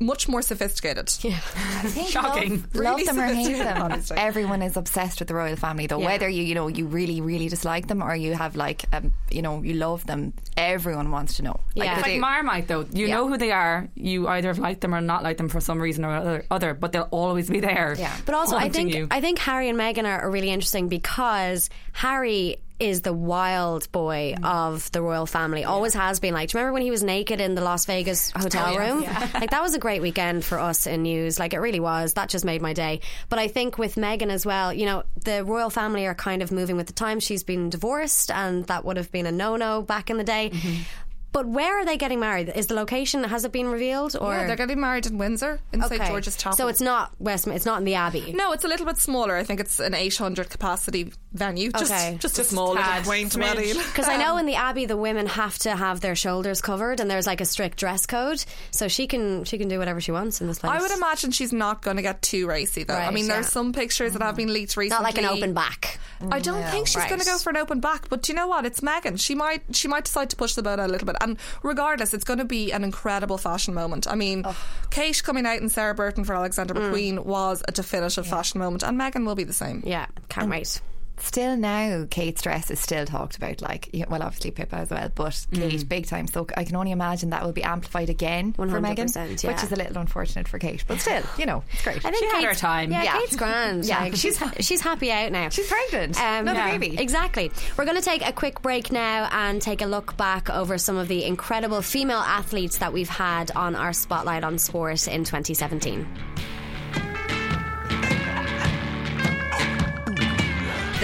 much 0.02 0.28
more 0.28 0.42
sophisticated. 0.42 1.10
Yeah, 1.22 1.38
shocking. 2.08 2.50
Love, 2.50 2.74
love 2.74 2.84
Really 2.96 3.04
them 3.04 3.18
or 3.18 3.26
hate 3.26 3.56
them. 3.56 3.76
Paddy's 3.88 4.10
Everyone 4.10 4.60
is 4.60 4.76
obsessed 4.76 5.18
with 5.20 5.28
the 5.28 5.34
royal 5.34 5.56
family, 5.56 5.86
though. 5.86 5.98
Yeah. 5.98 6.06
Whether 6.06 6.28
you, 6.28 6.42
you 6.42 6.54
know, 6.54 6.68
you 6.68 6.86
really, 6.86 7.22
really 7.22 7.48
dislike 7.48 7.86
them 7.86 8.02
or 8.02 8.14
you 8.14 8.34
have 8.34 8.54
like, 8.54 8.84
um, 8.92 9.12
you 9.30 9.40
know, 9.40 9.62
you 9.62 9.74
love 9.74 10.04
them. 10.06 10.34
Everyone 10.58 11.10
wants 11.10 11.36
to 11.38 11.42
know. 11.42 11.60
Like, 11.74 11.90
it's 11.90 12.02
they- 12.04 12.12
like 12.12 12.20
Marmite, 12.20 12.68
though. 12.68 12.84
You 12.92 13.06
Yeah. 13.06 13.14
know 13.14 13.28
who 13.28 13.38
they 13.38 13.50
are. 13.50 13.88
You 13.94 14.28
either 14.28 14.48
have 14.48 14.58
liked 14.58 14.82
them 14.82 14.94
or 14.94 15.00
not 15.00 15.22
liked 15.22 15.38
them 15.38 15.48
for 15.48 15.60
some 15.60 15.80
reason 15.80 16.04
or 16.04 16.14
other, 16.14 16.44
other 16.50 16.74
but 16.74 16.92
they'll 16.92 17.08
always 17.10 17.48
be 17.48 17.60
there. 17.60 17.94
Yeah. 17.98 18.14
But 18.26 18.34
also, 18.34 18.56
I 18.56 18.68
think 18.68 18.94
you. 18.94 19.08
I 19.10 19.22
think 19.22 19.38
Harry 19.38 19.70
and 19.70 19.78
Meghan 19.78 20.04
are, 20.04 20.20
are 20.20 20.30
really 20.30 20.50
interesting 20.50 20.88
because 20.88 21.70
Harry 21.92 22.58
is 22.80 23.00
the 23.02 23.12
wild 23.12 23.90
boy 23.92 24.34
Mm. 24.38 24.44
of 24.44 24.90
the 24.92 25.02
royal 25.02 25.26
family. 25.26 25.64
Always 25.64 25.94
has 25.94 26.20
been. 26.20 26.32
Like, 26.34 26.50
do 26.50 26.58
you 26.58 26.60
remember 26.60 26.74
when 26.74 26.82
he 26.82 26.90
was 26.90 27.02
naked 27.02 27.40
in 27.40 27.54
the 27.54 27.60
Las 27.60 27.84
Vegas 27.86 28.30
hotel 28.30 28.74
Oh, 28.74 28.78
room? 28.78 29.02
Yeah. 29.02 29.28
Like 29.34 29.50
that 29.50 29.62
was 29.62 29.74
a 29.74 29.78
great 29.78 30.00
weekend 30.02 30.44
for 30.44 30.58
us 30.58 30.86
in 30.86 31.02
news. 31.02 31.38
Like 31.38 31.54
it 31.54 31.58
really 31.60 31.80
was. 31.80 32.14
That 32.14 32.28
just 32.28 32.44
made 32.44 32.62
my 32.62 32.72
day. 32.72 33.00
But 33.28 33.38
I 33.38 33.48
think 33.48 33.78
with 33.78 33.96
Meghan 33.96 34.30
as 34.30 34.46
well, 34.46 34.72
you 34.72 34.86
know, 34.86 35.02
the 35.24 35.44
royal 35.44 35.70
family 35.70 36.06
are 36.06 36.14
kind 36.14 36.42
of 36.42 36.52
moving 36.52 36.76
with 36.76 36.86
the 36.86 36.92
times. 36.92 37.24
She's 37.24 37.42
been 37.42 37.68
divorced, 37.70 38.30
and 38.30 38.64
that 38.66 38.84
would 38.84 38.96
have 38.96 39.10
been 39.10 39.26
a 39.26 39.32
no-no 39.32 39.82
back 39.82 40.10
in 40.10 40.16
the 40.16 40.24
day. 40.24 40.50
Mm-hmm. 40.52 40.82
But 41.30 41.46
where 41.46 41.78
are 41.78 41.84
they 41.84 41.98
getting 41.98 42.20
married? 42.20 42.50
Is 42.56 42.68
the 42.68 42.74
location 42.74 43.22
has 43.22 43.44
it 43.44 43.52
been 43.52 43.68
revealed 43.68 44.16
or 44.18 44.32
Yeah, 44.32 44.46
they're 44.46 44.56
getting 44.56 44.80
married 44.80 45.04
in 45.06 45.18
Windsor 45.18 45.60
in 45.74 45.82
St 45.82 46.02
George's 46.06 46.36
Chapel. 46.38 46.56
So 46.56 46.68
it's 46.68 46.80
not 46.80 47.12
Westminster. 47.18 47.54
It's 47.56 47.66
not 47.66 47.78
in 47.78 47.84
the 47.84 47.94
Abbey. 47.96 48.32
No, 48.32 48.52
it's 48.52 48.64
a 48.64 48.68
little 48.68 48.86
bit 48.86 48.96
smaller. 48.96 49.36
I 49.36 49.44
think 49.44 49.60
it's 49.60 49.78
an 49.78 49.92
800 49.94 50.48
capacity 50.48 51.12
venue. 51.32 51.70
Just, 51.72 51.92
Okay. 51.92 52.16
just 52.20 52.34
a 52.36 52.38
Just 52.38 52.50
small 52.50 52.68
little 52.68 52.82
tad, 52.82 53.04
quaint 53.04 53.32
smidge. 53.32 53.56
wedding. 53.56 53.76
Because 53.76 54.08
I 54.08 54.16
know 54.16 54.36
in 54.38 54.46
the 54.46 54.54
Abbey 54.54 54.86
the 54.86 54.96
women 54.96 55.26
have 55.26 55.58
to 55.60 55.74
have 55.76 56.00
their 56.00 56.14
shoulders 56.16 56.60
covered, 56.60 57.00
and 57.00 57.10
there's 57.10 57.26
like 57.26 57.40
a 57.40 57.44
strict 57.44 57.78
dress 57.78 58.06
code. 58.06 58.44
So 58.70 58.88
she 58.88 59.06
can 59.06 59.44
she 59.44 59.58
can 59.58 59.68
do 59.68 59.78
whatever 59.78 60.00
she 60.00 60.12
wants 60.12 60.40
in 60.40 60.46
this 60.46 60.58
place. 60.60 60.72
I 60.72 60.80
would 60.80 60.90
imagine 60.90 61.30
she's 61.30 61.52
not 61.52 61.82
going 61.82 61.96
to 61.96 62.02
get 62.02 62.22
too 62.22 62.46
racy, 62.48 62.84
though. 62.84 62.94
I 62.94 63.06
Right, 63.06 63.14
mean, 63.14 63.26
yeah. 63.26 63.34
there's 63.34 63.48
some 63.48 63.72
pictures 63.72 64.12
that 64.14 64.22
have 64.22 64.36
been 64.36 64.52
leaked 64.52 64.76
recently. 64.76 65.02
not 65.02 65.02
like 65.02 65.18
an 65.18 65.24
open 65.26 65.54
back. 65.54 65.98
I 66.30 66.40
don't 66.40 66.64
think 66.70 66.86
she's 66.88 66.96
Right. 66.96 67.08
going 67.08 67.20
to 67.20 67.26
go 67.26 67.38
for 67.38 67.50
an 67.50 67.56
open 67.58 67.78
back, 67.80 68.08
but 68.08 68.22
do 68.22 68.32
you 68.32 68.36
know 68.36 68.48
what? 68.48 68.66
It's 68.66 68.80
Meghan. 68.80 69.20
She 69.20 69.34
might 69.34 69.62
she 69.72 69.86
might 69.88 70.04
decide 70.04 70.30
to 70.30 70.36
push 70.36 70.54
the 70.54 70.62
boat 70.62 70.78
out 70.80 70.88
a 70.88 70.92
little 70.92 71.06
bit. 71.06 71.16
And 71.20 71.36
regardless, 71.62 72.14
it's 72.14 72.24
going 72.24 72.38
to 72.40 72.44
be 72.44 72.72
an 72.72 72.82
incredible 72.84 73.38
fashion 73.38 73.74
moment. 73.74 74.06
I 74.10 74.14
mean, 74.14 74.42
oh. 74.44 74.56
Kate 74.90 75.22
coming 75.22 75.46
out 75.46 75.60
in 75.60 75.68
Sarah 75.68 75.94
Burton 75.94 76.24
for 76.24 76.34
Alexander 76.34 76.74
mm. 76.74 76.90
McQueen 76.92 77.24
was 77.24 77.62
a 77.68 77.72
definitive 77.72 78.26
fashion 78.26 78.58
moment, 78.58 78.82
and 78.82 78.98
Meghan 78.98 79.24
will 79.26 79.34
be 79.36 79.44
the 79.44 79.52
same. 79.52 79.82
Yeah, 79.86 80.06
can't 80.28 80.48
wait. 80.50 80.80
Still 81.20 81.56
now, 81.56 82.06
Kate's 82.10 82.42
dress 82.42 82.70
is 82.70 82.80
still 82.80 83.04
talked 83.04 83.36
about. 83.36 83.60
Like, 83.60 83.90
well, 84.08 84.22
obviously 84.22 84.50
Pippa 84.50 84.76
as 84.76 84.90
well, 84.90 85.10
but 85.14 85.46
Kate 85.52 85.84
big 85.84 86.06
time. 86.06 86.26
So 86.26 86.46
I 86.56 86.64
can 86.64 86.76
only 86.76 86.92
imagine 86.92 87.30
that 87.30 87.44
will 87.44 87.52
be 87.52 87.62
amplified 87.62 88.10
again 88.10 88.52
for 88.52 88.66
Meghan, 88.66 89.42
yeah. 89.42 89.52
which 89.52 89.62
is 89.62 89.72
a 89.72 89.76
little 89.76 89.98
unfortunate 89.98 90.48
for 90.48 90.58
Kate. 90.58 90.84
But 90.86 91.00
still, 91.00 91.22
you 91.36 91.46
know, 91.46 91.62
it's 91.72 91.82
great. 91.82 92.04
I 92.04 92.10
think 92.10 92.18
She 92.18 92.26
had 92.26 92.44
her 92.44 92.54
time. 92.54 92.90
Yeah, 92.90 93.02
Yeah. 93.02 93.18
Kate's 93.18 93.36
grand. 93.36 93.84
Yeah. 93.84 94.00
Like, 94.00 94.16
she's 94.16 94.42
she's 94.60 94.80
happy 94.80 95.10
out 95.12 95.32
now. 95.32 95.48
She's 95.48 95.68
pregnant. 95.68 96.18
Um, 96.18 96.48
Another 96.48 96.58
yeah, 96.58 96.78
baby. 96.78 96.98
Exactly. 96.98 97.50
We're 97.76 97.84
going 97.84 97.96
to 97.96 98.02
take 98.02 98.26
a 98.26 98.32
quick 98.32 98.62
break 98.62 98.92
now 98.92 99.28
and 99.30 99.60
take 99.60 99.82
a 99.82 99.86
look 99.86 100.16
back 100.16 100.50
over 100.50 100.78
some 100.78 100.96
of 100.96 101.08
the 101.08 101.24
incredible 101.24 101.82
female 101.82 102.18
athletes 102.18 102.78
that 102.78 102.92
we've 102.92 103.08
had 103.08 103.50
on 103.52 103.74
our 103.74 103.92
spotlight 103.92 104.44
on 104.44 104.58
sport 104.58 105.06
in 105.08 105.24
2017. 105.24 106.06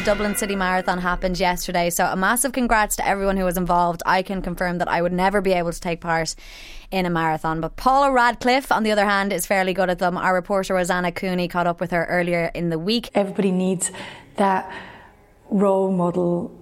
Dublin 0.04 0.36
City 0.36 0.54
Marathon 0.54 0.98
happened 0.98 1.40
yesterday, 1.40 1.88
so 1.88 2.04
a 2.04 2.14
massive 2.14 2.52
congrats 2.52 2.94
to 2.96 3.08
everyone 3.08 3.38
who 3.38 3.44
was 3.46 3.56
involved. 3.56 4.02
I 4.04 4.20
can 4.20 4.42
confirm 4.42 4.76
that 4.78 4.88
I 4.88 5.00
would 5.00 5.14
never 5.14 5.40
be 5.40 5.52
able 5.52 5.72
to 5.72 5.80
take 5.80 6.02
part 6.02 6.34
in 6.90 7.06
a 7.06 7.10
marathon. 7.10 7.62
But 7.62 7.76
Paula 7.76 8.12
Radcliffe, 8.12 8.70
on 8.70 8.82
the 8.82 8.90
other 8.90 9.06
hand, 9.06 9.32
is 9.32 9.46
fairly 9.46 9.72
good 9.72 9.88
at 9.88 10.00
them. 10.00 10.18
Our 10.18 10.34
reporter 10.34 10.74
Rosanna 10.74 11.10
Cooney 11.10 11.48
caught 11.48 11.66
up 11.66 11.80
with 11.80 11.90
her 11.90 12.04
earlier 12.04 12.50
in 12.54 12.68
the 12.68 12.78
week. 12.78 13.08
Everybody 13.14 13.50
needs 13.50 13.90
that 14.36 14.70
role 15.48 15.90
model 15.90 16.54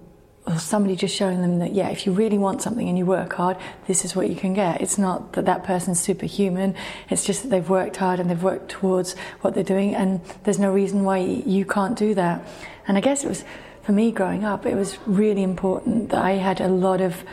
or 0.47 0.57
somebody 0.57 0.95
just 0.95 1.13
showing 1.13 1.41
them 1.41 1.59
that, 1.59 1.73
yeah, 1.73 1.89
if 1.89 2.05
you 2.05 2.13
really 2.13 2.37
want 2.37 2.61
something 2.61 2.87
and 2.87 2.97
you 2.97 3.05
work 3.05 3.33
hard, 3.33 3.57
this 3.87 4.05
is 4.05 4.15
what 4.15 4.29
you 4.29 4.35
can 4.35 4.53
get. 4.53 4.79
It's 4.79 4.97
not 4.97 5.33
that 5.33 5.45
that 5.45 5.65
person's 5.65 5.99
superhuman. 5.99 6.75
It's 7.09 7.25
just 7.25 7.43
that 7.43 7.49
they've 7.49 7.69
worked 7.69 7.97
hard 7.97 8.21
and 8.21 8.29
they've 8.29 8.43
worked 8.43 8.69
towards 8.69 9.17
what 9.41 9.53
they're 9.53 9.63
doing, 9.63 9.95
and 9.95 10.21
there's 10.43 10.59
no 10.59 10.71
reason 10.71 11.03
why 11.03 11.17
you 11.17 11.65
can't 11.65 11.97
do 11.97 12.13
that. 12.15 12.45
And 12.87 12.97
I 12.97 13.01
guess 13.01 13.23
it 13.23 13.27
was, 13.27 13.43
for 13.83 13.91
me 13.91 14.11
growing 14.11 14.43
up, 14.43 14.65
it 14.65 14.75
was 14.75 14.97
really 15.05 15.43
important 15.43 16.09
that 16.09 16.23
I 16.23 16.31
had 16.31 16.61
a 16.61 16.67
lot 16.67 17.01
of 17.01 17.23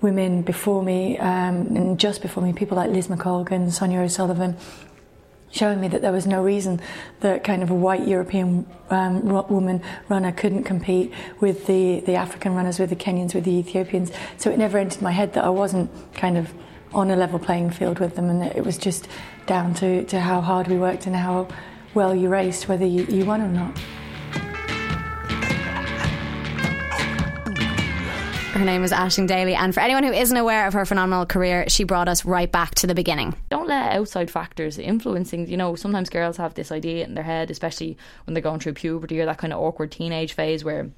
women 0.00 0.42
before 0.42 0.82
me 0.82 1.18
um, 1.18 1.76
and 1.76 1.98
just 1.98 2.22
before 2.22 2.42
me, 2.42 2.52
people 2.52 2.76
like 2.76 2.90
Liz 2.90 3.08
McColgan, 3.08 3.70
Sonia 3.70 4.00
O'Sullivan, 4.00 4.56
showing 5.52 5.80
me 5.80 5.88
that 5.88 6.02
there 6.02 6.12
was 6.12 6.26
no 6.26 6.42
reason 6.42 6.80
that 7.20 7.44
kind 7.44 7.62
of 7.62 7.70
a 7.70 7.74
white 7.74 8.06
European 8.06 8.66
um, 8.90 9.22
woman 9.48 9.82
runner 10.08 10.32
couldn't 10.32 10.64
compete 10.64 11.12
with 11.40 11.66
the, 11.66 12.00
the 12.00 12.14
African 12.14 12.54
runners, 12.54 12.78
with 12.78 12.90
the 12.90 12.96
Kenyans, 12.96 13.34
with 13.34 13.44
the 13.44 13.52
Ethiopians. 13.52 14.10
So 14.38 14.50
it 14.50 14.58
never 14.58 14.78
entered 14.78 15.02
my 15.02 15.12
head 15.12 15.34
that 15.34 15.44
I 15.44 15.50
wasn't 15.50 15.90
kind 16.14 16.38
of 16.38 16.52
on 16.94 17.10
a 17.10 17.16
level 17.16 17.38
playing 17.38 17.70
field 17.70 17.98
with 17.98 18.16
them, 18.16 18.28
and 18.28 18.42
it 18.42 18.64
was 18.64 18.76
just 18.76 19.08
down 19.46 19.74
to, 19.74 20.04
to 20.06 20.20
how 20.20 20.40
hard 20.40 20.68
we 20.68 20.78
worked 20.78 21.06
and 21.06 21.14
how 21.16 21.48
well 21.94 22.14
you 22.14 22.28
raced, 22.28 22.68
whether 22.68 22.86
you, 22.86 23.04
you 23.04 23.24
won 23.24 23.40
or 23.40 23.48
not. 23.48 23.78
Her 28.52 28.66
name 28.66 28.84
is 28.84 28.92
Aisling 28.92 29.26
Daly, 29.26 29.54
and 29.54 29.72
for 29.72 29.80
anyone 29.80 30.04
who 30.04 30.12
isn't 30.12 30.36
aware 30.36 30.66
of 30.66 30.74
her 30.74 30.84
phenomenal 30.84 31.24
career, 31.24 31.64
she 31.68 31.84
brought 31.84 32.06
us 32.06 32.26
right 32.26 32.52
back 32.52 32.74
to 32.76 32.86
the 32.86 32.94
beginning. 32.94 33.34
don't 33.48 33.66
let 33.66 33.92
outside 33.92 34.30
factors 34.30 34.78
influencing 34.78 35.48
you 35.48 35.56
know 35.56 35.74
sometimes 35.74 36.10
girls 36.10 36.36
have 36.36 36.52
this 36.52 36.70
idea 36.70 37.04
in 37.04 37.14
their 37.14 37.24
head 37.24 37.50
especially 37.50 37.96
when 38.24 38.34
they're 38.34 38.42
going 38.42 38.60
through 38.60 38.74
puberty 38.74 39.18
or 39.20 39.24
that 39.26 39.38
kind 39.38 39.52
of 39.54 39.58
awkward 39.60 39.90
teenage 39.90 40.34
phase 40.34 40.62
where 40.64 40.90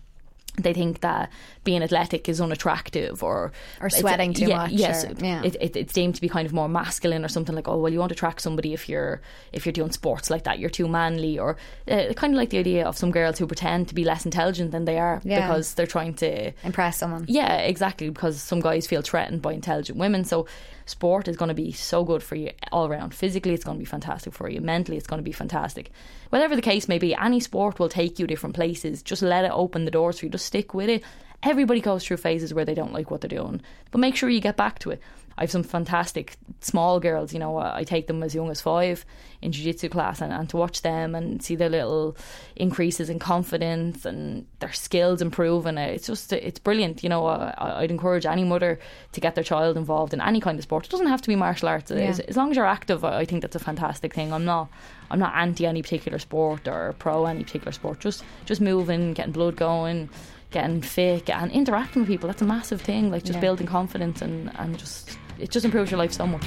they 0.56 0.72
think 0.72 1.00
that 1.00 1.30
being 1.64 1.82
athletic 1.82 2.28
is 2.28 2.40
unattractive 2.40 3.22
or 3.24 3.50
Or 3.80 3.90
sweating 3.90 4.32
too 4.34 4.46
yeah, 4.46 4.56
much 4.56 4.70
Yes, 4.72 5.04
or- 5.04 5.12
yeah. 5.18 5.42
it, 5.42 5.56
it, 5.60 5.76
it's 5.76 5.92
deemed 5.92 6.14
to 6.14 6.20
be 6.20 6.28
kind 6.28 6.46
of 6.46 6.52
more 6.52 6.68
masculine 6.68 7.24
or 7.24 7.28
something 7.28 7.54
like 7.56 7.66
oh 7.66 7.76
well 7.78 7.92
you 7.92 7.98
won't 7.98 8.12
attract 8.12 8.40
somebody 8.40 8.72
if 8.72 8.88
you're 8.88 9.20
if 9.52 9.66
you're 9.66 9.72
doing 9.72 9.90
sports 9.90 10.30
like 10.30 10.44
that 10.44 10.58
you're 10.60 10.70
too 10.70 10.86
manly 10.86 11.38
or 11.38 11.56
uh, 11.90 12.12
kind 12.14 12.32
of 12.34 12.38
like 12.38 12.50
the 12.50 12.58
idea 12.58 12.86
of 12.86 12.96
some 12.96 13.10
girls 13.10 13.38
who 13.38 13.46
pretend 13.46 13.88
to 13.88 13.94
be 13.94 14.04
less 14.04 14.24
intelligent 14.24 14.70
than 14.70 14.84
they 14.84 14.98
are 14.98 15.20
Yeah. 15.24 15.40
because 15.46 15.74
they're 15.74 15.86
trying 15.86 16.14
to 16.14 16.52
Impress 16.62 16.98
someone. 16.98 17.24
yeah, 17.28 17.56
exactly. 17.56 18.08
Because 18.10 18.40
some 18.40 18.60
guys 18.60 18.86
feel 18.86 19.02
threatened 19.02 19.42
by 19.42 19.52
intelligent 19.54 19.98
women. 19.98 20.24
So 20.24 20.46
sport 20.86 21.28
is 21.28 21.36
going 21.36 21.48
to 21.48 21.54
be 21.54 21.72
so 21.72 22.04
good 22.04 22.22
for 22.22 22.34
you 22.34 22.50
all 22.72 22.86
around. 22.86 23.14
Physically, 23.14 23.54
it's 23.54 23.64
going 23.64 23.78
to 23.78 23.82
be 23.82 23.84
fantastic 23.84 24.32
for 24.32 24.48
you. 24.48 24.60
Mentally, 24.60 24.96
it's 24.96 25.06
going 25.06 25.18
to 25.18 25.24
be 25.24 25.32
fantastic. 25.32 25.90
Whatever 26.30 26.56
the 26.56 26.62
case 26.62 26.88
may 26.88 26.98
be, 26.98 27.14
any 27.14 27.40
sport 27.40 27.78
will 27.78 27.88
take 27.88 28.18
you 28.18 28.26
different 28.26 28.54
places. 28.54 29.02
Just 29.02 29.22
let 29.22 29.44
it 29.44 29.52
open 29.52 29.84
the 29.84 29.90
doors 29.90 30.18
for 30.18 30.26
you. 30.26 30.30
Just 30.30 30.46
stick 30.46 30.74
with 30.74 30.88
it. 30.88 31.02
Everybody 31.42 31.80
goes 31.80 32.04
through 32.04 32.16
phases 32.16 32.54
where 32.54 32.64
they 32.64 32.74
don't 32.74 32.92
like 32.92 33.10
what 33.10 33.20
they're 33.20 33.28
doing, 33.28 33.60
but 33.90 33.98
make 33.98 34.16
sure 34.16 34.30
you 34.30 34.40
get 34.40 34.56
back 34.56 34.78
to 34.78 34.90
it. 34.90 35.00
I 35.36 35.42
have 35.42 35.50
some 35.50 35.62
fantastic 35.64 36.36
small 36.60 37.00
girls, 37.00 37.32
you 37.32 37.38
know, 37.38 37.58
I 37.58 37.84
take 37.84 38.06
them 38.06 38.22
as 38.22 38.34
young 38.34 38.50
as 38.50 38.60
five 38.60 39.04
in 39.42 39.52
jiu-jitsu 39.52 39.88
class 39.88 40.20
and, 40.20 40.32
and 40.32 40.48
to 40.50 40.56
watch 40.56 40.82
them 40.82 41.14
and 41.14 41.42
see 41.42 41.54
their 41.56 41.68
little 41.68 42.16
increases 42.56 43.10
in 43.10 43.18
confidence 43.18 44.04
and 44.04 44.46
their 44.60 44.72
skills 44.72 45.20
improving. 45.20 45.76
Uh, 45.76 45.82
it's 45.82 46.06
just, 46.06 46.32
it's 46.32 46.58
brilliant. 46.58 47.02
You 47.02 47.08
know, 47.08 47.26
uh, 47.26 47.52
I, 47.58 47.82
I'd 47.82 47.90
encourage 47.90 48.26
any 48.26 48.44
mother 48.44 48.78
to 49.12 49.20
get 49.20 49.34
their 49.34 49.44
child 49.44 49.76
involved 49.76 50.14
in 50.14 50.20
any 50.20 50.40
kind 50.40 50.58
of 50.58 50.62
sport. 50.62 50.86
It 50.86 50.90
doesn't 50.90 51.08
have 51.08 51.20
to 51.22 51.28
be 51.28 51.36
martial 51.36 51.68
arts. 51.68 51.90
Yeah. 51.90 51.98
As, 51.98 52.20
as 52.20 52.36
long 52.36 52.50
as 52.50 52.56
you're 52.56 52.64
active, 52.64 53.04
I 53.04 53.24
think 53.24 53.42
that's 53.42 53.56
a 53.56 53.58
fantastic 53.60 54.14
thing. 54.14 54.32
I'm 54.32 54.44
not, 54.44 54.68
I'm 55.10 55.18
not 55.18 55.34
anti 55.34 55.66
any 55.66 55.82
particular 55.82 56.18
sport 56.18 56.68
or 56.68 56.94
pro 56.98 57.26
any 57.26 57.42
particular 57.44 57.72
sport. 57.72 58.00
Just, 58.00 58.24
just 58.46 58.60
moving, 58.60 59.12
getting 59.14 59.32
blood 59.32 59.56
going 59.56 60.08
getting 60.50 60.80
fit 60.80 61.28
and 61.30 61.50
interacting 61.50 62.02
with 62.02 62.08
people 62.08 62.28
that's 62.28 62.40
a 62.40 62.44
massive 62.44 62.80
thing 62.80 63.10
like 63.10 63.24
just 63.24 63.34
Yeah. 63.34 63.40
building 63.40 63.66
confidence 63.66 64.22
and, 64.22 64.52
and 64.56 64.78
just 64.78 65.18
it 65.38 65.50
just 65.50 65.64
improves 65.64 65.90
your 65.90 65.98
life 65.98 66.12
so 66.12 66.26
much 66.26 66.44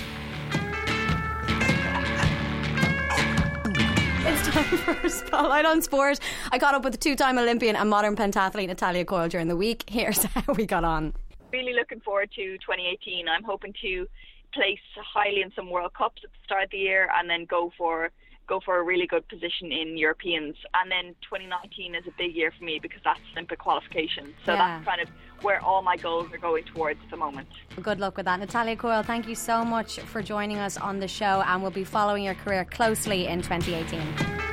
It's 4.29 4.47
time 4.49 4.63
for 4.65 5.09
Spotlight 5.09 5.65
on 5.65 5.81
Sport. 5.81 6.19
I 6.51 6.59
caught 6.59 6.73
up 6.75 6.83
with 6.83 6.99
two 6.99 7.15
time 7.15 7.37
Olympian 7.37 7.75
and 7.77 7.89
modern 7.89 8.15
pentathlete 8.15 8.67
Natalia 8.67 9.05
Coyle 9.05 9.29
during 9.29 9.47
the 9.47 9.55
week. 9.55 9.85
Here's 9.89 10.23
how 10.35 10.53
we 10.53 10.65
got 10.65 10.83
on. 10.83 11.13
really 11.53 11.73
looking 11.73 12.01
forward 12.01 12.29
to 12.35 12.57
2018. 12.57 13.27
I'm 13.29 13.43
hoping 13.43 13.73
to 13.81 14.05
place 14.53 14.79
highly 14.97 15.41
in 15.41 15.51
some 15.55 15.69
World 15.69 15.93
Cups 15.93 16.21
at 16.25 16.31
the 16.31 16.37
start 16.43 16.63
of 16.65 16.69
the 16.71 16.77
year, 16.77 17.09
and 17.17 17.29
then 17.29 17.45
go 17.45 17.71
for 17.77 18.09
go 18.47 18.59
for 18.63 18.79
a 18.79 18.83
really 18.83 19.07
good 19.07 19.27
position 19.29 19.71
in 19.71 19.97
Europeans. 19.97 20.55
And 20.73 20.89
then 20.91 21.15
2019 21.23 21.95
is 21.95 22.03
a 22.07 22.11
big 22.17 22.33
year 22.35 22.51
for 22.57 22.63
me 22.65 22.79
because 22.81 23.01
that's 23.03 23.19
Olympic 23.33 23.59
qualification. 23.59 24.33
So 24.45 24.53
Yeah. 24.53 24.57
that's 24.57 24.85
kind 24.85 25.01
of 25.01 25.09
where 25.43 25.63
all 25.63 25.81
my 25.81 25.97
goals 25.97 26.31
are 26.33 26.37
going 26.37 26.63
towards 26.65 26.99
at 27.03 27.09
the 27.09 27.17
moment. 27.17 27.47
Good 27.81 27.99
luck 27.99 28.17
with 28.17 28.25
that. 28.25 28.39
Natalia 28.39 28.75
Coyle, 28.75 29.03
thank 29.03 29.27
you 29.27 29.35
so 29.35 29.63
much 29.63 29.99
for 29.99 30.21
joining 30.21 30.57
us 30.57 30.77
on 30.77 30.99
the 30.99 31.07
show, 31.07 31.43
and 31.45 31.61
we'll 31.61 31.71
be 31.71 31.83
following 31.83 32.23
your 32.23 32.35
career 32.35 32.65
closely 32.65 33.27
in 33.27 33.41
2018. 33.41 34.01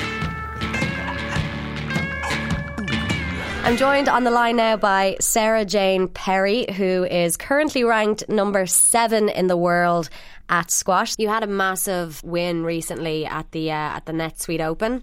I'm 3.64 3.78
joined 3.78 4.10
on 4.10 4.24
the 4.24 4.30
line 4.30 4.56
now 4.56 4.76
by 4.76 5.16
Sarah 5.20 5.64
Jane 5.64 6.06
Perry, 6.08 6.66
who 6.76 7.04
is 7.04 7.38
currently 7.38 7.82
ranked 7.82 8.28
number 8.28 8.66
seven 8.66 9.30
in 9.30 9.46
the 9.46 9.56
world 9.56 10.10
at 10.50 10.70
squash. 10.70 11.14
You 11.18 11.28
had 11.28 11.42
a 11.42 11.46
massive 11.46 12.22
win 12.22 12.64
recently 12.64 13.24
at 13.24 13.50
the 13.52 13.70
uh, 13.70 13.74
at 13.96 14.04
the 14.04 14.12
NetSuite 14.12 14.60
Open. 14.60 15.02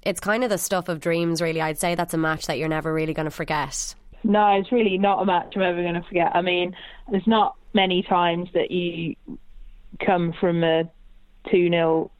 It's 0.00 0.18
kind 0.18 0.44
of 0.44 0.48
the 0.48 0.56
stuff 0.56 0.88
of 0.88 1.00
dreams, 1.00 1.42
really. 1.42 1.60
I'd 1.60 1.78
say 1.78 1.94
that's 1.94 2.14
a 2.14 2.18
match 2.18 2.46
that 2.46 2.56
you're 2.56 2.68
never 2.68 2.90
really 2.90 3.12
going 3.12 3.26
to 3.26 3.30
forget. 3.30 3.94
No, 4.22 4.58
it's 4.58 4.72
really 4.72 4.98
not 4.98 5.22
a 5.22 5.26
match 5.26 5.52
I'm 5.56 5.62
ever 5.62 5.82
going 5.82 5.94
to 5.94 6.02
forget. 6.02 6.32
I 6.34 6.42
mean, 6.42 6.74
there's 7.10 7.26
not 7.26 7.56
many 7.74 8.02
times 8.02 8.48
that 8.54 8.70
you 8.70 9.16
come 10.04 10.34
from 10.38 10.62
a 10.62 10.84
2 11.50 11.68
0 11.70 12.10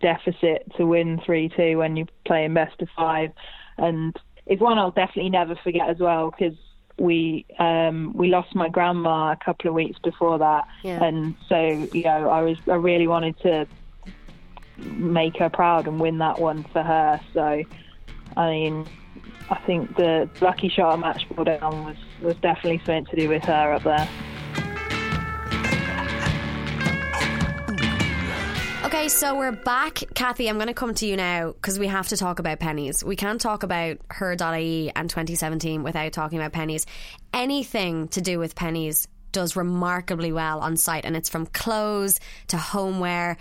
deficit 0.00 0.70
to 0.76 0.86
win 0.86 1.20
3 1.24 1.50
2 1.56 1.78
when 1.78 1.96
you're 1.96 2.08
playing 2.26 2.54
best 2.54 2.80
of 2.82 2.88
five. 2.96 3.30
And 3.78 4.14
it's 4.46 4.60
one 4.60 4.78
I'll 4.78 4.90
definitely 4.90 5.30
never 5.30 5.56
forget 5.62 5.88
as 5.88 5.98
well 5.98 6.30
because 6.30 6.56
we 6.98 7.44
um, 7.58 8.12
we 8.14 8.28
lost 8.28 8.54
my 8.54 8.68
grandma 8.68 9.32
a 9.32 9.44
couple 9.44 9.68
of 9.68 9.74
weeks 9.74 9.98
before 10.02 10.38
that, 10.38 10.64
Yeah. 10.82 11.02
and 11.04 11.34
so 11.48 11.88
you 11.92 12.04
know 12.04 12.30
I 12.30 12.40
was 12.40 12.56
I 12.70 12.74
really 12.76 13.06
wanted 13.06 13.38
to 13.40 13.66
make 14.78 15.36
her 15.38 15.50
proud 15.50 15.86
and 15.88 16.00
win 16.00 16.18
that 16.18 16.40
one 16.40 16.64
for 16.72 16.82
her. 16.82 17.20
So 17.34 17.62
I 18.36 18.50
mean, 18.50 18.86
I 19.48 19.58
think 19.60 19.96
the 19.96 20.28
lucky 20.40 20.68
shot 20.68 20.94
at 20.94 20.98
match 20.98 21.28
ball 21.30 21.44
down 21.44 21.84
was 21.84 21.96
was 22.22 22.36
definitely 22.36 22.78
something 22.78 23.06
to 23.06 23.16
do 23.16 23.28
with 23.28 23.44
her 23.44 23.72
up 23.72 23.82
there. 23.82 24.08
Okay, 28.86 29.08
so 29.08 29.36
we're 29.36 29.52
back. 29.52 30.02
Kathy, 30.14 30.48
I'm 30.48 30.56
going 30.56 30.68
to 30.68 30.74
come 30.74 30.94
to 30.94 31.06
you 31.06 31.16
now 31.16 31.52
because 31.52 31.78
we 31.78 31.86
have 31.86 32.08
to 32.08 32.16
talk 32.16 32.38
about 32.38 32.60
Penneys. 32.60 33.02
We 33.02 33.16
can't 33.16 33.40
talk 33.40 33.62
about 33.62 33.98
her.ie 34.10 34.92
and 34.94 35.10
2017 35.10 35.82
without 35.82 36.12
talking 36.12 36.38
about 36.38 36.52
Penneys. 36.52 36.86
Anything 37.34 38.08
to 38.08 38.20
do 38.20 38.38
with 38.38 38.54
Penneys 38.54 39.06
does 39.32 39.56
remarkably 39.56 40.32
well 40.32 40.60
on 40.60 40.76
site, 40.76 41.04
and 41.04 41.16
it's 41.16 41.28
from 41.28 41.46
clothes 41.46 42.20
to 42.48 42.56
homeware. 42.56 43.36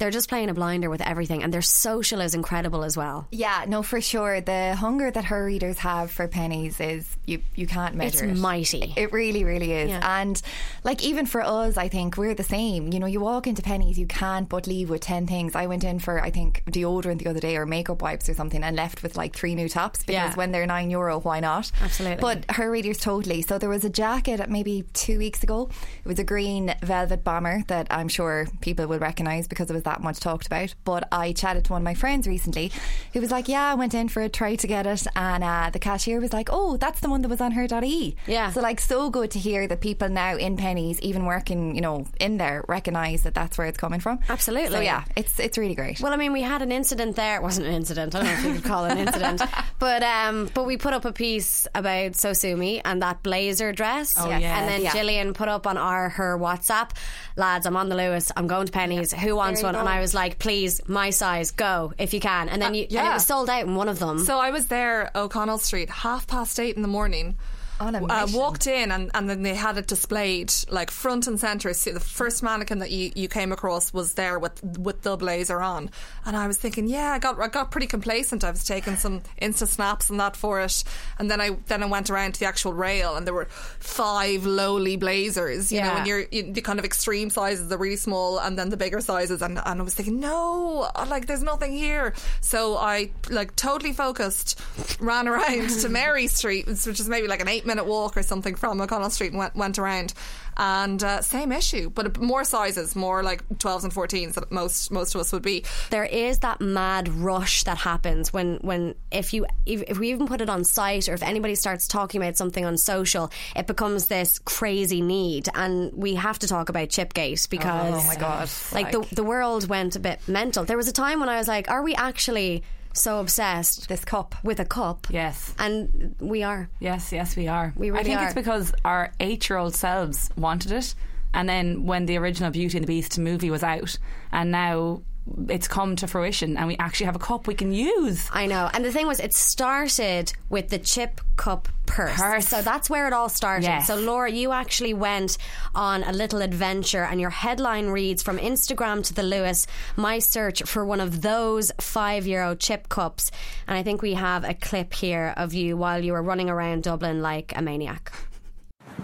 They're 0.00 0.10
just 0.10 0.28
playing 0.28 0.48
a 0.48 0.54
blinder 0.54 0.88
with 0.90 1.02
everything, 1.02 1.42
and 1.42 1.52
their 1.52 1.62
social 1.62 2.20
is 2.20 2.34
incredible 2.34 2.82
as 2.84 2.96
well. 2.96 3.28
Yeah, 3.30 3.64
no, 3.68 3.82
for 3.82 4.00
sure. 4.00 4.40
The 4.40 4.74
hunger 4.74 5.10
that 5.10 5.26
her 5.26 5.44
readers 5.44 5.78
have 5.78 6.10
for 6.10 6.26
Penneys 6.26 6.80
is 6.80 7.06
you 7.26 7.42
you 7.54 7.66
can't 7.66 7.94
measure. 7.94 8.24
It's 8.24 8.38
it. 8.38 8.40
mighty. 8.40 8.94
It 8.96 9.12
really, 9.12 9.44
really 9.44 9.72
is. 9.72 9.90
Yeah. 9.90 10.20
And 10.20 10.40
like 10.84 11.04
even 11.04 11.26
for 11.26 11.42
us, 11.42 11.76
I 11.76 11.88
think 11.88 12.16
we're 12.16 12.34
the 12.34 12.42
same. 12.42 12.92
You 12.92 12.98
know, 12.98 13.06
you 13.06 13.20
walk 13.20 13.46
into 13.46 13.62
Penneys, 13.62 13.98
you 13.98 14.06
can't 14.06 14.48
but 14.48 14.66
leave 14.66 14.88
with 14.90 15.02
ten 15.02 15.26
things. 15.26 15.54
I 15.54 15.66
went 15.66 15.84
in 15.84 15.98
for 15.98 16.20
I 16.20 16.30
think 16.30 16.62
deodorant 16.70 17.18
the 17.18 17.28
other 17.28 17.40
day 17.40 17.56
or 17.56 17.66
makeup 17.66 18.00
wipes 18.02 18.28
or 18.28 18.34
something, 18.34 18.64
and 18.64 18.74
left 18.74 19.02
with 19.02 19.16
like 19.16 19.34
three 19.36 19.54
new 19.54 19.68
tops 19.68 20.00
because 20.00 20.32
Yeah. 20.32 20.34
when 20.34 20.50
they're 20.50 20.66
nine 20.66 20.90
euro, 20.90 21.20
why 21.20 21.40
not? 21.40 21.70
Absolutely. 21.82 22.22
But 22.22 22.50
her 22.56 22.70
readers 22.70 22.96
totally. 22.98 23.42
So 23.42 23.58
there 23.58 23.68
was 23.68 23.84
a 23.84 23.90
jacket 23.90 24.48
maybe 24.48 24.84
two 24.94 25.18
weeks 25.18 25.42
ago. 25.42 25.68
It 26.04 26.08
was 26.08 26.18
a 26.18 26.24
green 26.24 26.74
velvet 26.82 27.22
bomber 27.22 27.64
that 27.68 27.86
I'm 27.90 28.08
sure 28.08 28.46
people 28.62 28.86
will 28.86 28.98
recognise 28.98 29.46
because 29.46 29.68
it 29.68 29.74
was 29.74 29.82
that 29.90 30.02
much 30.02 30.20
talked 30.20 30.46
about. 30.46 30.74
But 30.84 31.06
I 31.12 31.32
chatted 31.32 31.64
to 31.66 31.72
one 31.72 31.82
of 31.82 31.84
my 31.84 31.94
friends 31.94 32.26
recently 32.26 32.70
who 33.12 33.20
was 33.20 33.30
like, 33.30 33.48
Yeah, 33.48 33.72
I 33.72 33.74
went 33.74 33.92
in 33.94 34.08
for 34.08 34.22
a 34.22 34.28
try 34.28 34.54
to 34.56 34.66
get 34.66 34.86
it 34.86 35.06
and 35.16 35.42
uh, 35.44 35.70
the 35.72 35.78
cashier 35.78 36.20
was 36.20 36.32
like, 36.32 36.48
Oh, 36.52 36.76
that's 36.76 37.00
the 37.00 37.08
one 37.10 37.22
that 37.22 37.28
was 37.28 37.40
on 37.40 37.52
her.ie. 37.52 38.16
Yeah. 38.26 38.50
So 38.52 38.60
like 38.60 38.80
so 38.80 39.10
good 39.10 39.30
to 39.32 39.38
hear 39.38 39.66
that 39.68 39.80
people 39.80 40.08
now 40.08 40.36
in 40.36 40.56
Penneys, 40.56 40.98
even 41.00 41.24
working, 41.24 41.74
you 41.74 41.80
know, 41.80 42.06
in 42.20 42.36
there, 42.38 42.64
recognise 42.68 43.22
that 43.22 43.34
that's 43.34 43.58
where 43.58 43.66
it's 43.66 43.78
coming 43.78 44.00
from. 44.00 44.20
Absolutely. 44.28 44.76
So 44.76 44.80
yeah, 44.80 45.04
it's 45.16 45.38
it's 45.40 45.58
really 45.58 45.74
great. 45.74 46.00
Well, 46.00 46.12
I 46.12 46.16
mean, 46.16 46.32
we 46.32 46.42
had 46.42 46.62
an 46.62 46.72
incident 46.72 47.16
there. 47.16 47.36
It 47.36 47.42
wasn't 47.42 47.66
an 47.66 47.74
incident. 47.74 48.14
I 48.14 48.18
don't 48.18 48.26
know 48.26 48.32
if 48.38 48.44
you 48.44 48.54
could 48.54 48.64
call 48.64 48.84
it 48.86 48.92
an 48.92 48.98
incident. 49.06 49.42
But 49.78 50.02
um, 50.02 50.48
but 50.54 50.64
we 50.66 50.76
put 50.76 50.92
up 50.94 51.04
a 51.04 51.12
piece 51.12 51.66
about 51.74 52.12
SoSueMe 52.12 52.82
and 52.84 53.02
that 53.02 53.22
blazer 53.22 53.72
dress. 53.72 54.14
Oh, 54.18 54.28
Yes. 54.28 54.42
yeah. 54.42 54.58
And 54.60 54.68
then 54.68 54.82
Yeah. 54.82 54.92
Gillian 54.92 55.34
put 55.34 55.48
up 55.48 55.66
on 55.66 55.76
our 55.78 56.08
her 56.10 56.38
WhatsApp, 56.38 56.90
lads, 57.36 57.66
I'm 57.66 57.76
on 57.76 57.88
the 57.88 57.96
Luas. 57.96 58.30
I'm 58.36 58.46
going 58.46 58.66
to 58.66 58.72
Penneys. 58.72 59.12
Who 59.14 59.34
wants 59.36 59.62
one? 59.62 59.74
And. 59.80 59.88
I 59.88 60.00
was 60.00 60.14
like, 60.14 60.38
please, 60.38 60.80
my 60.88 61.10
size, 61.10 61.50
go 61.50 61.92
if 61.98 62.14
you 62.14 62.20
can. 62.20 62.48
And 62.48 62.60
then 62.60 62.72
uh, 62.72 62.74
you, 62.74 62.86
and 62.98 63.06
it 63.08 63.12
was 63.12 63.26
sold 63.26 63.50
out 63.50 63.64
in 63.64 63.74
one 63.74 63.88
of 63.88 63.98
them. 63.98 64.18
So 64.20 64.38
I 64.38 64.50
was 64.50 64.66
there, 64.66 65.10
O'Connell 65.14 65.58
Street, 65.58 65.90
half 65.90 66.26
past 66.26 66.58
eight 66.58 66.76
in 66.76 66.82
the 66.82 66.88
morning. 66.88 67.36
A 67.80 67.84
uh, 68.12 68.26
walked 68.34 68.66
in 68.66 68.92
and, 68.92 69.10
and 69.14 69.28
then 69.28 69.42
they 69.42 69.54
had 69.54 69.78
it 69.78 69.86
displayed 69.86 70.52
like 70.70 70.90
front 70.90 71.26
and 71.26 71.40
center. 71.40 71.72
See, 71.72 71.90
the 71.90 71.98
first 72.00 72.42
mannequin 72.42 72.78
that 72.80 72.90
you, 72.90 73.10
you 73.14 73.26
came 73.28 73.52
across 73.52 73.92
was 73.92 74.14
there 74.14 74.38
with 74.38 74.62
with 74.78 75.02
the 75.02 75.16
blazer 75.16 75.60
on, 75.62 75.90
and 76.26 76.36
I 76.36 76.46
was 76.46 76.58
thinking, 76.58 76.86
yeah, 76.88 77.12
I 77.12 77.18
got 77.18 77.40
I 77.40 77.48
got 77.48 77.70
pretty 77.70 77.86
complacent. 77.86 78.44
I 78.44 78.50
was 78.50 78.64
taking 78.64 78.96
some 78.96 79.22
insta 79.40 79.66
snaps 79.66 80.10
and 80.10 80.20
that 80.20 80.36
for 80.36 80.60
it, 80.60 80.84
and 81.18 81.30
then 81.30 81.40
I 81.40 81.56
then 81.68 81.82
I 81.82 81.86
went 81.86 82.10
around 82.10 82.34
to 82.34 82.40
the 82.40 82.46
actual 82.46 82.74
rail 82.74 83.16
and 83.16 83.26
there 83.26 83.34
were 83.34 83.46
five 83.46 84.44
lowly 84.46 84.96
blazers. 84.96 85.72
You 85.72 85.80
know, 85.80 85.86
Yeah. 85.86 85.98
and 85.98 86.06
you're 86.06 86.24
you, 86.30 86.52
the 86.52 86.60
kind 86.60 86.78
of 86.78 86.84
extreme 86.84 87.30
sizes, 87.30 87.68
the 87.68 87.78
really 87.78 87.96
small, 87.96 88.38
and 88.38 88.58
then 88.58 88.68
the 88.68 88.76
bigger 88.76 89.00
sizes, 89.00 89.40
and 89.42 89.58
and 89.64 89.80
I 89.80 89.82
was 89.82 89.94
thinking, 89.94 90.20
no, 90.20 90.90
like 91.08 91.26
there's 91.26 91.42
nothing 91.42 91.72
here. 91.72 92.12
So 92.42 92.76
I 92.76 93.10
like 93.30 93.56
totally 93.56 93.92
focused, 93.92 94.60
ran 95.00 95.28
around 95.28 95.70
to 95.80 95.88
Mary 95.88 96.26
Street, 96.26 96.66
which 96.66 97.00
is 97.00 97.08
maybe 97.08 97.26
like 97.26 97.40
an 97.40 97.48
eight 97.48 97.66
minute 97.70 97.86
walk 97.86 98.16
or 98.16 98.22
something 98.22 98.54
from 98.56 98.80
O'Connell 98.80 99.10
Street, 99.10 99.30
and 99.32 99.38
went 99.38 99.54
went 99.56 99.78
around. 99.78 100.12
And 100.56 101.02
uh, 101.02 101.22
same 101.22 101.52
issue, 101.52 101.88
but 101.88 102.20
more 102.20 102.44
sizes, 102.44 102.94
more 102.94 103.22
like 103.22 103.40
12s 103.48 103.84
and 103.84 103.92
14s 103.94 104.34
that 104.34 104.52
most 104.52 104.90
most 104.90 105.14
of 105.14 105.20
us 105.22 105.32
would 105.32 105.42
be. 105.42 105.64
there 105.90 106.04
is 106.04 106.40
that 106.40 106.60
mad 106.60 107.08
rush 107.08 107.64
that 107.64 107.78
happens 107.78 108.32
when 108.32 108.58
when 108.60 108.94
if 109.10 109.32
you 109.32 109.46
if, 109.64 109.82
if 109.88 109.98
we 109.98 110.10
even 110.10 110.26
put 110.26 110.40
it 110.42 110.50
on 110.50 110.64
site 110.64 111.08
or 111.08 111.14
if 111.14 111.22
anybody 111.22 111.54
starts 111.54 111.88
talking 111.88 112.20
about 112.20 112.36
something 112.36 112.64
on 112.64 112.76
social 112.76 113.30
it 113.56 113.66
becomes 113.66 114.06
this 114.08 114.38
crazy 114.40 115.00
need 115.00 115.48
and 115.54 115.92
we 115.94 116.14
have 116.16 116.38
to 116.38 116.46
talk 116.46 116.68
about 116.68 116.88
chipgate 116.88 117.48
because 117.48 117.94
Oh 118.04 118.06
my 118.06 118.16
God. 118.16 118.48
like, 118.72 118.90
the 118.92 119.06
the 119.14 119.24
world 119.24 119.68
went 119.68 119.96
a 119.96 120.00
bit 120.00 120.18
mental 120.28 120.64
there 120.64 120.76
was 120.76 120.88
a 120.88 120.92
time 120.92 121.20
when 121.20 121.28
I 121.30 121.38
was 121.38 121.48
like 121.48 121.70
are 121.70 121.82
we 121.82 121.94
actually 121.94 122.62
so 122.92 123.20
obsessed 123.20 123.88
this 123.88 124.04
cup 124.04 124.34
with 124.42 124.58
a 124.60 124.64
cup 124.64 125.06
Yes. 125.10 125.54
and 125.58 126.14
we 126.20 126.42
are 126.42 126.68
Yes, 126.80 127.12
yes, 127.12 127.36
we 127.36 127.46
are. 127.48 127.72
We 127.76 127.90
really 127.90 128.00
I 128.00 128.04
think 128.04 128.20
are. 128.20 128.24
it's 128.26 128.34
because 128.34 128.72
our 128.84 129.12
eight-year-old 129.20 129.74
selves 129.74 130.30
wanted 130.36 130.72
it, 130.72 130.94
and 131.32 131.48
then 131.48 131.86
when 131.86 132.06
the 132.06 132.16
original 132.18 132.50
Beauty 132.50 132.76
and 132.78 132.84
the 132.84 132.88
Beast 132.88 133.18
movie 133.18 133.50
was 133.50 133.62
out, 133.62 133.96
and 134.32 134.50
now 134.50 135.02
it's 135.48 135.68
come 135.68 135.96
to 135.96 136.06
fruition, 136.06 136.56
and 136.56 136.66
we 136.66 136.76
actually 136.78 137.06
have 137.06 137.16
a 137.16 137.20
cup 137.20 137.46
we 137.46 137.54
can 137.54 137.72
use. 137.72 138.28
I 138.32 138.46
know. 138.46 138.68
And 138.72 138.84
the 138.84 138.92
thing 138.92 139.06
was, 139.06 139.20
it 139.20 139.34
started 139.34 140.32
with 140.48 140.68
the 140.68 140.78
chip 140.78 141.20
cup 141.36 141.68
purse. 141.86 142.16
Purse. 142.16 142.48
So 142.48 142.62
that's 142.62 142.90
where 142.90 143.06
it 143.06 143.12
all 143.12 143.28
started. 143.28 143.64
Yes. 143.64 143.86
So, 143.86 143.96
Laura, 143.96 144.30
you 144.30 144.52
actually 144.52 144.94
went 144.94 145.38
on 145.74 146.02
a 146.02 146.12
little 146.12 146.42
adventure, 146.42 147.04
and 147.04 147.20
your 147.20 147.30
headline 147.30 147.88
reads 147.88 148.22
From 148.22 148.38
Instagram 148.38 149.04
to 149.06 149.14
the 149.14 149.22
Luas, 149.22 149.66
my 149.96 150.18
search 150.18 150.62
for 150.64 150.84
one 150.84 151.00
of 151.00 151.22
those 151.22 151.70
five 151.80 152.26
euro 152.26 152.54
chip 152.54 152.88
cups. 152.88 153.30
And 153.66 153.76
I 153.76 153.82
think 153.82 154.02
we 154.02 154.14
have 154.14 154.44
a 154.44 154.54
clip 154.54 154.94
here 154.94 155.34
of 155.36 155.54
you 155.54 155.76
while 155.76 156.02
you 156.02 156.12
were 156.12 156.22
running 156.22 156.50
around 156.50 156.82
Dublin 156.82 157.22
like 157.22 157.52
a 157.56 157.62
maniac. 157.62 158.12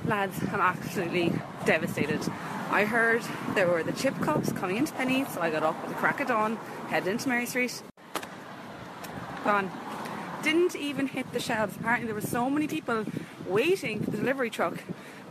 Lads, 0.05 0.39
I'm 0.53 0.61
absolutely 0.61 1.33
devastated. 1.65 2.21
I 2.71 2.85
heard 2.85 3.23
there 3.55 3.69
were 3.69 3.83
the 3.83 3.93
chip 3.93 4.19
cups 4.21 4.53
coming 4.53 4.77
into 4.77 4.93
Penny, 4.93 5.25
so 5.25 5.41
I 5.41 5.51
got 5.51 5.63
up 5.63 5.81
with 5.83 5.93
the 5.93 5.97
crack 5.97 6.21
of 6.21 6.29
dawn, 6.29 6.57
headed 6.89 7.09
into 7.09 7.29
Mary 7.29 7.47
Street. 7.47 7.83
Gone. 9.45 9.71
Didn't 10.43 10.75
even 10.77 11.07
hit 11.07 11.33
the 11.33 11.41
shelves. 11.41 11.77
Apparently, 11.77 12.07
there 12.07 12.15
were 12.15 12.21
so 12.21 12.51
many 12.51 12.67
people 12.67 13.05
waiting 13.47 14.03
for 14.03 14.11
the 14.11 14.17
delivery 14.19 14.51
truck 14.51 14.83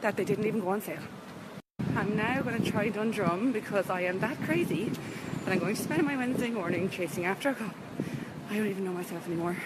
that 0.02 0.16
they 0.16 0.24
didn't 0.26 0.46
even 0.46 0.62
go 0.62 0.70
on 0.70 0.82
sale. 0.82 1.00
I'm 1.96 2.16
now 2.16 2.42
going 2.42 2.62
to 2.62 2.72
try 2.72 2.90
Dundrum 2.90 3.52
because 3.52 3.90
I 3.90 4.02
am 4.02 4.20
that 4.20 4.42
crazy 4.44 4.92
that 5.44 5.52
I'm 5.52 5.60
going 5.60 5.76
to 5.76 5.82
spend 5.82 6.04
my 6.04 6.16
Wednesday 6.16 6.50
morning 6.50 6.90
chasing 6.90 7.26
after 7.26 7.50
a 7.50 7.56
cup. 7.56 7.76
I 8.50 8.58
don't 8.58 8.68
even 8.68 8.86
know 8.86 8.92
myself 8.92 9.28
anymore. 9.28 9.58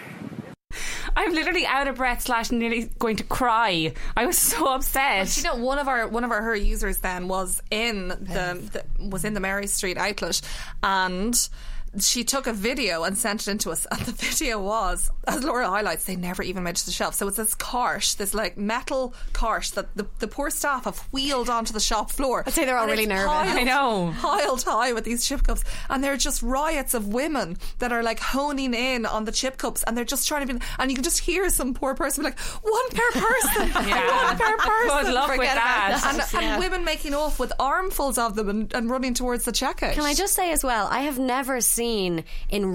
I'm 1.20 1.34
literally 1.34 1.66
out 1.66 1.86
of 1.86 1.96
breath 1.96 2.22
slash 2.22 2.50
nearly 2.50 2.90
going 2.98 3.16
to 3.16 3.24
cry. 3.24 3.92
I 4.16 4.24
was 4.24 4.38
so 4.38 4.72
upset. 4.72 5.36
you 5.36 5.42
know, 5.42 5.56
one 5.56 5.78
of 5.78 5.86
our 5.86 6.08
one 6.08 6.24
of 6.24 6.30
our 6.30 6.40
her 6.40 6.56
users 6.56 7.00
then 7.00 7.28
was 7.28 7.62
in 7.70 8.08
the, 8.08 8.58
the 8.72 8.84
was 9.04 9.26
in 9.26 9.34
the 9.34 9.40
Mary 9.40 9.66
Street 9.66 9.98
outlet, 9.98 10.40
and 10.82 11.48
she 11.98 12.22
took 12.24 12.46
a 12.46 12.52
video 12.52 13.02
and 13.02 13.18
sent 13.18 13.42
it 13.42 13.50
into 13.50 13.70
us. 13.70 13.86
And 13.90 14.00
the 14.02 14.12
video 14.26 14.62
was, 14.62 15.10
as 15.26 15.42
Laura 15.42 15.68
highlights, 15.68 16.04
they 16.04 16.14
never 16.16 16.42
even 16.42 16.62
made 16.62 16.70
it 16.70 16.76
to 16.76 16.86
the 16.86 16.92
shelf. 16.92 17.14
So 17.14 17.26
it's 17.28 17.36
this 17.36 17.54
cart, 17.54 18.14
this 18.18 18.32
like 18.32 18.56
metal 18.56 19.12
cart 19.32 19.72
that 19.74 19.94
the, 19.96 20.06
the 20.20 20.28
poor 20.28 20.50
staff 20.50 20.84
have 20.84 20.98
wheeled 21.12 21.50
onto 21.50 21.72
the 21.72 21.80
shop 21.80 22.10
floor. 22.12 22.44
I'd 22.46 22.52
say 22.52 22.64
they're 22.64 22.78
all 22.78 22.86
really 22.86 23.06
nervous. 23.06 23.26
piled- 23.26 23.58
I 23.58 23.62
know. 23.64 24.14
piled 24.20 24.62
high 24.62 24.92
with 24.92 25.04
these 25.04 25.26
chip 25.26 25.42
cups, 25.42 25.64
and 25.88 26.02
they're 26.04 26.16
just 26.16 26.42
riots 26.42 26.94
of 26.94 27.08
women 27.08 27.56
that 27.80 27.92
are 27.92 28.02
like 28.02 28.20
honing 28.20 28.72
in 28.74 29.04
on 29.04 29.24
the 29.24 29.32
chip 29.32 29.56
cups, 29.58 29.82
and 29.82 29.96
they're 29.96 30.04
just 30.04 30.28
trying 30.28 30.46
to 30.46 30.54
be. 30.54 30.60
And 30.78 30.90
you 30.90 30.94
can 30.94 31.02
just 31.04 31.18
hear 31.18 31.48
some 31.50 31.74
poor 31.74 31.94
person 31.94 32.22
be 32.22 32.30
like, 32.30 32.38
"One 32.38 32.88
per 32.90 33.10
person, 33.20 33.68
Yeah. 33.88 34.24
one 34.28 34.38
per 34.38 34.56
person." 34.56 35.04
Good 35.06 35.14
luck 35.14 35.28
with 35.30 35.36
Forget 35.38 35.54
about 35.56 36.02
that. 36.02 36.06
And, 36.14 36.20
and 36.34 36.42
Yeah. 36.42 36.58
women 36.60 36.84
making 36.84 37.14
off 37.14 37.38
with 37.40 37.52
armfuls 37.58 38.16
of 38.18 38.36
them 38.36 38.48
and, 38.48 38.72
and 38.74 38.88
running 38.90 39.14
towards 39.14 39.44
the 39.44 39.52
checkout. 39.52 39.94
Can 39.94 40.04
I 40.04 40.14
just 40.14 40.34
say 40.34 40.52
as 40.52 40.62
well, 40.62 40.86
I 40.90 41.00
have 41.00 41.18
never 41.18 41.60
seen 41.60 41.79
in 41.80 42.24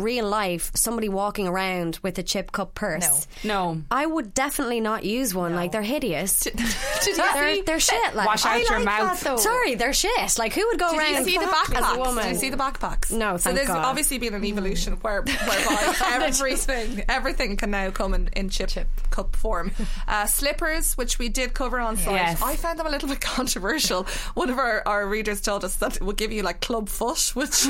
real 0.02 0.28
life 0.28 0.72
somebody 0.74 1.10
walking 1.10 1.48
around 1.48 2.00
with 2.02 2.18
a 2.18 2.24
chip 2.24 2.52
cup 2.52 2.74
purse. 2.76 3.28
No. 3.44 3.82
I 3.92 4.06
would 4.06 4.34
definitely 4.34 4.80
not 4.82 5.04
use 5.06 5.34
one. 5.36 5.56
Like 5.56 5.72
they're 5.72 5.82
hideous. 5.82 6.40
Did 6.44 6.60
you 7.06 7.16
they're, 7.16 7.56
see- 7.56 7.62
they're 7.62 7.80
shit. 7.80 8.16
Like 8.16 8.28
Wash 8.28 8.46
out 8.46 8.54
I 8.54 8.58
your 8.60 8.78
like 8.78 8.86
mouth. 8.86 9.20
that, 9.22 9.30
though. 9.30 9.38
Sorry, 9.38 9.76
they're 9.76 9.94
shit. 9.94 10.38
Like 10.40 10.54
who 10.54 10.66
would 10.68 10.80
go 10.80 10.92
Did 10.92 11.00
around 11.00 11.14
you 11.16 11.24
see 11.26 11.38
the 11.38 11.44
as 11.44 11.50
a 11.50 11.54
backpacks? 11.54 11.98
woman? 11.98 12.24
Did 12.24 12.34
you 12.34 12.40
see 12.40 12.50
the 12.50 12.58
backpacks? 12.58 13.12
No, 13.12 13.38
So 13.38 13.54
there's 13.54 13.68
God. 13.68 13.86
obviously 13.86 14.18
been 14.18 14.34
an 14.34 14.44
evolution 14.44 14.94
where 15.02 15.22
whereby 15.22 15.96
everything 16.06 17.04
everything 17.10 17.58
can 17.58 17.72
now 17.72 17.92
come 17.92 18.14
in, 18.14 18.28
in 18.36 18.50
chip, 18.50 18.72
cup 19.12 19.36
form. 19.36 19.72
Uh, 20.08 20.26
slippers, 20.26 20.94
which 20.96 21.20
we 21.20 21.30
did 21.30 21.54
cover 21.54 21.80
on 21.80 21.98
site, 21.98 22.14
Yes. 22.16 22.42
I 22.42 22.56
found 22.56 22.80
them 22.80 22.88
a 22.88 22.90
little 22.90 23.10
bit 23.10 23.22
controversial. 23.36 24.04
One 24.34 24.50
of 24.50 24.58
our, 24.58 24.82
our 24.88 25.08
readers 25.08 25.42
told 25.42 25.64
us 25.64 25.76
that 25.78 25.98
it 25.98 26.02
would 26.02 26.18
give 26.18 26.32
you 26.32 26.42
like 26.44 26.62
club 26.62 26.90
foot, 26.90 27.32
which 27.36 27.66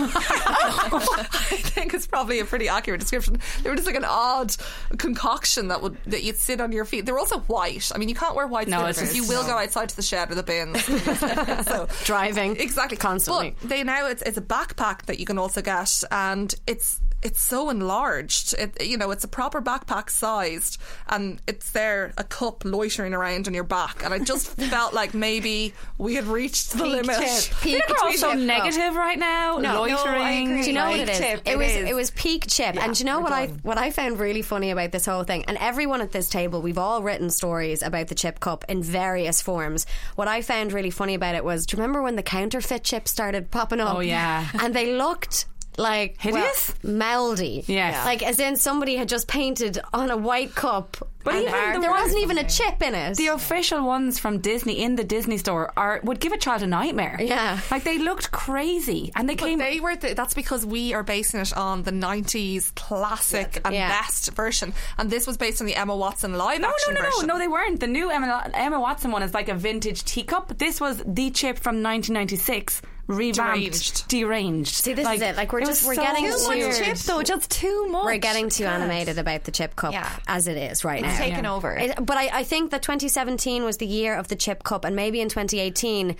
I 1.33 1.57
think 1.57 1.93
it's 1.93 2.07
probably 2.07 2.39
a 2.39 2.45
pretty 2.45 2.67
accurate 2.67 2.99
description. 3.01 3.39
They 3.63 3.69
were 3.69 3.75
just 3.75 3.87
like 3.87 3.95
an 3.95 4.05
odd 4.05 4.55
concoction 4.97 5.67
that 5.69 5.81
would 5.81 5.97
that 6.07 6.23
you'd 6.23 6.37
sit 6.37 6.61
on 6.61 6.71
your 6.71 6.85
feet. 6.85 7.05
They 7.05 7.11
were 7.11 7.19
also 7.19 7.39
white. 7.41 7.91
I 7.93 7.97
mean, 7.97 8.09
you 8.09 8.15
can't 8.15 8.35
wear 8.35 8.47
white 8.47 8.67
No, 8.67 8.91
slippers. 8.91 9.15
You 9.15 9.27
will 9.27 9.43
no. 9.43 9.49
go 9.49 9.57
outside 9.57 9.89
to 9.89 9.95
the 9.95 10.01
shed 10.01 10.31
or 10.31 10.35
the 10.35 10.43
bins. 10.43 10.83
so 11.65 11.87
Driving 12.03 12.55
exactly 12.57 12.97
constantly. 12.97 13.55
But 13.61 13.69
they 13.69 13.83
now 13.83 14.07
it's, 14.07 14.21
it's 14.21 14.37
a 14.37 14.41
backpack 14.41 15.03
that 15.03 15.19
you 15.19 15.25
can 15.25 15.37
also 15.37 15.61
get, 15.61 16.03
and 16.11 16.53
it's 16.67 16.99
it's 17.21 17.41
so 17.41 17.69
enlarged. 17.69 18.53
It 18.57 18.83
you 18.83 18.97
know 18.97 19.11
it's 19.11 19.23
a 19.23 19.27
proper 19.27 19.61
backpack 19.61 20.09
sized, 20.09 20.79
and 21.07 21.41
it's 21.47 21.71
there 21.71 22.13
a 22.17 22.23
cup 22.23 22.63
loitering 22.65 23.13
around 23.13 23.47
on 23.47 23.53
your 23.53 23.63
back, 23.63 24.03
and 24.03 24.13
I 24.13 24.19
just 24.19 24.47
felt 24.69 24.93
like 24.93 25.13
maybe 25.13 25.73
we 25.97 26.15
had 26.15 26.25
reached 26.25 26.73
the 26.73 26.83
Peak 26.83 26.93
limit. 26.93 27.17
tip. 27.17 27.57
Peak 27.61 27.83
We're 27.89 27.95
all 28.03 28.13
so 28.13 28.33
negative 28.33 28.95
right 28.95 29.17
now. 29.17 29.57
No, 29.57 29.81
Loitering. 29.81 30.61
Do 30.61 30.67
you 30.67 30.73
know 30.73 30.89
what 30.89 30.99
it 30.99 31.09
is? 31.09 31.17
Tip, 31.17 31.41
it 31.45 31.57
was 31.57 31.71
is. 31.71 31.89
it 31.89 31.95
was 31.95 32.11
peak 32.11 32.45
chip. 32.47 32.75
and 32.81 32.93
do 32.93 32.99
you 32.99 33.05
know 33.05 33.17
we're 33.17 33.23
what 33.23 33.33
I 33.33 33.47
what 33.63 33.77
I 33.77 33.91
found 33.91 34.19
really 34.19 34.41
funny 34.41 34.71
about 34.71 34.91
this 34.91 35.05
whole 35.05 35.23
thing? 35.23 35.45
And 35.45 35.57
everyone 35.57 36.01
at 36.01 36.11
this 36.11 36.29
table, 36.29 36.61
we've 36.61 36.77
all 36.77 37.01
written 37.01 37.29
stories 37.29 37.81
about 37.81 38.07
the 38.07 38.15
chip 38.15 38.39
cup 38.39 38.65
in 38.69 38.83
various 38.83 39.41
forms. 39.41 39.85
What 40.15 40.27
I 40.27 40.41
found 40.41 40.73
really 40.73 40.89
funny 40.91 41.15
about 41.15 41.35
it 41.35 41.43
was, 41.43 41.65
do 41.65 41.75
you 41.75 41.81
remember 41.81 42.01
when 42.01 42.15
the 42.15 42.23
counterfeit 42.23 42.83
chips 42.83 43.11
started 43.11 43.51
popping 43.51 43.79
up? 43.79 43.95
Oh, 43.95 43.99
yeah. 43.99 44.47
and 44.61 44.73
they 44.73 44.93
looked. 44.93 45.45
Like 45.77 46.19
Hideous? 46.19 46.73
well, 46.83 46.93
mouldy. 46.93 47.63
Yes. 47.67 48.05
like 48.05 48.23
as 48.23 48.39
in 48.39 48.55
somebody 48.55 48.95
had 48.95 49.09
just 49.09 49.27
painted 49.27 49.79
on 49.93 50.09
a 50.09 50.17
white 50.17 50.55
cup, 50.55 50.95
But 51.23 51.35
and 51.35 51.43
even 51.43 51.73
the 51.73 51.79
there 51.81 51.91
wasn't 51.91 52.21
even 52.21 52.37
a 52.37 52.47
chip 52.47 52.81
in 52.81 52.95
it. 52.95 53.17
The 53.17 53.27
official 53.27 53.83
ones 53.85 54.17
from 54.19 54.39
Disney 54.39 54.81
in 54.81 54.95
the 54.95 55.03
Disney 55.03 55.37
store 55.37 55.73
are 55.75 55.99
would 56.03 56.19
give 56.19 56.31
a 56.31 56.37
child 56.37 56.61
a 56.63 56.67
nightmare. 56.67 57.17
Yeah. 57.19 57.59
like 57.71 57.83
they 57.83 57.97
looked 57.97 58.31
crazy, 58.31 59.11
and 59.15 59.27
they 59.27 59.35
But 59.35 59.45
came. 59.47 59.59
they 59.59 59.79
were. 59.81 59.95
The, 59.97 60.13
that's 60.13 60.33
because 60.33 60.65
we 60.65 60.93
are 60.93 61.03
basing 61.03 61.39
it 61.41 61.55
on 61.57 61.83
the 61.83 61.91
'90s 61.91 62.73
classic 62.75 63.59
and 63.65 63.73
Yeah. 63.75 63.89
best 63.89 64.31
version, 64.31 64.73
and 64.97 65.09
this 65.09 65.27
was 65.27 65.35
based 65.37 65.59
on 65.61 65.67
the 65.67 65.75
Emma 65.75 65.95
Watson 65.95 66.37
live 66.37 66.61
no, 66.61 66.69
action 66.69 66.93
no, 66.93 67.01
no, 67.01 67.05
no, 67.07 67.11
version. 67.11 67.27
no, 67.27 67.37
they 67.37 67.47
weren't. 67.49 67.79
The 67.81 67.87
new 67.87 68.09
Emma, 68.11 68.49
Emma 68.53 68.79
Watson 68.79 69.11
one 69.11 69.23
is 69.23 69.33
like 69.33 69.49
a 69.49 69.55
vintage 69.55 70.03
teacup. 70.05 70.57
This 70.57 70.79
was 70.79 71.03
the 71.05 71.31
chip 71.31 71.57
from 71.59 71.83
1996, 71.83 72.81
revamped, 73.07 73.55
Deranged. 73.55 74.07
deranged. 74.07 74.73
See, 74.75 74.93
this 74.93 75.07
is 75.07 75.21
it. 75.21 75.35
Like, 75.35 75.53
we're 75.53 75.59
it 75.59 75.65
just- 75.67 75.85
we're 75.85 75.95
so 75.95 76.01
getting 76.01 76.25
Too 76.25 76.45
Weird. 76.47 76.67
much 76.69 76.77
chip 76.83 76.97
though, 76.99 77.21
just 77.23 77.51
too 77.51 77.87
much. 77.89 78.05
We're 78.05 78.17
getting 78.17 78.49
too 78.49 78.63
God. 78.63 78.81
animated 78.81 79.19
about 79.19 79.43
the 79.43 79.51
chip 79.51 79.75
cup 79.75 79.93
Yeah. 79.93 80.09
as 80.27 80.47
it 80.47 80.57
is 80.57 80.83
right 80.83 81.03
It's 81.03 81.13
now. 81.13 81.17
taken 81.25 81.45
over. 81.45 81.75
It- 81.75 82.05
but 82.05 82.17
I, 82.17 82.29
I 82.39 82.43
think 82.43 82.71
that 82.71 82.81
2017 82.81 83.63
was 83.63 83.77
the 83.77 83.85
year 83.85 84.15
of 84.15 84.27
the 84.27 84.35
chip 84.35 84.63
cup, 84.63 84.85
and 84.85 84.95
maybe 84.95 85.21
in 85.21 85.29
2018 85.29 86.15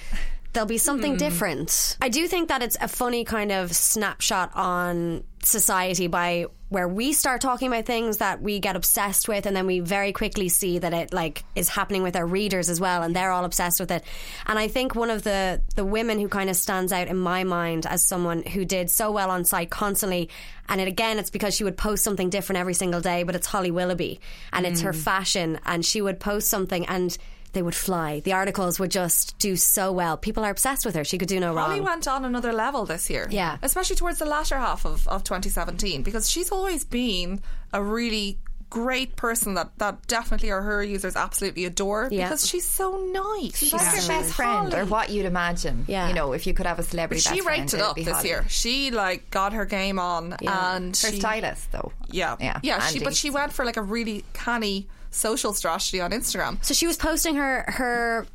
there'll 0.54 0.68
be 0.68 0.78
something 0.78 1.14
hmm. 1.14 1.18
different. 1.18 1.98
I 2.02 2.10
do 2.10 2.28
think 2.28 2.48
that 2.50 2.62
it's 2.64 2.78
a 2.80 2.88
funny 2.88 3.26
kind 3.26 3.52
of 3.52 3.76
snapshot 3.76 4.52
on 4.56 5.24
society 5.46 6.08
by 6.08 6.46
where 6.70 6.88
we 6.88 7.14
start 7.14 7.42
talking 7.42 7.68
about 7.68 7.86
things 7.86 8.18
that 8.18 8.42
we 8.42 8.60
get 8.60 8.76
obsessed 8.76 9.28
with 9.28 9.46
and 9.46 9.56
then 9.56 9.68
we 9.68 9.80
very 9.80 10.12
quickly 10.12 10.50
see 10.50 10.80
that 10.80 10.94
it 10.94 11.14
like 11.14 11.44
is 11.54 11.70
happening 11.70 12.02
with 12.02 12.16
our 12.16 12.26
readers 12.26 12.70
as 12.70 12.82
well 12.82 13.04
and 13.04 13.16
they're 13.16 13.32
all 13.32 13.46
obsessed 13.46 13.80
with 13.80 13.92
it. 13.92 14.04
And 14.48 14.58
i 14.58 14.68
think 14.68 14.96
one 14.96 15.10
of 15.10 15.24
the 15.24 15.62
the 15.76 15.86
women 15.86 16.20
who 16.20 16.28
kind 16.28 16.50
of 16.50 16.56
stands 16.56 16.92
out 16.92 17.08
in 17.08 17.18
my 17.18 17.44
mind 17.44 17.86
as 17.86 18.04
someone 18.04 18.44
who 18.44 18.66
did 18.66 18.90
so 18.90 19.12
well 19.12 19.30
on 19.30 19.46
site 19.46 19.70
constantly 19.70 20.30
and 20.68 20.82
it, 20.82 20.88
again 20.88 21.20
it's 21.20 21.30
because 21.30 21.56
she 21.56 21.64
would 21.64 21.78
post 21.78 22.04
something 22.04 22.30
different 22.30 22.60
every 22.60 22.74
single 22.74 23.02
day 23.02 23.24
but 23.24 23.36
it's 23.36 23.48
holly 23.48 23.72
willoughby 23.72 24.20
and 24.52 24.66
it's 24.66 24.82
her 24.82 24.94
mm. 24.94 25.04
fashion 25.04 25.60
and 25.66 25.86
she 25.86 26.02
would 26.02 26.20
post 26.20 26.48
something 26.48 26.86
and 26.88 27.18
they 27.56 27.64
would 27.64 27.74
fly. 27.74 28.20
The 28.20 28.34
articles 28.34 28.80
would 28.80 28.92
just 28.92 29.38
do 29.40 29.56
so 29.56 29.92
well. 29.92 30.18
People 30.18 30.44
are 30.46 30.52
obsessed 30.52 30.86
with 30.86 30.94
her. 30.96 31.04
She 31.04 31.18
could 31.18 31.28
do 31.28 31.40
no 31.40 31.54
wrong. 31.56 31.70
Holly 31.70 31.82
went 31.82 32.08
on 32.08 32.24
another 32.26 32.54
level 32.54 32.86
this 32.86 33.10
year. 33.10 33.28
Yeah. 33.32 33.58
Especially 33.64 33.96
towards 33.96 34.20
the 34.20 34.26
latter 34.26 34.58
half 34.58 34.86
of, 34.86 35.08
of 35.08 35.24
2017 35.24 36.04
because 36.04 36.30
she's 36.30 36.52
always 36.52 36.84
been 36.86 37.42
a 37.74 37.82
really 37.82 38.38
great 38.70 39.16
person 39.16 39.54
that, 39.54 39.70
that 39.78 40.06
definitely 40.08 40.52
our 40.52 40.62
her 40.62 40.84
users 40.84 41.16
absolutely 41.16 41.64
adore 41.66 42.10
Yeah. 42.12 42.26
because 42.26 42.46
she's 42.46 42.66
so 42.68 42.98
nice. 43.12 43.58
She's 43.58 43.72
like 43.72 43.96
your 43.96 44.08
best 44.08 44.34
friend, 44.34 44.74
or 44.74 44.86
what 44.86 45.10
you'd 45.12 45.26
imagine. 45.26 45.86
Yeah. 45.88 46.10
You 46.10 46.14
know, 46.14 46.34
if 46.34 46.46
you 46.46 46.54
could 46.54 46.66
have 46.66 46.80
a 46.80 46.84
celebrity 46.84 47.22
But 47.26 47.34
she 47.36 47.40
best 47.40 47.46
friend, 47.46 47.60
raked 47.62 47.74
it 47.74 47.78
it'd 47.78 47.88
up 47.90 47.96
this 47.96 48.08
Holly. 48.10 48.28
year. 48.28 48.46
She 48.50 48.92
like 48.92 49.30
got 49.32 49.54
her 49.54 49.66
game 49.66 49.98
on 50.00 50.36
Yeah. 50.42 50.76
and 50.76 50.98
Her 50.98 51.10
she, 51.12 51.20
stylist, 51.20 51.72
though. 51.72 51.94
Yeah, 52.10 52.36
Yeah, 52.40 52.60
yeah. 52.64 52.80
She, 52.88 53.00
but 53.00 53.16
she 53.16 53.30
went 53.30 53.54
for 53.54 53.64
like 53.64 53.78
a 53.78 53.82
really 53.82 54.26
canny 54.34 54.88
social 55.16 55.54
strategy 55.54 56.02
on 56.02 56.12
Instagram. 56.12 56.64
So 56.64 56.74
she 56.74 56.88
was 56.88 56.98
posting 56.98 57.36
her 57.36 57.64
her 57.68 58.28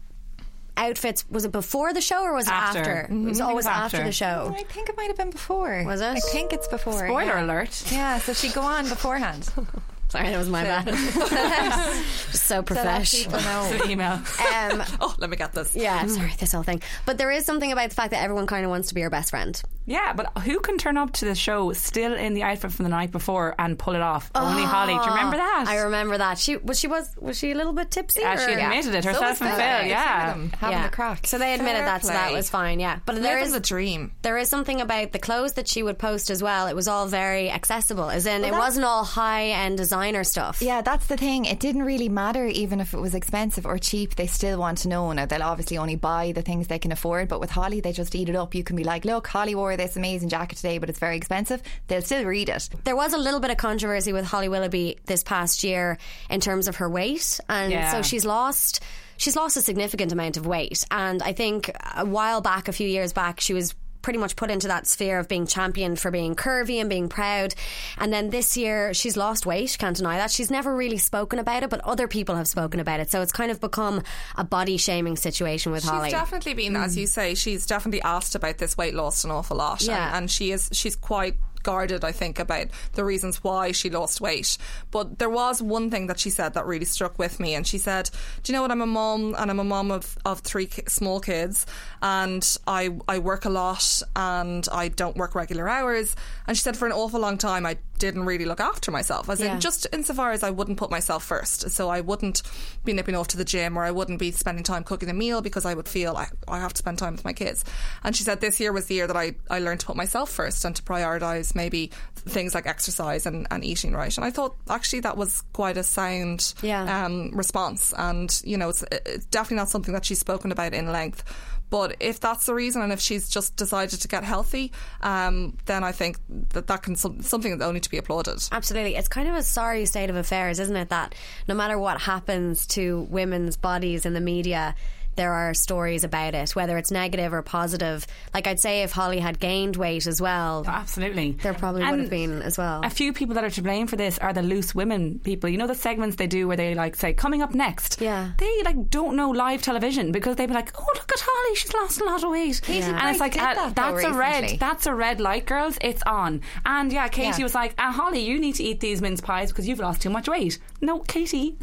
outfits. 0.76 1.24
Was 1.30 1.44
it 1.44 1.52
before 1.52 1.92
the 1.92 2.00
show 2.00 2.22
or 2.22 2.34
was 2.34 2.46
it 2.46 2.52
After. 2.52 2.78
after? 2.78 3.00
It 3.12 3.24
was 3.24 3.38
Mhm. 3.40 3.44
always 3.46 3.66
It 3.66 3.68
was 3.68 3.76
after. 3.76 3.96
after. 3.98 4.04
the 4.04 4.12
show. 4.12 4.54
I 4.56 4.62
think 4.64 4.88
it 4.88 4.96
might 4.96 5.08
have 5.08 5.16
been 5.16 5.30
before. 5.30 5.82
Was 5.84 6.00
it? 6.00 6.06
I 6.16 6.20
think 6.20 6.52
it's 6.52 6.68
before. 6.68 6.94
Spoiler 7.06 7.24
yeah. 7.24 7.44
alert. 7.44 7.82
Yeah, 7.92 8.18
so 8.18 8.32
she'd 8.32 8.54
go 8.54 8.62
on 8.62 8.88
beforehand. 8.88 9.48
Sorry, 10.08 10.28
that 10.30 10.38
was 10.38 10.48
my 10.48 10.64
bad. 10.64 10.86
Just 10.88 11.14
so 12.32 12.36
So 12.36 12.62
that 12.62 12.66
professional. 12.66 13.38
people 13.38 13.78
know. 13.78 13.84
email. 13.90 14.12
Um, 14.14 14.82
oh, 15.00 15.14
let 15.18 15.30
me 15.30 15.36
get 15.36 15.52
this. 15.52 15.76
Yeah, 15.76 16.04
sorry, 16.06 16.32
this 16.38 16.50
whole 16.52 16.64
thing. 16.64 16.82
But 17.06 17.16
there 17.18 17.30
is 17.30 17.44
something 17.46 17.70
about 17.70 17.90
the 17.90 17.94
fact 17.94 18.10
that 18.10 18.20
everyone 18.22 18.48
kind 18.48 18.64
of 18.64 18.70
wants 18.70 18.88
to 18.88 18.94
be 18.94 19.02
your 19.02 19.10
best 19.10 19.30
friend. 19.30 19.60
Yeah, 19.86 20.12
but 20.12 20.36
who 20.38 20.60
can 20.60 20.78
turn 20.78 20.96
up 20.96 21.12
to 21.14 21.24
the 21.24 21.34
show 21.34 21.72
still 21.72 22.14
in 22.14 22.34
the 22.34 22.42
outfit 22.42 22.72
from 22.72 22.84
the 22.84 22.90
night 22.90 23.10
before 23.10 23.54
and 23.58 23.78
pull 23.78 23.94
it 23.94 24.00
off? 24.00 24.30
Only 24.34 24.62
Holly. 24.62 24.94
Do 24.94 25.00
you 25.00 25.06
remember 25.06 25.36
ah, 25.40 25.64
that? 25.64 25.68
I 25.68 25.76
remember 25.82 26.18
that. 26.18 26.38
She 26.38 26.56
was 26.58 26.78
she 26.78 26.86
was 26.86 27.08
was 27.18 27.38
she 27.38 27.50
a 27.50 27.54
little 27.54 27.72
bit 27.72 27.90
tipsy? 27.90 28.20
Yeah, 28.20 28.36
she 28.36 28.52
or- 28.54 28.58
admitted 28.58 28.94
it 28.94 29.02
So 29.04 29.08
herself 29.10 29.40
was 29.40 29.40
and 29.40 29.50
Bella. 29.50 29.58
Phil. 29.58 29.80
It's 29.82 29.90
Yeah, 29.90 30.32
them 30.32 30.52
having 30.58 30.78
Yeah. 30.78 30.86
the 30.86 30.94
crack. 30.94 31.26
So 31.26 31.38
they 31.38 31.54
admitted 31.54 31.78
Fair 31.78 31.86
that, 31.86 32.02
so 32.04 32.08
that 32.12 32.32
was 32.32 32.48
fine. 32.50 32.78
Yeah, 32.78 33.00
but 33.04 33.16
there 33.16 33.34
Living 33.34 33.44
is 33.46 33.52
the 33.52 33.60
dream. 33.60 34.12
There 34.22 34.38
is 34.38 34.48
something 34.48 34.80
about 34.80 35.12
the 35.12 35.18
clothes 35.18 35.54
that 35.54 35.66
she 35.66 35.82
would 35.82 35.98
post 35.98 36.30
as 36.30 36.42
well. 36.42 36.66
It 36.68 36.76
was 36.76 36.86
all 36.86 37.06
very 37.08 37.50
accessible, 37.50 38.10
as 38.10 38.26
in 38.26 38.42
Well, 38.42 38.54
it 38.54 38.58
wasn't 38.58 38.84
all 38.84 39.04
high 39.04 39.46
end 39.48 39.76
designer 39.78 40.24
stuff. 40.24 40.62
Yeah, 40.62 40.82
that's 40.82 41.06
the 41.06 41.16
thing. 41.16 41.46
It 41.46 41.58
didn't 41.58 41.82
really 41.82 42.08
matter 42.08 42.46
even 42.46 42.80
if 42.80 42.94
it 42.94 43.00
was 43.00 43.14
expensive 43.14 43.66
or 43.66 43.78
cheap. 43.78 44.14
They 44.14 44.26
still 44.26 44.58
want 44.58 44.78
to 44.78 44.88
know. 44.88 45.10
Now 45.12 45.26
they'll 45.26 45.42
obviously 45.42 45.78
only 45.78 45.96
buy 45.96 46.32
the 46.32 46.42
things 46.42 46.68
they 46.68 46.78
can 46.78 46.92
afford. 46.92 47.28
But 47.28 47.40
with 47.40 47.50
Holly, 47.50 47.80
they 47.80 47.92
just 47.92 48.14
eat 48.14 48.28
it 48.28 48.36
up. 48.36 48.54
You 48.54 48.62
can 48.62 48.76
be 48.76 48.84
like, 48.84 49.04
"Look, 49.04 49.26
Holly 49.26 49.54
wore 49.54 49.76
this 49.80 49.96
amazing 49.96 50.28
jacket 50.28 50.56
today, 50.56 50.78
but 50.78 50.88
it's 50.90 50.98
very 50.98 51.16
expensive." 51.16 51.62
They'll 51.88 52.02
still 52.02 52.24
read 52.24 52.48
it. 52.48 52.68
There 52.84 52.96
was 52.96 53.12
a 53.12 53.18
little 53.18 53.40
bit 53.40 53.50
of 53.50 53.56
controversy 53.56 54.12
with 54.12 54.24
Holly 54.24 54.48
Willoughby 54.48 54.98
this 55.06 55.22
past 55.22 55.64
year 55.64 55.98
in 56.28 56.40
terms 56.40 56.68
of 56.68 56.76
her 56.76 56.88
weight, 56.88 57.40
and 57.48 57.72
Yeah. 57.72 57.92
so 57.92 58.02
she's 58.02 58.24
lost 58.24 58.80
she's 59.16 59.36
lost 59.36 59.54
a 59.58 59.60
significant 59.60 60.12
amount 60.12 60.38
of 60.38 60.46
weight. 60.46 60.82
And 60.90 61.22
I 61.22 61.34
think 61.34 61.70
a 61.94 62.06
while 62.06 62.40
back, 62.40 62.68
a 62.68 62.72
few 62.72 62.88
years 62.88 63.12
back, 63.12 63.38
she 63.38 63.52
was 63.52 63.74
pretty 64.02 64.18
much 64.18 64.36
put 64.36 64.50
into 64.50 64.68
that 64.68 64.86
sphere 64.86 65.18
of 65.18 65.28
being 65.28 65.46
championed 65.46 65.98
for 65.98 66.10
being 66.10 66.34
curvy 66.34 66.80
and 66.80 66.88
being 66.88 67.08
proud. 67.08 67.54
And 67.98 68.12
then 68.12 68.30
this 68.30 68.56
year 68.56 68.94
she's 68.94 69.16
lost 69.16 69.46
weight, 69.46 69.76
can't 69.78 69.96
deny 69.96 70.16
that. 70.16 70.30
She's 70.30 70.50
never 70.50 70.74
really 70.74 70.98
spoken 70.98 71.38
about 71.38 71.62
it, 71.62 71.70
but 71.70 71.80
other 71.82 72.08
people 72.08 72.36
have 72.36 72.48
spoken 72.48 72.80
about 72.80 73.00
it. 73.00 73.10
So 73.10 73.20
it's 73.22 73.32
kind 73.32 73.50
of 73.50 73.60
become 73.60 74.02
a 74.36 74.44
body 74.44 74.76
shaming 74.76 75.16
situation 75.16 75.72
with 75.72 75.82
She's 75.82 75.90
Holly. 75.90 76.10
definitely 76.10 76.54
been, 76.54 76.76
as 76.76 76.94
hmm. 76.94 77.00
you 77.00 77.06
say, 77.06 77.34
she's 77.34 77.66
definitely 77.66 78.02
asked 78.02 78.34
about 78.34 78.58
this 78.58 78.76
weight 78.76 78.94
loss 78.94 79.24
an 79.24 79.30
awful 79.30 79.56
lot, 79.56 79.82
Yeah. 79.82 80.08
and, 80.08 80.16
and 80.16 80.30
she 80.30 80.52
is 80.52 80.68
she's 80.72 80.96
quite 80.96 81.36
guarded, 81.62 82.04
I 82.04 82.12
think, 82.12 82.38
about 82.38 82.68
the 82.92 83.04
reasons 83.04 83.42
why 83.42 83.72
she 83.72 83.90
lost 83.90 84.20
weight. 84.20 84.58
But 84.90 85.18
there 85.18 85.30
was 85.30 85.62
one 85.62 85.90
thing 85.90 86.06
that 86.06 86.18
she 86.18 86.30
said 86.30 86.54
that 86.54 86.66
really 86.66 86.84
struck 86.84 87.18
with 87.18 87.40
me, 87.40 87.54
and 87.54 87.66
she 87.66 87.78
said, 87.78 88.10
"Do 88.42 88.52
you 88.52 88.56
know 88.56 88.62
what? 88.62 88.70
I'm 88.70 88.82
a 88.82 88.86
mom, 88.86 89.34
and 89.38 89.50
I'm 89.50 89.60
a 89.60 89.64
mom 89.64 89.90
of 89.90 90.18
of 90.24 90.40
three 90.40 90.68
small 90.88 91.20
kids, 91.20 91.66
and 92.02 92.56
I 92.66 92.90
I 93.08 93.18
work 93.18 93.44
a 93.44 93.50
lot, 93.50 94.02
and 94.16 94.66
I 94.72 94.88
don't 94.88 95.16
work 95.16 95.34
regular 95.34 95.68
hours." 95.68 96.16
And 96.46 96.56
she 96.56 96.62
said, 96.62 96.76
for 96.76 96.86
an 96.86 96.92
awful 96.92 97.20
long 97.20 97.38
time, 97.38 97.64
I 97.66 97.78
didn't 98.00 98.24
really 98.24 98.44
look 98.46 98.58
after 98.58 98.90
myself, 98.90 99.30
as 99.30 99.40
Yeah. 99.40 99.54
in 99.54 99.60
just 99.60 99.86
insofar 99.92 100.32
as 100.32 100.42
I 100.42 100.50
wouldn't 100.50 100.78
put 100.78 100.90
myself 100.90 101.22
first. 101.22 101.70
So 101.70 101.88
I 101.88 102.00
wouldn't 102.00 102.42
be 102.84 102.92
nipping 102.92 103.14
off 103.14 103.28
to 103.28 103.36
the 103.36 103.44
gym 103.44 103.76
or 103.78 103.84
I 103.84 103.92
wouldn't 103.92 104.18
be 104.18 104.32
spending 104.32 104.64
time 104.64 104.82
cooking 104.82 105.08
a 105.08 105.14
meal 105.14 105.40
because 105.42 105.64
I 105.64 105.74
would 105.74 105.86
feel 105.86 106.16
I, 106.16 106.26
I 106.48 106.58
have 106.58 106.72
to 106.72 106.78
spend 106.78 106.98
time 106.98 107.12
with 107.12 107.24
my 107.24 107.32
kids. 107.32 107.64
And 108.02 108.16
she 108.16 108.24
said 108.24 108.40
this 108.40 108.58
year 108.58 108.72
was 108.72 108.86
the 108.86 108.94
year 108.94 109.06
that 109.06 109.16
I, 109.16 109.34
I 109.48 109.60
learned 109.60 109.80
to 109.80 109.86
put 109.86 109.94
myself 109.96 110.30
first 110.30 110.64
and 110.64 110.74
to 110.74 110.82
prioritise 110.82 111.54
maybe 111.54 111.90
things 112.16 112.54
like 112.54 112.66
exercise 112.66 113.26
and, 113.26 113.46
and 113.50 113.64
eating 113.64 113.92
right. 113.92 114.14
And 114.16 114.24
I 114.24 114.30
thought 114.30 114.56
actually 114.68 115.00
that 115.00 115.16
was 115.16 115.42
quite 115.52 115.76
a 115.76 115.84
sound 115.84 116.54
Yeah. 116.62 117.04
um, 117.06 117.30
response. 117.34 117.94
And, 117.96 118.40
you 118.44 118.56
know, 118.56 118.70
it's, 118.70 118.82
it's 118.90 119.26
definitely 119.26 119.58
not 119.58 119.68
something 119.70 119.94
that 119.94 120.04
she's 120.04 120.18
spoken 120.20 120.50
about 120.52 120.74
in 120.74 120.90
length. 120.90 121.22
But 121.70 121.96
if 122.00 122.20
that's 122.20 122.46
the 122.46 122.54
reason, 122.54 122.82
and 122.82 122.92
if 122.92 123.00
she's 123.00 123.28
just 123.28 123.56
decided 123.56 124.00
to 124.00 124.08
get 124.08 124.24
healthy, 124.24 124.72
um, 125.00 125.56
then 125.66 125.84
I 125.84 125.92
think 125.92 126.18
that 126.50 126.66
that 126.66 126.82
can 126.82 126.96
something 126.96 127.56
that 127.56 127.64
only 127.64 127.80
to 127.80 127.90
be 127.90 127.96
applauded. 127.96 128.42
Absolutely. 128.52 128.96
It's 128.96 129.08
kind 129.08 129.28
of 129.28 129.36
a 129.36 129.42
sorry 129.42 129.86
state 129.86 130.10
of 130.10 130.16
affairs, 130.16 130.58
isn't 130.58 130.76
it? 130.76 130.88
That 130.88 131.14
no 131.48 131.54
matter 131.54 131.78
what 131.78 132.00
happens 132.00 132.66
to 132.68 133.02
women's 133.10 133.56
bodies 133.56 134.04
in 134.04 134.14
the 134.14 134.20
media, 134.20 134.74
there 135.16 135.32
are 135.32 135.52
stories 135.54 136.04
about 136.04 136.34
it, 136.34 136.50
whether 136.56 136.78
it's 136.78 136.90
negative 136.90 137.32
or 137.32 137.42
positive. 137.42 138.06
Like 138.32 138.46
I'd 138.46 138.60
say 138.60 138.82
if 138.82 138.92
Holly 138.92 139.18
had 139.18 139.38
gained 139.38 139.76
weight 139.76 140.06
as 140.06 140.20
well. 140.20 140.64
Absolutely. 140.66 141.32
There 141.32 141.52
probably 141.54 141.82
would 141.84 142.00
have 142.00 142.10
been 142.10 142.42
as 142.42 142.56
well. 142.56 142.80
A 142.84 142.90
few 142.90 143.12
people 143.12 143.34
that 143.34 143.44
are 143.44 143.50
to 143.50 143.62
blame 143.62 143.86
for 143.86 143.96
this 143.96 144.18
are 144.18 144.32
the 144.32 144.42
loose 144.42 144.74
women 144.74 145.18
people. 145.18 145.50
You 145.50 145.58
know 145.58 145.66
the 145.66 145.74
segments 145.74 146.16
they 146.16 146.26
do 146.26 146.48
where 146.48 146.56
they 146.56 146.74
like 146.74 146.96
say 146.96 147.12
coming 147.12 147.42
up 147.42 147.54
next. 147.54 148.00
Yeah. 148.00 148.32
They 148.38 148.62
like 148.64 148.88
don't 148.90 149.16
know 149.16 149.30
live 149.30 149.62
television 149.62 150.12
because 150.12 150.36
they'd 150.36 150.46
be 150.46 150.54
like, 150.54 150.72
oh 150.80 150.86
look 150.94 151.10
at 151.12 151.20
Holly, 151.22 151.56
she's 151.56 151.74
lost 151.74 152.00
a 152.00 152.04
lot 152.04 152.22
of 152.24 152.30
weight. 152.30 152.60
Katie 152.62 152.82
And 152.82 152.96
Price 152.96 153.10
it's 153.12 153.20
like 153.20 153.32
did 153.32 153.42
uh, 153.42 153.54
that, 153.54 153.74
that's 153.76 154.04
a 154.04 154.12
red. 154.14 154.58
That's 154.58 154.86
a 154.86 154.94
red 154.94 155.20
light, 155.20 155.46
girls. 155.46 155.76
It's 155.80 156.02
on. 156.06 156.40
And 156.64 156.92
yeah, 156.92 157.08
Katie 157.08 157.38
Yeah. 157.38 157.44
was 157.44 157.54
like, 157.54 157.74
uh, 157.78 157.92
Holly, 157.92 158.20
you 158.20 158.38
need 158.38 158.54
to 158.56 158.62
eat 158.64 158.80
these 158.80 159.02
mince 159.02 159.20
pies 159.20 159.50
because 159.50 159.68
you've 159.68 159.80
lost 159.80 160.00
too 160.02 160.10
much 160.10 160.28
weight. 160.28 160.58
No, 160.82 161.00
Katie, 161.00 161.56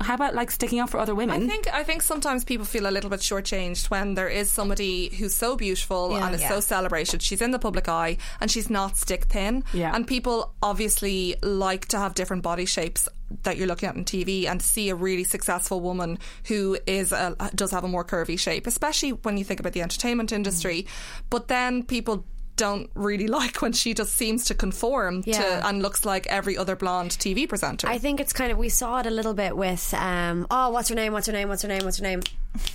how 0.00 0.14
about 0.14 0.34
like 0.34 0.50
sticking 0.50 0.80
up 0.80 0.90
for 0.90 0.98
other 0.98 1.14
women? 1.14 1.44
I 1.44 1.46
think 1.46 1.72
I 1.72 1.84
think 1.84 2.02
sometimes 2.02 2.44
people 2.44 2.66
feel 2.66 2.86
a 2.88 2.90
little 2.90 3.10
bit 3.10 3.20
shortchanged 3.20 3.88
when 3.90 4.14
there 4.14 4.28
is 4.28 4.50
somebody 4.50 5.14
who's 5.14 5.34
so 5.34 5.54
beautiful 5.56 6.10
Yeah. 6.10 6.26
and 6.26 6.34
is 6.34 6.40
Yeah. 6.40 6.48
so 6.48 6.60
celebrated. 6.60 7.22
She's 7.22 7.40
in 7.40 7.52
the 7.52 7.58
public 7.60 7.88
eye 7.88 8.16
and 8.40 8.50
she's 8.50 8.68
not 8.70 8.96
stick 8.96 9.26
thin. 9.26 9.62
Yeah. 9.72 9.94
And 9.94 10.06
people 10.06 10.54
obviously 10.62 11.36
like 11.42 11.86
to 11.88 11.98
have 11.98 12.14
different 12.14 12.42
body 12.42 12.64
shapes 12.66 13.08
that 13.44 13.56
you're 13.56 13.66
looking 13.66 13.88
at 13.88 13.96
on 13.96 14.04
TV 14.04 14.46
and 14.46 14.60
see 14.62 14.90
a 14.90 14.94
really 14.94 15.24
successful 15.24 15.80
woman 15.80 16.18
who 16.46 16.76
is 16.86 17.10
a, 17.12 17.34
does 17.54 17.70
have 17.70 17.84
a 17.84 17.88
more 17.88 18.04
curvy 18.04 18.38
shape, 18.38 18.66
especially 18.66 19.10
when 19.10 19.36
you 19.38 19.44
think 19.44 19.60
about 19.60 19.72
the 19.72 19.82
entertainment 19.82 20.30
industry. 20.32 20.82
Mm. 20.82 20.88
But 21.30 21.48
then 21.48 21.82
people 21.84 22.24
don't 22.56 22.90
really 22.94 23.26
like 23.40 23.60
when 23.62 23.72
she 23.72 23.94
just 23.94 24.14
seems 24.14 24.44
to 24.46 24.54
conform 24.54 25.22
Yeah. 25.26 25.38
to 25.60 25.66
and 25.68 25.82
looks 25.82 26.04
like 26.04 26.26
every 26.28 26.56
other 26.56 26.76
blonde 26.76 27.10
TV 27.12 27.48
presenter. 27.48 27.88
I 27.88 27.98
think 27.98 28.20
it's 28.20 28.32
kind 28.32 28.52
of 28.52 28.58
we 28.58 28.68
saw 28.68 29.00
it 29.00 29.06
a 29.06 29.10
little 29.10 29.34
bit 29.34 29.56
with 29.56 29.92
um 29.94 30.46
oh 30.50 30.70
what's 30.70 30.88
her 30.88 30.94
name 30.94 31.12
what's 31.12 31.26
her 31.26 31.32
name 31.32 31.48
what's 31.48 31.62
her 31.62 31.68
name 31.68 31.84
what's 31.84 31.98
her 31.98 32.04
name 32.04 32.22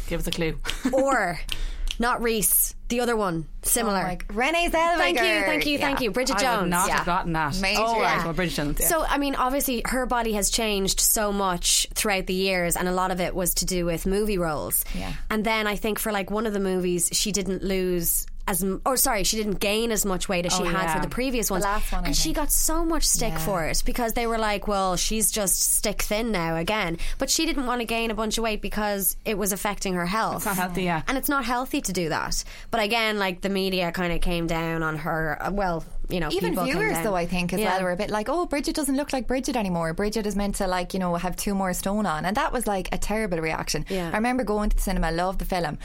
Give 0.07 0.19
us 0.19 0.27
a 0.27 0.31
clue. 0.31 0.57
or 0.93 1.39
not 1.99 2.21
Reese 2.21 2.75
the 2.87 3.01
other 3.01 3.15
one 3.15 3.45
similar 3.61 3.99
Oh 3.99 4.03
my- 4.03 4.17
Renee 4.33 4.69
Zellweger. 4.69 4.97
thank 4.97 5.17
you 5.19 5.23
thank 5.45 5.65
you 5.65 5.77
thank 5.77 6.01
you 6.01 6.11
Bridget 6.11 6.37
Jones. 6.39 6.43
I 6.43 6.45
Jones 6.51 6.61
would 6.63 6.69
not 6.69 6.87
yeah. 6.87 6.97
have 6.97 7.05
gotten 7.05 7.33
that. 7.33 7.59
Major. 7.61 7.81
Oh, 7.81 7.93
right. 7.99 8.01
Yeah. 8.17 8.23
Well, 8.25 8.33
Bridget 8.33 8.55
Jones. 8.55 8.77
Yeah. 8.79 8.87
So, 8.87 9.03
I 9.03 9.17
mean, 9.17 9.35
obviously, 9.35 9.81
her 9.85 10.05
body 10.05 10.33
has 10.33 10.49
changed 10.49 10.99
so 11.01 11.31
much 11.31 11.87
throughout 11.93 12.25
the 12.25 12.33
years, 12.33 12.75
and 12.75 12.87
a 12.87 12.91
lot 12.93 13.11
of 13.11 13.19
it 13.21 13.35
was 13.35 13.53
to 13.55 13.65
do 13.65 13.85
with 13.85 14.05
movie 14.07 14.37
roles. 14.39 14.83
Yeah. 14.95 15.13
And 15.29 15.43
then 15.45 15.67
I 15.67 15.75
think 15.75 15.99
for 15.99 16.11
like 16.11 16.31
one 16.31 16.47
of 16.47 16.53
the 16.53 16.59
movies, 16.59 17.09
she 17.11 17.31
didn't 17.31 17.63
lose 17.63 18.25
as, 18.49 18.65
or 18.85 18.97
sorry, 18.97 19.23
she 19.23 19.37
didn't 19.37 19.59
gain 19.59 19.91
as 19.91 20.03
much 20.05 20.27
weight 20.27 20.45
as 20.45 20.53
she 20.53 20.63
Oh, 20.63 20.65
had 20.65 20.83
yeah. 20.83 20.95
for 20.95 21.01
the 21.01 21.07
previous 21.09 21.49
ones. 21.51 21.63
last 21.63 21.91
one, 21.91 22.03
I 22.03 22.07
and 22.07 22.15
she 22.15 22.33
got 22.33 22.51
so 22.51 22.83
much 22.83 23.03
stick 23.03 23.33
Yeah. 23.33 23.45
for 23.47 23.63
it 23.65 23.83
because 23.85 24.13
they 24.13 24.25
were 24.27 24.37
like, 24.39 24.67
well, 24.67 24.95
she's 24.95 25.31
just 25.31 25.61
stick 25.77 26.01
thin 26.01 26.31
now 26.31 26.55
again. 26.55 26.97
But 27.19 27.29
she 27.29 27.45
didn't 27.45 27.65
want 27.67 27.81
to 27.81 27.85
gain 27.85 28.09
a 28.11 28.15
bunch 28.15 28.37
of 28.37 28.43
weight 28.43 28.61
because 28.61 29.15
it 29.23 29.37
was 29.37 29.51
affecting 29.51 29.93
her 29.93 30.07
health. 30.07 30.37
It's 30.37 30.45
not 30.45 30.55
healthy, 30.57 30.83
yeah. 30.83 31.03
And 31.07 31.17
it's 31.17 31.29
not 31.29 31.45
healthy 31.45 31.79
to 31.81 31.93
do 31.93 32.09
that. 32.09 32.43
But 32.71 32.81
again, 32.81 33.19
like 33.19 33.41
the 33.41 33.49
media 33.49 33.91
kind 33.91 34.11
of 34.11 34.19
came 34.21 34.47
down 34.47 34.81
on 34.83 34.97
her. 34.97 35.37
uh, 35.39 35.51
Well, 35.51 35.83
you 36.09 36.19
know, 36.19 36.29
Even 36.31 36.55
viewers, 36.65 36.97
though, 37.03 37.15
I 37.15 37.27
think 37.27 37.53
as 37.53 37.59
Yeah. 37.59 37.73
well, 37.75 37.83
were 37.83 37.91
a 37.91 37.95
bit 37.95 38.09
like, 38.09 38.29
"Oh, 38.29 38.47
Bridget 38.47 38.73
doesn't 38.75 38.95
look 38.97 39.13
like 39.13 39.27
Bridget 39.27 39.55
anymore. 39.55 39.93
Bridget 39.93 40.25
is 40.25 40.35
meant 40.35 40.55
to 40.55 40.65
like, 40.65 40.95
you 40.95 40.99
know, 40.99 41.13
have 41.15 41.35
two 41.35 41.53
more 41.53 41.71
stone 41.73 42.07
on," 42.07 42.25
and 42.25 42.35
that 42.35 42.51
was 42.51 42.65
like 42.65 42.89
a 42.91 42.97
terrible 42.97 43.37
reaction. 43.37 43.85
Yeah. 43.89 44.09
I 44.11 44.15
remember 44.15 44.43
going 44.43 44.71
to 44.71 44.75
the 44.75 44.81
cinema, 44.81 45.11
loved 45.11 45.37
the 45.37 45.45
film, 45.45 45.77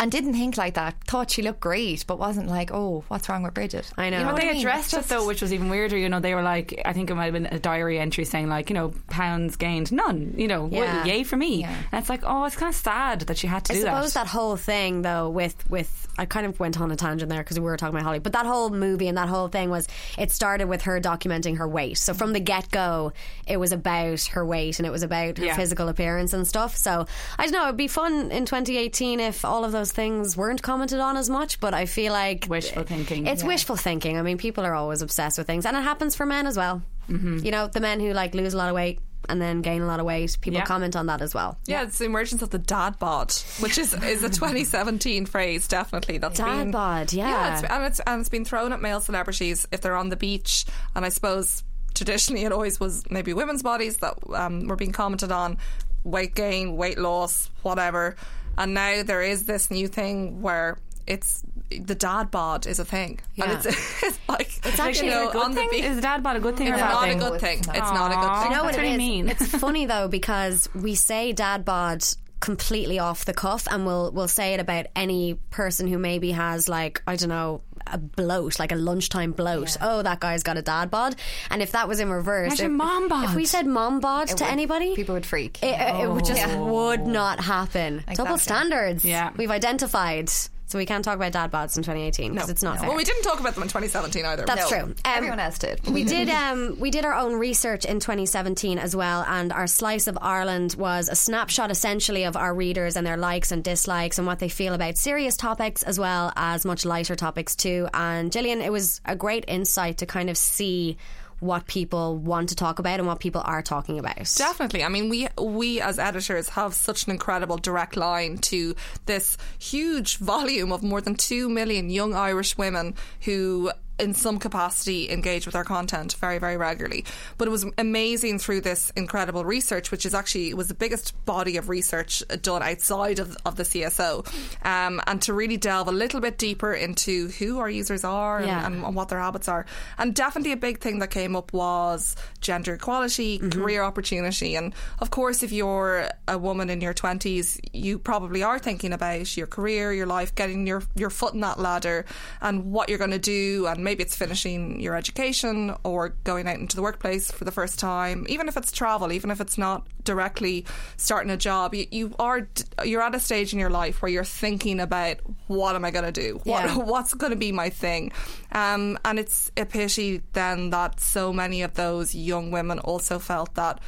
and 0.00 0.10
didn't 0.12 0.32
think 0.34 0.56
like 0.56 0.74
that. 0.74 0.94
Thought 1.04 1.30
she 1.30 1.42
looked 1.42 1.60
great, 1.60 2.04
but 2.06 2.18
wasn't 2.18 2.48
like, 2.48 2.70
"Oh, 2.72 3.04
what's 3.08 3.28
wrong 3.28 3.42
with 3.42 3.54
Bridget?" 3.54 3.90
I 3.96 4.10
know. 4.10 4.18
You 4.18 4.24
know 4.24 4.30
But 4.32 4.40
they 4.40 4.48
I 4.48 4.52
mean? 4.52 4.60
addressed 4.60 4.94
It's 4.94 5.06
it 5.06 5.08
though, 5.08 5.26
which 5.26 5.42
was 5.42 5.52
even 5.52 5.68
weirder. 5.68 5.96
You 5.96 6.08
know, 6.08 6.20
they 6.20 6.34
were 6.34 6.42
like, 6.42 6.80
I 6.84 6.92
think 6.92 7.10
it 7.10 7.14
might 7.14 7.24
have 7.24 7.32
been 7.34 7.46
a 7.46 7.58
diary 7.58 7.98
entry 7.98 8.24
saying 8.24 8.48
like, 8.48 8.70
you 8.70 8.74
know, 8.74 8.92
pounds 9.10 9.56
gained, 9.56 9.90
none. 9.92 10.34
You 10.36 10.48
know, 10.48 10.68
Yeah. 10.70 11.04
yay 11.04 11.24
for 11.24 11.36
me. 11.36 11.60
Yeah. 11.60 11.74
And 11.92 12.00
it's 12.00 12.08
like, 12.10 12.20
oh, 12.24 12.44
it's 12.44 12.56
kind 12.56 12.70
of 12.70 12.76
sad 12.76 13.20
that 13.22 13.38
she 13.38 13.46
had 13.46 13.64
to 13.66 13.72
do 13.72 13.80
that. 13.82 13.88
I 13.88 13.90
do 13.90 13.96
suppose 14.08 14.14
that. 14.14 14.24
that. 14.24 14.30
whole 14.30 14.56
thing, 14.56 15.02
though, 15.02 15.28
with 15.30 15.56
with 15.70 16.06
I 16.20 16.24
kind 16.26 16.46
of 16.46 16.58
went 16.58 16.80
on 16.80 16.90
a 16.90 16.96
tangent 16.96 17.28
there 17.30 17.38
because 17.42 17.58
we 17.60 17.64
were 17.64 17.76
talking 17.76 17.94
about 17.94 18.04
Holly, 18.04 18.18
but 18.18 18.32
that 18.32 18.44
whole 18.46 18.70
movie 18.70 19.06
and 19.08 19.16
that 19.18 19.28
whole 19.28 19.46
thing 19.48 19.70
was 19.70 19.86
it 20.18 20.32
started 20.32 20.66
with 20.68 20.82
her 20.82 21.00
documenting 21.00 21.58
her 21.58 21.68
weight. 21.68 21.96
So 21.98 22.12
from 22.12 22.32
the 22.32 22.40
get 22.40 22.70
go, 22.72 23.12
it 23.46 23.56
was 23.58 23.70
about 23.70 24.22
her 24.32 24.44
weight 24.44 24.80
and 24.80 24.86
it 24.86 24.90
was 24.90 25.04
about 25.04 25.38
her 25.38 25.44
Yeah. 25.44 25.54
physical 25.56 25.88
appearance 25.88 26.32
and 26.32 26.44
stuff. 26.46 26.74
So 26.76 27.06
I 27.38 27.44
don't 27.44 27.52
know, 27.52 27.64
it'd 27.64 27.76
be 27.76 27.86
fun 27.86 28.32
in 28.32 28.46
2018 28.46 29.20
if 29.20 29.44
all 29.44 29.64
of 29.64 29.70
those 29.70 29.87
things 29.92 30.36
weren't 30.36 30.62
commented 30.62 31.00
on 31.00 31.16
as 31.16 31.28
much. 31.30 31.60
But 31.60 31.74
I 31.74 31.86
feel 31.86 32.12
like 32.12 32.46
Wishful 32.48 32.84
thinking. 32.84 33.26
It's 33.26 33.42
Yeah. 33.42 33.48
wishful 33.48 33.76
thinking. 33.76 34.18
I 34.18 34.22
mean, 34.22 34.38
people 34.38 34.64
are 34.64 34.74
always 34.74 35.02
obsessed 35.02 35.38
with 35.38 35.46
things, 35.46 35.66
and 35.66 35.76
it 35.76 35.82
happens 35.82 36.14
for 36.14 36.26
men 36.26 36.46
as 36.46 36.56
well. 36.56 36.82
Mm-hmm. 37.10 37.38
You 37.44 37.50
know, 37.50 37.66
the 37.68 37.80
men 37.80 38.00
who 38.00 38.12
like 38.12 38.34
lose 38.34 38.54
a 38.54 38.56
lot 38.58 38.68
of 38.68 38.74
weight 38.74 39.00
and 39.30 39.42
then 39.42 39.60
gain 39.62 39.82
a 39.82 39.86
lot 39.86 40.00
of 40.00 40.06
weight. 40.06 40.38
People 40.40 40.58
Yeah. 40.60 40.64
comment 40.64 40.94
on 40.96 41.06
that 41.06 41.20
as 41.22 41.34
well. 41.34 41.58
Yeah, 41.66 41.82
it's 41.82 41.98
the 41.98 42.04
emergence 42.06 42.40
of 42.42 42.50
the 42.50 42.58
dad 42.58 42.98
bod, 42.98 43.32
which 43.60 43.76
is 43.78 43.92
is 43.94 44.22
a 44.22 44.28
2017 44.30 45.26
phrase. 45.26 45.66
Definitely, 45.68 46.18
that's 46.18 46.38
Dad 46.38 46.58
been, 46.58 46.70
bod, 46.70 47.12
yeah. 47.12 47.54
it's, 47.54 47.62
and 47.70 47.84
it's 47.84 48.00
and 48.06 48.20
it's 48.20 48.28
been 48.28 48.44
thrown 48.44 48.72
at 48.72 48.80
male 48.80 49.00
celebrities 49.00 49.66
if 49.72 49.80
they're 49.80 49.96
on 49.96 50.08
the 50.10 50.16
beach, 50.16 50.64
and 50.94 51.04
I 51.04 51.08
suppose 51.10 51.62
traditionally 51.94 52.44
it 52.44 52.52
always 52.52 52.78
was 52.78 53.02
maybe 53.10 53.32
women's 53.34 53.62
bodies 53.62 53.96
that 53.98 54.14
um, 54.34 54.66
were 54.68 54.76
being 54.76 54.92
commented 54.92 55.32
on, 55.32 55.58
weight 56.04 56.34
gain, 56.34 56.76
weight 56.76 56.96
loss, 56.98 57.50
whatever, 57.62 58.16
and 58.58 58.74
now 58.74 59.02
there 59.02 59.22
is 59.22 59.44
this 59.44 59.70
new 59.70 59.88
thing 59.88 60.42
where 60.42 60.76
it's 61.06 61.42
the 61.70 61.94
dad 61.94 62.30
bod 62.30 62.66
is 62.66 62.78
a 62.78 62.84
thing, 62.84 63.20
and 63.40 63.52
it's, 63.52 63.66
it's 64.02 64.18
like 64.28 64.50
It's 64.66 64.78
actually 64.78 65.08
you 65.08 65.14
know, 65.14 65.30
a 65.30 65.32
good 65.32 65.42
on 65.42 65.50
the 65.54 65.60
thing. 65.60 65.68
beach. 65.70 65.84
Is 65.84 66.00
dad 66.00 66.22
bod 66.22 66.36
a 66.36 66.40
good 66.40 66.56
thing 66.56 66.66
It's 66.68 66.74
or 66.76 66.84
a 66.84 66.88
bad 66.88 66.92
not 66.92 67.08
a 67.10 67.30
good 67.30 67.40
thing. 67.40 67.58
It's 67.60 67.68
not 67.68 68.12
a 68.12 68.14
good 68.14 68.42
thing. 68.42 68.50
You 68.50 68.56
know 68.56 68.64
what 68.64 68.74
That's 68.74 68.78
it 68.78 68.86
what 68.86 68.92
I 68.92 68.96
mean. 68.96 69.28
It's 69.28 69.46
funny 69.48 69.86
though 69.86 70.08
because 70.08 70.68
we 70.74 70.94
say 70.94 71.32
dad 71.32 71.64
bod 71.64 72.04
completely 72.40 72.98
off 73.00 73.24
the 73.24 73.34
cuff 73.34 73.66
and 73.70 73.84
we'll 73.84 74.12
we'll 74.12 74.28
say 74.28 74.54
it 74.54 74.60
about 74.60 74.86
any 74.94 75.34
person 75.50 75.88
who 75.88 75.98
maybe 75.98 76.30
has 76.30 76.68
like 76.68 77.02
I 77.06 77.16
don't 77.16 77.28
know 77.30 77.62
a 77.86 77.98
bloat 77.98 78.58
like 78.60 78.70
a 78.70 78.76
lunchtime 78.76 79.32
bloat 79.32 79.76
oh 79.80 80.02
that 80.02 80.20
guy's 80.20 80.42
got 80.42 80.56
a 80.56 80.62
dad 80.62 80.90
bod 80.90 81.16
and 81.50 81.62
if 81.62 81.72
that 81.72 81.88
was 81.88 81.98
in 82.00 82.08
reverse 82.10 82.46
Imagine 82.60 82.66
if, 82.66 82.72
mom 82.72 83.08
bod. 83.08 83.24
if 83.24 83.34
we 83.34 83.44
said 83.44 83.66
mom 83.66 83.98
bod 84.00 84.28
to 84.28 84.34
would- 84.44 84.52
anybody 84.52 84.94
people 84.94 85.14
would 85.14 85.26
freak. 85.26 85.58
it, 85.62 85.66
it- 85.80 86.02
it 86.04 86.10
would 86.10 86.24
just 86.24 86.46
Oh. 86.46 86.64
would 86.88 87.06
not 87.06 87.40
happen 87.40 88.04
double 88.14 88.38
standards 88.38 89.04
Yeah. 89.04 89.30
we've 89.36 89.50
identified 89.50 90.30
so 90.68 90.78
we 90.78 90.86
can't 90.86 91.04
talk 91.04 91.16
about 91.16 91.32
dad 91.32 91.50
bods 91.50 91.76
in 91.76 91.82
2018 91.82 92.34
because 92.34 92.48
it's 92.48 92.62
not 92.62 92.78
fair 92.78 92.88
Well, 92.88 92.96
we 92.96 93.02
didn't 93.04 93.22
talk 93.22 93.40
about 93.40 93.54
them 93.54 93.62
in 93.64 93.68
2017 93.68 94.24
either. 94.24 94.44
that's 94.46 94.70
No, 94.70 94.76
true. 94.78 94.84
Um, 94.88 94.94
everyone 95.04 95.40
else 95.40 95.58
did. 95.58 95.84
we 95.88 96.04
did. 96.04 96.28
Um, 96.38 96.78
we 96.78 96.90
did 96.90 97.04
our 97.04 97.14
own 97.14 97.34
research 97.34 97.84
in 97.84 97.98
2017 98.00 98.78
as 98.78 98.94
well, 98.94 99.24
and 99.26 99.52
our 99.52 99.66
slice 99.66 100.06
of 100.06 100.16
Ireland 100.20 100.76
was 100.78 101.08
a 101.08 101.16
snapshot, 101.16 101.70
essentially, 101.70 102.24
of 102.24 102.36
our 102.36 102.54
readers 102.54 102.96
and 102.96 103.06
their 103.06 103.16
likes 103.16 103.50
and 103.50 103.64
dislikes 103.64 104.18
and 104.18 104.26
what 104.26 104.38
they 104.38 104.48
feel 104.48 104.74
about 104.74 104.96
serious 104.96 105.36
topics 105.36 105.82
as 105.82 105.98
well 105.98 106.32
as 106.36 106.64
much 106.64 106.84
lighter 106.84 107.16
topics 107.16 107.56
too. 107.56 107.88
And 107.92 108.30
Gillian, 108.30 108.60
it 108.60 108.70
was 108.70 109.00
a 109.04 109.16
great 109.16 109.44
insight 109.48 109.98
to 109.98 110.06
kind 110.06 110.30
of 110.30 110.36
see 110.36 110.96
what 111.40 111.66
people 111.66 112.16
want 112.16 112.48
to 112.50 112.54
talk 112.54 112.78
about 112.78 112.98
and 112.98 113.06
what 113.06 113.20
people 113.20 113.42
are 113.44 113.62
talking 113.62 113.98
about. 113.98 114.16
Definitely. 114.36 114.84
I 114.84 114.88
mean, 114.88 115.08
we 115.08 115.28
we 115.40 115.80
as 115.80 115.98
editors 115.98 116.50
have 116.50 116.74
such 116.74 117.06
an 117.06 117.12
incredible 117.12 117.56
direct 117.56 117.96
line 117.96 118.38
to 118.38 118.74
this 119.06 119.36
huge 119.58 120.16
volume 120.18 120.72
of 120.72 120.82
more 120.82 121.00
than 121.00 121.14
two 121.14 121.48
million 121.48 121.90
young 121.90 122.14
Irish 122.14 122.56
women 122.58 122.94
who 123.22 123.70
in 123.98 124.14
some 124.14 124.38
capacity 124.38 125.10
engage 125.10 125.46
with 125.46 125.54
our 125.54 125.64
content 125.64 126.14
very, 126.14 126.38
very 126.38 126.56
regularly. 126.56 127.04
But 127.36 127.48
it 127.48 127.50
was 127.50 127.66
amazing 127.76 128.38
through 128.38 128.60
this 128.62 128.90
incredible 128.96 129.44
research, 129.44 129.90
which 129.90 130.06
is 130.06 130.14
actually 130.14 130.50
it 130.50 130.56
was 130.56 130.68
the 130.68 130.74
biggest 130.74 131.12
body 131.24 131.56
of 131.56 131.68
research 131.68 132.22
done 132.42 132.62
outside 132.62 133.18
of, 133.18 133.36
of 133.44 133.56
the 133.56 133.62
CSO, 133.64 134.26
um, 134.64 135.00
and 135.06 135.20
to 135.22 135.32
really 135.32 135.56
delve 135.56 135.88
a 135.88 135.92
little 135.92 136.20
bit 136.20 136.38
deeper 136.38 136.72
into 136.72 137.28
who 137.28 137.58
our 137.58 137.68
users 137.70 138.04
are 138.04 138.42
Yeah. 138.42 138.66
and, 138.66 138.84
and 138.84 138.94
what 138.94 139.08
their 139.08 139.20
habits 139.20 139.48
are. 139.48 139.66
And 139.98 140.14
definitely 140.14 140.52
a 140.52 140.56
big 140.56 140.78
thing 140.80 140.98
that 141.00 141.10
came 141.10 141.34
up 141.36 141.52
was 141.52 142.16
gender 142.40 142.74
equality, 142.74 143.38
career 143.38 143.82
opportunity, 143.82 144.54
and 144.54 144.74
of 145.00 145.10
course, 145.10 145.42
if 145.42 145.52
you're 145.52 146.08
a 146.26 146.38
woman 146.38 146.70
in 146.70 146.80
your 146.80 146.94
twenties, 146.94 147.60
you 147.72 147.98
probably 147.98 148.42
are 148.42 148.58
thinking 148.58 148.92
about 148.92 149.36
your 149.36 149.46
career, 149.46 149.92
your 149.92 150.06
life, 150.06 150.34
getting 150.34 150.66
your 150.66 150.82
your 150.94 151.10
foot 151.10 151.34
in 151.34 151.40
that 151.40 151.58
ladder, 151.58 152.04
and 152.40 152.70
what 152.72 152.88
you're 152.88 152.98
going 152.98 153.10
to 153.10 153.18
do, 153.18 153.66
and 153.66 153.82
maybe 153.88 154.02
it's 154.02 154.14
finishing 154.14 154.78
your 154.80 154.94
education 154.94 155.74
or 155.82 156.10
going 156.22 156.46
out 156.46 156.58
into 156.58 156.76
the 156.76 156.82
workplace 156.82 157.30
for 157.30 157.46
the 157.46 157.50
first 157.50 157.78
time, 157.78 158.26
even 158.28 158.46
if 158.46 158.54
it's 158.54 158.70
travel, 158.70 159.10
even 159.10 159.30
if 159.30 159.40
it's 159.40 159.56
not 159.56 159.86
directly 160.04 160.66
starting 160.98 161.30
a 161.30 161.38
job, 161.38 161.74
you, 161.74 161.86
you 161.90 162.14
are 162.18 162.46
you're 162.84 163.00
at 163.00 163.14
a 163.14 163.20
stage 163.20 163.54
in 163.54 163.58
your 163.58 163.70
life 163.70 164.02
where 164.02 164.10
you're 164.10 164.24
thinking 164.24 164.78
about 164.78 165.16
what 165.46 165.74
am 165.74 165.86
I 165.86 165.90
going 165.90 166.04
to 166.04 166.12
do, 166.12 166.38
what, 166.44 166.64
Yeah. 166.64 166.76
what's 166.92 167.14
going 167.14 167.30
to 167.30 167.38
be 167.38 167.50
my 167.50 167.70
thing, 167.70 168.12
um, 168.52 168.98
and 169.06 169.18
it's 169.18 169.50
a 169.56 169.64
pity 169.64 170.20
then 170.34 170.68
that 170.68 171.00
so 171.00 171.32
many 171.32 171.62
of 171.62 171.72
those 171.72 172.14
young 172.14 172.50
women 172.50 172.78
also 172.80 173.18
felt 173.18 173.54
that 173.54 173.80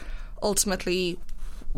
ultimately 0.43 1.19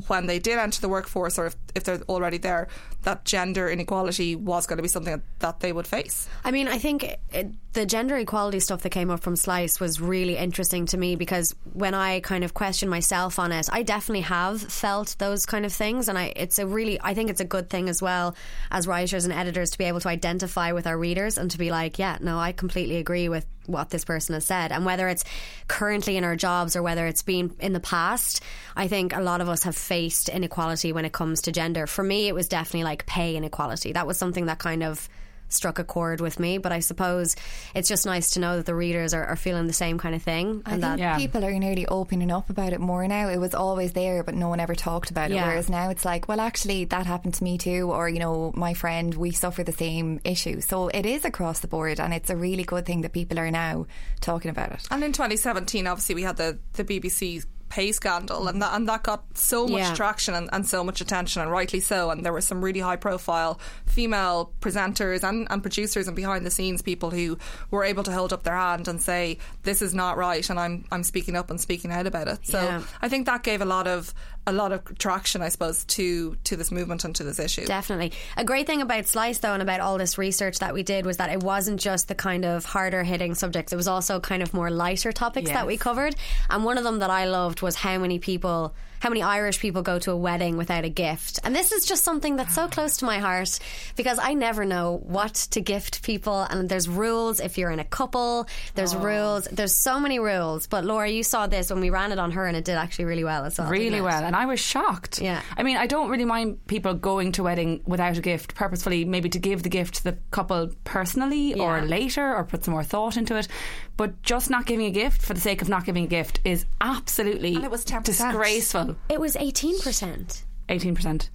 when 0.06 0.26
they 0.26 0.38
did 0.38 0.58
enter 0.58 0.80
the 0.80 0.88
workforce 0.88 1.38
or 1.38 1.46
if, 1.46 1.56
if 1.74 1.84
they're 1.84 2.02
already 2.08 2.38
there 2.38 2.68
that 3.02 3.24
gender 3.24 3.68
inequality 3.68 4.36
was 4.36 4.66
going 4.66 4.76
to 4.76 4.82
be 4.82 4.88
something 4.88 5.22
that 5.38 5.60
they 5.60 5.72
would 5.72 5.86
face 5.86 6.28
I 6.44 6.50
mean, 6.50 6.68
I 6.68 6.78
think 6.78 7.04
it, 7.32 7.52
the 7.72 7.86
gender 7.86 8.16
equality 8.16 8.60
stuff 8.60 8.82
that 8.82 8.90
came 8.90 9.10
up 9.10 9.20
from 9.20 9.36
Slice 9.36 9.80
was 9.80 10.00
really 10.00 10.36
interesting 10.36 10.86
to 10.86 10.98
me 10.98 11.16
because 11.16 11.54
when 11.72 11.94
I 11.94 12.20
kind 12.20 12.44
of 12.44 12.52
question 12.52 12.88
myself 12.88 13.38
on 13.38 13.52
it, 13.52 13.68
I 13.72 13.82
definitely 13.82 14.22
have 14.22 14.60
felt 14.60 15.16
those 15.18 15.46
kind 15.46 15.64
of 15.64 15.72
things, 15.72 16.08
and 16.08 16.18
I 16.18 16.32
it's 16.36 16.58
a 16.58 16.66
really 16.66 17.00
I 17.00 17.14
think 17.14 17.30
it's 17.30 17.40
a 17.40 17.46
good 17.46 17.70
thing 17.70 17.88
as 17.88 18.02
well 18.02 18.34
as 18.70 18.86
writers 18.86 19.24
and 19.24 19.32
editors 19.32 19.70
to 19.70 19.78
be 19.78 19.84
able 19.84 20.00
to 20.00 20.08
identify 20.08 20.72
with 20.72 20.86
our 20.86 20.98
readers 20.98 21.38
and 21.38 21.50
to 21.52 21.58
be 21.58 21.70
like, 21.70 21.98
yeah, 21.98 22.18
no, 22.20 22.38
I 22.38 22.52
completely 22.52 22.96
agree 22.96 23.28
with 23.28 23.46
what 23.66 23.90
this 23.90 24.04
person 24.04 24.34
has 24.34 24.44
said, 24.44 24.72
and 24.72 24.84
whether 24.84 25.08
it's 25.08 25.24
currently 25.68 26.16
in 26.16 26.24
our 26.24 26.36
jobs 26.36 26.74
or 26.74 26.82
whether 26.82 27.06
it's 27.06 27.22
been 27.22 27.54
in 27.60 27.72
the 27.72 27.80
past, 27.80 28.42
I 28.76 28.88
think 28.88 29.14
a 29.14 29.20
lot 29.20 29.40
of 29.40 29.48
us 29.48 29.62
have 29.62 29.76
faced 29.76 30.28
inequality 30.28 30.92
when 30.92 31.04
it 31.04 31.12
comes 31.12 31.42
to 31.42 31.52
gender. 31.52 31.61
For 31.86 32.02
me, 32.02 32.28
it 32.28 32.34
was 32.34 32.48
definitely 32.48 32.84
like 32.84 33.06
pay 33.06 33.36
inequality. 33.36 33.92
That 33.92 34.06
was 34.06 34.18
something 34.18 34.46
that 34.46 34.58
kind 34.58 34.82
of 34.82 35.08
struck 35.52 35.78
a 35.78 35.84
chord 35.84 36.20
with 36.20 36.40
me. 36.40 36.58
But 36.58 36.72
I 36.72 36.80
suppose 36.80 37.36
it's 37.74 37.88
just 37.88 38.06
nice 38.06 38.30
to 38.30 38.40
know 38.40 38.56
that 38.56 38.66
the 38.66 38.74
readers 38.74 39.14
are, 39.14 39.24
are 39.24 39.36
feeling 39.36 39.66
the 39.66 39.72
same 39.72 39.98
kind 39.98 40.14
of 40.14 40.22
thing. 40.22 40.62
I 40.64 40.74
and 40.74 40.82
think 40.82 40.98
that 40.98 41.18
people 41.18 41.44
are 41.44 41.52
nearly 41.52 41.86
opening 41.86 42.30
up 42.30 42.50
about 42.50 42.72
it 42.72 42.80
more 42.80 43.06
now. 43.06 43.28
It 43.28 43.38
was 43.38 43.54
always 43.54 43.92
there, 43.92 44.22
but 44.24 44.34
no 44.34 44.48
one 44.48 44.60
ever 44.60 44.74
talked 44.74 45.10
about 45.10 45.30
it. 45.30 45.34
Yeah. 45.34 45.46
Whereas 45.46 45.68
now 45.68 45.90
it's 45.90 46.04
like, 46.04 46.28
well, 46.28 46.40
actually, 46.40 46.86
that 46.86 47.06
happened 47.06 47.34
to 47.34 47.44
me 47.44 47.58
too, 47.58 47.92
or 47.92 48.08
you 48.08 48.18
know, 48.18 48.52
my 48.54 48.74
friend, 48.74 49.14
we 49.14 49.32
suffer 49.32 49.62
the 49.62 49.72
same 49.72 50.20
issue. 50.24 50.60
So 50.60 50.88
it 50.88 51.06
is 51.06 51.24
across 51.24 51.60
the 51.60 51.68
board, 51.68 52.00
and 52.00 52.12
it's 52.14 52.30
a 52.30 52.36
really 52.36 52.64
good 52.64 52.86
thing 52.86 53.02
that 53.02 53.12
people 53.12 53.38
are 53.38 53.50
now 53.50 53.86
talking 54.20 54.50
about 54.50 54.72
it. 54.72 54.86
and 54.90 55.02
in 55.02 55.12
2017 55.12 55.86
obviously 55.86 56.14
we 56.14 56.22
had 56.22 56.36
the, 56.36 56.58
the 56.74 56.84
BBC 56.84 57.44
pay 57.72 57.90
scandal 57.90 58.48
and 58.48 58.58
mm. 58.58 58.60
that, 58.60 58.74
and 58.76 58.86
that 58.86 59.02
got 59.02 59.24
so 59.34 59.66
much 59.66 59.80
Yeah. 59.80 59.94
traction 59.94 60.34
and, 60.34 60.50
and 60.52 60.66
so 60.66 60.84
much 60.84 61.00
attention 61.00 61.40
and 61.40 61.50
rightly 61.50 61.80
so 61.80 62.10
and 62.10 62.22
there 62.22 62.32
were 62.34 62.42
some 62.42 62.62
really 62.62 62.80
high 62.80 62.96
profile 62.96 63.58
female 63.86 64.52
presenters 64.60 65.26
and, 65.26 65.46
and 65.50 65.62
producers 65.62 66.06
and 66.06 66.14
behind 66.14 66.44
the 66.44 66.50
scenes 66.50 66.82
people 66.82 67.10
who 67.10 67.38
were 67.70 67.82
able 67.82 68.02
to 68.02 68.12
hold 68.12 68.30
up 68.32 68.42
their 68.42 68.56
hand 68.56 68.88
and 68.88 69.00
say 69.00 69.38
this 69.62 69.80
is 69.80 69.94
not 69.94 70.18
right 70.18 70.50
and 70.50 70.60
I'm 70.60 70.84
I'm 70.92 71.02
speaking 71.02 71.34
up 71.34 71.48
and 71.50 71.58
speaking 71.58 71.90
out 71.90 72.06
about 72.06 72.28
it 72.28 72.40
so 72.46 72.60
Yeah. 72.62 72.82
I 73.00 73.08
think 73.08 73.24
that 73.24 73.42
gave 73.42 73.62
a 73.62 73.64
lot 73.66 73.86
of 73.86 74.12
a 74.47 74.53
lot 74.53 74.72
of 74.72 74.99
traction 74.99 75.40
I 75.43 75.49
suppose 75.49 75.84
to 75.84 76.36
to 76.45 76.57
this 76.57 76.70
movement 76.70 77.05
and 77.05 77.14
to 77.16 77.24
this 77.24 77.38
issue 77.38 77.66
Definitely. 77.66 78.12
A 78.36 78.45
great 78.45 78.66
thing 78.66 78.82
about 78.82 79.07
Slice, 79.07 79.38
though, 79.38 79.53
and 79.53 79.62
about 79.62 79.80
all 79.80 79.99
this 79.99 80.18
research 80.18 80.59
that 80.59 80.74
we 80.74 80.82
did 80.82 81.07
was 81.07 81.16
that 81.18 81.30
it 81.30 81.43
wasn't 81.43 81.80
just 81.80 82.09
the 82.09 82.14
kind 82.14 82.45
of 82.45 82.64
harder 82.64 83.03
hitting 83.03 83.34
subjects, 83.34 83.72
it 83.72 83.76
was 83.76 83.88
also 83.88 84.20
kind 84.20 84.43
of 84.43 84.53
more 84.53 84.70
lighter 84.70 85.12
topics 85.12 85.51
that 85.51 85.66
we 85.66 85.76
covered. 85.76 86.14
And 86.51 86.64
one 86.64 86.78
of 86.78 86.84
them 86.84 86.99
that 86.99 87.11
I 87.11 87.26
loved 87.26 87.62
was 87.62 87.76
how 87.76 87.99
many 87.99 88.18
people. 88.18 88.74
How 89.03 89.09
many 89.09 89.20
Irish 89.20 89.59
people 89.59 89.82
go 89.82 89.98
to 89.98 90.12
a 90.12 90.16
wedding 90.16 90.57
without 90.57 90.84
a 90.84 90.88
gift? 90.88 91.40
And 91.42 91.57
this 91.57 91.72
is 91.72 91.86
just 91.86 92.05
something 92.05 92.36
that's 92.36 92.55
so 92.55 92.68
close 92.68 92.98
to 92.98 93.05
my 93.05 93.18
heart 93.18 93.59
because 93.96 94.20
I 94.22 94.34
never 94.34 94.64
know 94.64 95.03
what 95.03 95.34
to 95.50 95.61
gift 95.61 96.05
people. 96.05 96.46
And 96.48 96.68
there's 96.68 96.88
rules 96.88 97.40
if 97.40 97.59
you're 97.59 97.72
in 97.72 97.80
a 97.80 97.84
couple, 97.84 98.46
there's 98.76 98.94
oh. 98.94 99.00
rules. 99.00 99.46
There's 99.46 99.74
so 99.74 99.98
many 99.98 100.20
rules. 100.20 100.68
But 100.68 100.84
Laura, 100.84 101.09
you 101.09 101.24
saw 101.24 101.48
this 101.48 101.68
when 101.70 101.80
we 101.80 101.90
ran 101.90 102.12
it 102.12 102.20
on 102.20 102.30
her 102.30 102.46
and 102.46 102.57
it 102.57 102.64
did 102.64 102.76
actually 102.76 103.07
really 103.07 103.24
well 103.24 103.44
as 103.44 103.59
well. 103.59 103.68
really 103.68 104.00
well 104.00 104.22
and 104.22 104.36
I 104.36 104.46
was 104.46 104.61
shocked 104.61 105.20
Yeah. 105.20 105.42
I 105.57 105.64
mean 105.64 105.76
I 105.76 105.88
don't 105.88 106.09
really 106.09 106.24
mind 106.24 106.64
people 106.68 106.94
going 106.94 107.32
to 107.32 107.42
a 107.42 107.44
wedding 107.44 107.80
without 107.84 108.16
a 108.16 108.20
gift 108.20 108.55
purposefully 108.55 109.05
maybe 109.05 109.28
to 109.30 109.40
give 109.40 109.64
the 109.64 109.68
gift 109.68 109.94
to 109.94 110.05
the 110.05 110.18
couple 110.30 110.70
personally 110.84 111.59
or 111.59 111.82
later 111.82 112.36
or 112.36 112.44
put 112.44 112.62
some 112.62 112.72
more 112.74 112.84
thought 112.84 113.16
into 113.16 113.36
it 113.36 113.48
but 113.96 114.22
just 114.22 114.48
not 114.48 114.64
giving 114.64 114.86
a 114.86 114.90
gift 114.90 115.22
for 115.22 115.34
the 115.34 115.40
sake 115.40 115.61
of 115.61 115.68
not 115.68 115.84
giving 115.84 116.05
a 116.05 116.09
gift 116.09 116.38
is 116.44 116.66
absolutely 116.80 117.57
And 117.57 117.64
it 117.64 117.70
was 117.70 117.84
10%. 117.84 118.05
disgraceful 118.05 118.91
It 119.09 119.20
was 119.20 119.34
18%. 119.36 120.43
18% 120.68 121.28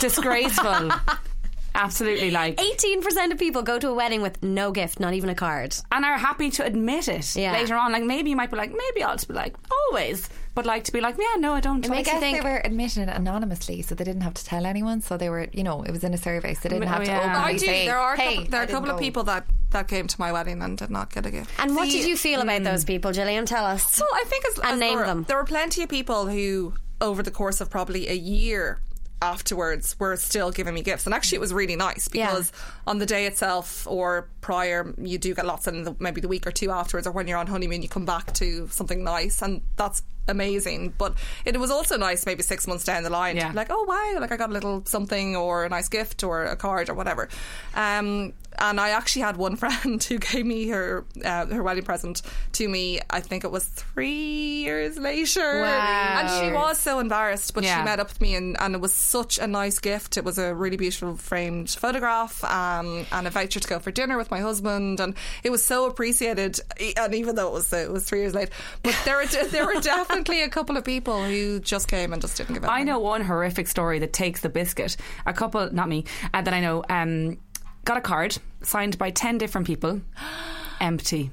disgraceful 0.00 0.90
absolutely 1.74 2.30
like 2.30 2.56
18% 2.56 3.32
of 3.32 3.38
people 3.38 3.62
go 3.62 3.78
to 3.78 3.88
a 3.88 3.94
wedding 3.94 4.22
with 4.22 4.42
no 4.42 4.70
gift, 4.72 4.98
not 5.00 5.14
even 5.14 5.28
a 5.30 5.34
card. 5.34 5.74
and 5.92 6.04
are 6.04 6.18
happy 6.18 6.50
to 6.50 6.64
admit 6.64 7.08
it 7.08 7.34
Yeah. 7.36 7.52
later 7.52 7.74
on 7.76 7.92
like 7.92 8.02
maybe 8.02 8.30
you 8.30 8.36
might 8.36 8.50
be 8.50 8.56
like 8.56 8.70
maybe 8.70 9.02
I'll 9.02 9.14
just 9.14 9.28
be 9.28 9.34
like 9.34 9.54
always 9.70 10.28
but 10.54 10.64
like 10.64 10.84
to 10.84 10.92
be 10.92 11.00
like 11.00 11.16
yeah 11.18 11.38
no 11.38 11.52
I 11.52 11.60
don't 11.60 11.88
I 11.90 12.02
guess 12.02 12.20
they 12.20 12.40
were 12.40 12.60
admitting 12.64 13.02
it 13.04 13.08
anonymously, 13.14 13.82
so 13.82 13.94
they 13.94 14.04
didn't 14.04 14.22
have 14.22 14.34
to 14.34 14.44
tell 14.44 14.64
anyone. 14.64 15.02
So 15.02 15.16
they 15.18 15.28
were, 15.28 15.48
you 15.52 15.62
know, 15.62 15.82
it 15.82 15.90
was 15.90 16.02
in 16.02 16.14
a 16.14 16.18
survey, 16.18 16.54
so 16.54 16.68
they 16.68 16.76
didn't 16.78 16.84
Oh, 16.88 16.92
have 16.92 17.04
to 17.04 17.14
openly 17.14 17.36
I 17.36 17.52
do 17.52 17.58
say, 17.58 17.84
there 17.86 17.98
are 17.98 18.14
a 18.14 18.16
hey, 18.20 18.34
couple, 18.36 18.50
there 18.50 18.60
are 18.60 18.62
I 18.62 18.64
a 18.64 18.68
couple 18.68 18.86
didn't 18.86 18.94
of 18.94 19.00
people 19.00 19.22
that 19.24 19.46
that 19.70 19.88
came 19.88 20.06
to 20.06 20.20
my 20.20 20.32
wedding 20.32 20.62
and 20.62 20.78
did 20.78 20.90
not 20.90 21.12
get 21.12 21.26
a 21.26 21.30
gift 21.30 21.50
And 21.58 21.76
what 21.76 21.90
did 21.90 22.06
you 22.06 22.16
feel 22.16 22.40
about 22.40 22.62
mm. 22.62 22.64
those 22.64 22.84
people, 22.86 23.12
Gillian? 23.12 23.44
Tell 23.44 23.66
us. 23.66 24.00
Well, 24.00 24.08
I 24.14 24.24
think 24.26 24.46
as, 24.46 24.58
And 24.58 24.66
as 24.72 24.78
name 24.80 24.96
there, 24.96 25.06
them. 25.06 25.24
There 25.24 25.36
were 25.36 25.44
plenty 25.44 25.82
of 25.82 25.90
people 25.90 26.26
who, 26.26 26.72
over 27.00 27.22
the 27.22 27.30
course 27.30 27.60
of 27.60 27.70
probably 27.70 28.08
a 28.08 28.14
year 28.14 28.80
afterwards, 29.22 29.98
were 29.98 30.14
still 30.16 30.50
giving 30.50 30.74
me 30.74 30.82
gifts, 30.82 31.06
and 31.06 31.14
actually 31.14 31.36
it 31.36 31.40
was 31.40 31.52
really 31.52 31.74
nice 31.76 32.06
Yeah. 32.12 32.26
because 32.28 32.52
on 32.86 32.98
the 32.98 33.06
day 33.06 33.24
itself 33.26 33.86
or 33.86 34.28
prior, 34.42 34.92
you 34.98 35.16
do 35.16 35.34
get 35.34 35.46
lots, 35.46 35.66
and 35.66 35.86
the, 35.86 35.96
maybe 35.98 36.20
the 36.20 36.28
week 36.28 36.46
or 36.46 36.52
two 36.52 36.70
afterwards, 36.70 37.06
or 37.06 37.12
when 37.12 37.26
you're 37.26 37.38
on 37.38 37.46
honeymoon, 37.46 37.80
you 37.80 37.88
come 37.88 38.04
back 38.04 38.34
to 38.34 38.68
something 38.68 39.02
nice, 39.02 39.40
and 39.42 39.62
that's 39.76 40.02
amazing. 40.28 40.94
But 40.98 41.14
it 41.44 41.58
was 41.58 41.70
also 41.70 41.96
nice, 41.96 42.26
maybe 42.26 42.42
six 42.42 42.66
months 42.66 42.84
down 42.84 43.02
the 43.02 43.10
line, 43.10 43.36
to 43.36 43.40
Yeah. 43.42 43.52
like, 43.54 43.68
oh 43.70 43.84
wow, 43.84 44.20
like 44.20 44.32
I 44.32 44.36
got 44.36 44.50
a 44.50 44.52
little 44.52 44.82
something 44.86 45.36
or 45.36 45.64
a 45.64 45.68
nice 45.68 45.88
gift 45.88 46.22
or 46.24 46.44
a 46.44 46.56
card 46.56 46.88
or 46.88 46.94
whatever. 46.94 47.28
Um, 47.74 48.32
and 48.58 48.80
I 48.80 48.90
actually 48.90 49.20
had 49.22 49.36
one 49.36 49.56
friend 49.62 50.02
who 50.02 50.18
gave 50.18 50.46
me 50.46 50.68
her 50.68 51.04
uh, 51.24 51.44
her 51.46 51.62
wedding 51.62 51.84
present 51.84 52.22
to 52.52 52.68
me. 52.68 53.00
I 53.10 53.20
think 53.20 53.44
it 53.44 53.50
was 53.50 53.66
three 53.66 54.62
years 54.62 54.96
later, 54.98 55.60
Wow. 55.60 56.18
and 56.20 56.30
she 56.30 56.52
was 56.54 56.78
so 56.78 56.98
embarrassed, 56.98 57.52
but 57.54 57.64
Yeah. 57.64 57.78
she 57.78 57.84
met 57.84 58.00
up 58.00 58.08
with 58.08 58.20
me, 58.20 58.34
and, 58.34 58.56
and 58.60 58.74
it 58.74 58.80
was 58.80 58.94
such 58.94 59.38
a 59.38 59.46
nice 59.46 59.78
gift. 59.78 60.16
It 60.16 60.24
was 60.24 60.38
a 60.38 60.54
really 60.54 60.78
beautiful 60.78 61.16
framed 61.16 61.68
photograph 61.70 62.42
um, 62.44 63.04
and 63.12 63.26
a 63.26 63.30
voucher 63.30 63.60
to 63.60 63.68
go 63.68 63.78
for 63.78 63.90
dinner 63.90 64.16
with 64.16 64.30
my 64.30 64.40
husband, 64.40 65.00
and 65.00 65.14
it 65.42 65.50
was 65.50 65.62
so 65.62 65.84
appreciated. 65.86 66.58
And 66.96 67.14
even 67.14 67.34
though 67.36 67.48
it 67.48 67.52
was 67.52 67.72
it 67.74 67.92
was 67.92 68.04
three 68.04 68.20
years 68.20 68.32
late, 68.34 68.48
but 68.82 68.96
there 69.04 69.16
were 69.18 69.26
there 69.50 69.66
were 69.66 69.80
definitely 69.82 70.15
a 70.24 70.48
couple 70.48 70.76
of 70.76 70.84
people 70.84 71.24
who 71.24 71.60
just 71.60 71.88
came 71.88 72.12
and 72.12 72.22
just 72.22 72.36
didn't 72.36 72.54
give 72.54 72.64
it. 72.64 72.68
I 72.68 72.82
know 72.82 72.98
one 72.98 73.22
horrific 73.22 73.66
story 73.68 73.98
that 74.00 74.12
takes 74.12 74.40
the 74.40 74.48
biscuit. 74.48 74.96
A 75.26 75.32
couple, 75.32 75.72
not 75.72 75.88
me, 75.88 76.04
uh, 76.32 76.42
that 76.42 76.52
I 76.54 76.60
know, 76.60 76.84
um, 76.88 77.38
got 77.84 77.96
a 77.96 78.00
card 78.00 78.36
signed 78.62 78.98
by 78.98 79.10
10 79.10 79.38
different 79.38 79.66
people, 79.66 80.00
empty. 80.80 81.30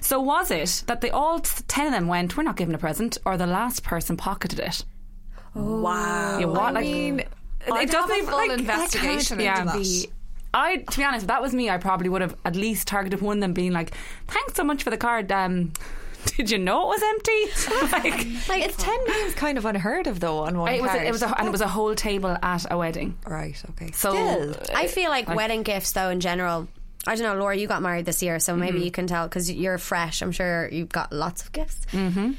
So 0.00 0.20
was 0.20 0.50
it 0.50 0.84
that 0.86 1.00
they 1.00 1.10
all, 1.10 1.40
10 1.40 1.86
of 1.86 1.92
them 1.92 2.06
went, 2.08 2.36
we're 2.36 2.42
not 2.44 2.56
giving 2.56 2.74
a 2.74 2.78
present, 2.78 3.18
or 3.24 3.36
the 3.36 3.46
last 3.46 3.82
person 3.82 4.16
pocketed 4.16 4.60
it? 4.60 4.84
Wow. 5.54 6.38
Yeah, 6.38 6.46
what? 6.46 6.60
I 6.60 6.70
like, 6.70 6.84
mean, 6.84 7.20
it 7.20 7.28
I'd 7.72 7.90
doesn't 7.90 8.10
have 8.10 8.10
a 8.10 8.14
even 8.14 8.28
full 8.28 8.38
like 8.38 8.58
investigation 8.58 9.38
that 9.38 9.44
can't 9.56 9.68
into 9.70 9.78
be- 9.78 10.00
that. 10.00 10.10
I, 10.56 10.76
to 10.76 10.96
be 10.98 11.02
honest, 11.04 11.24
if 11.24 11.26
that 11.28 11.42
was 11.42 11.52
me, 11.52 11.68
I 11.68 11.78
probably 11.78 12.08
would 12.08 12.22
have 12.22 12.36
at 12.44 12.54
least 12.54 12.86
targeted 12.86 13.20
one 13.20 13.38
of 13.38 13.40
them, 13.40 13.54
being 13.54 13.72
like, 13.72 13.92
"Thanks 14.28 14.54
so 14.54 14.62
much 14.62 14.84
for 14.84 14.90
the 14.90 14.96
card. 14.96 15.32
Um, 15.32 15.72
did 16.36 16.50
you 16.50 16.58
know 16.58 16.82
it 16.82 16.86
was 16.88 17.02
empty? 17.02 17.92
like, 17.92 18.48
Like 18.48 18.64
it's 18.64 18.76
ten 18.76 18.98
names, 19.06 19.34
kind 19.34 19.58
of 19.58 19.64
unheard 19.64 20.06
of 20.06 20.20
though. 20.20 20.38
On 20.40 20.58
one 20.58 20.72
it 20.72 20.80
was, 20.82 20.90
card. 20.90 21.02
a, 21.02 21.06
it 21.08 21.12
was, 21.12 21.22
a, 21.22 21.38
and 21.38 21.48
it 21.48 21.50
was 21.52 21.60
a 21.60 21.68
whole 21.68 21.94
table 21.94 22.36
at 22.42 22.66
a 22.70 22.76
wedding. 22.76 23.16
right. 23.26 23.60
Okay. 23.70 23.92
So 23.92 24.10
Still. 24.12 24.56
I 24.74 24.86
feel 24.86 25.10
like, 25.10 25.28
wedding 25.28 25.62
gifts, 25.62 25.92
though, 25.92 26.10
in 26.10 26.20
general, 26.20 26.68
I 27.06 27.16
don't 27.16 27.24
know, 27.24 27.38
Laura. 27.40 27.56
You 27.56 27.66
got 27.66 27.82
married 27.82 28.06
this 28.06 28.22
year, 28.22 28.38
so 28.40 28.56
maybe 28.56 28.80
Mhm. 28.80 28.84
you 28.86 28.90
can 28.90 29.06
tell 29.06 29.28
because 29.28 29.50
you're 29.50 29.78
fresh. 29.78 30.22
I'm 30.22 30.32
sure 30.32 30.68
you've 30.72 30.88
got 30.88 31.12
lots 31.12 31.42
of 31.42 31.52
gifts. 31.52 31.84
Mm-hmm. 31.92 32.32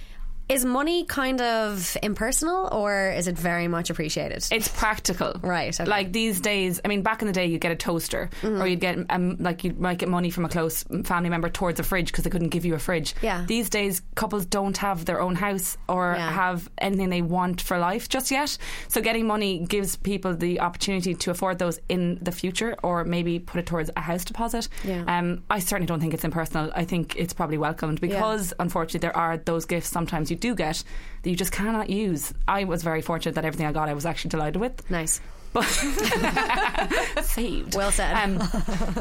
Is 0.47 0.63
money 0.63 1.05
kind 1.05 1.41
of 1.41 1.97
impersonal, 2.03 2.69
or 2.71 3.09
is 3.11 3.27
it 3.27 3.35
very 3.35 3.67
much 3.67 3.89
appreciated? 3.89 4.45
It's 4.51 4.67
practical, 4.67 5.33
right? 5.41 5.75
Like 5.87 6.11
these 6.11 6.39
days, 6.39 6.79
I 6.85 6.87
mean, 6.87 7.01
back 7.01 7.23
in 7.23 7.27
the 7.27 7.33
day, 7.33 7.47
you'd 7.47 7.61
get 7.61 7.71
a 7.71 7.75
toaster, 7.75 8.29
Mhm. 8.43 8.61
or 8.61 8.67
you'd 8.67 8.79
get 8.79 8.97
um, 9.09 9.37
like 9.39 9.63
you 9.63 9.73
might 9.73 9.97
get 9.97 10.07
money 10.07 10.29
from 10.29 10.45
a 10.45 10.49
close 10.49 10.83
family 11.03 11.29
member 11.29 11.49
towards 11.49 11.79
a 11.79 11.83
fridge 11.83 12.07
because 12.11 12.25
they 12.25 12.29
couldn't 12.29 12.49
give 12.49 12.63
you 12.63 12.75
a 12.75 12.79
fridge. 12.79 13.15
Yeah. 13.23 13.43
These 13.47 13.71
days, 13.71 14.03
couples 14.13 14.45
don't 14.45 14.77
have 14.77 15.05
their 15.05 15.19
own 15.19 15.33
house 15.33 15.77
or 15.89 16.13
Yeah. 16.15 16.29
have 16.31 16.69
anything 16.77 17.09
they 17.09 17.23
want 17.23 17.59
for 17.61 17.79
life 17.79 18.07
just 18.07 18.29
yet. 18.29 18.55
So 18.87 19.01
getting 19.01 19.25
money 19.25 19.65
gives 19.67 19.95
people 19.95 20.35
the 20.35 20.59
opportunity 20.59 21.15
to 21.15 21.31
afford 21.31 21.57
those 21.57 21.79
in 21.89 22.19
the 22.21 22.31
future, 22.31 22.75
or 22.83 23.03
maybe 23.03 23.39
put 23.39 23.59
it 23.59 23.65
towards 23.65 23.89
a 23.97 24.01
house 24.01 24.23
deposit. 24.23 24.67
Yeah. 24.83 25.03
Um, 25.07 25.41
I 25.49 25.57
certainly 25.57 25.87
don't 25.87 25.99
think 25.99 26.13
it's 26.13 26.23
impersonal. 26.23 26.71
I 26.75 26.83
think 26.85 27.15
it's 27.17 27.33
probably 27.33 27.57
welcomed 27.57 27.99
because, 27.99 28.53
unfortunately, 28.59 28.99
there 28.99 29.17
are 29.17 29.37
those 29.37 29.65
gifts 29.65 29.89
sometimes 29.89 30.29
you 30.29 30.34
do 30.35 30.55
get 30.55 30.83
that 31.23 31.29
you 31.29 31.35
just 31.35 31.51
cannot 31.51 31.89
use. 31.89 32.33
I 32.47 32.65
was 32.65 32.83
very 32.83 33.01
fortunate 33.01 33.35
that 33.35 33.45
everything 33.45 33.65
I 33.65 33.71
got, 33.71 33.89
I 33.89 33.93
was 33.93 34.05
actually 34.05 34.29
delighted 34.29 34.57
with. 34.57 34.89
Nice. 34.89 35.21
But 35.55 35.63
saved. 37.23 37.75
Well 37.75 37.91
said. 37.91 38.13
Um, 38.13 38.37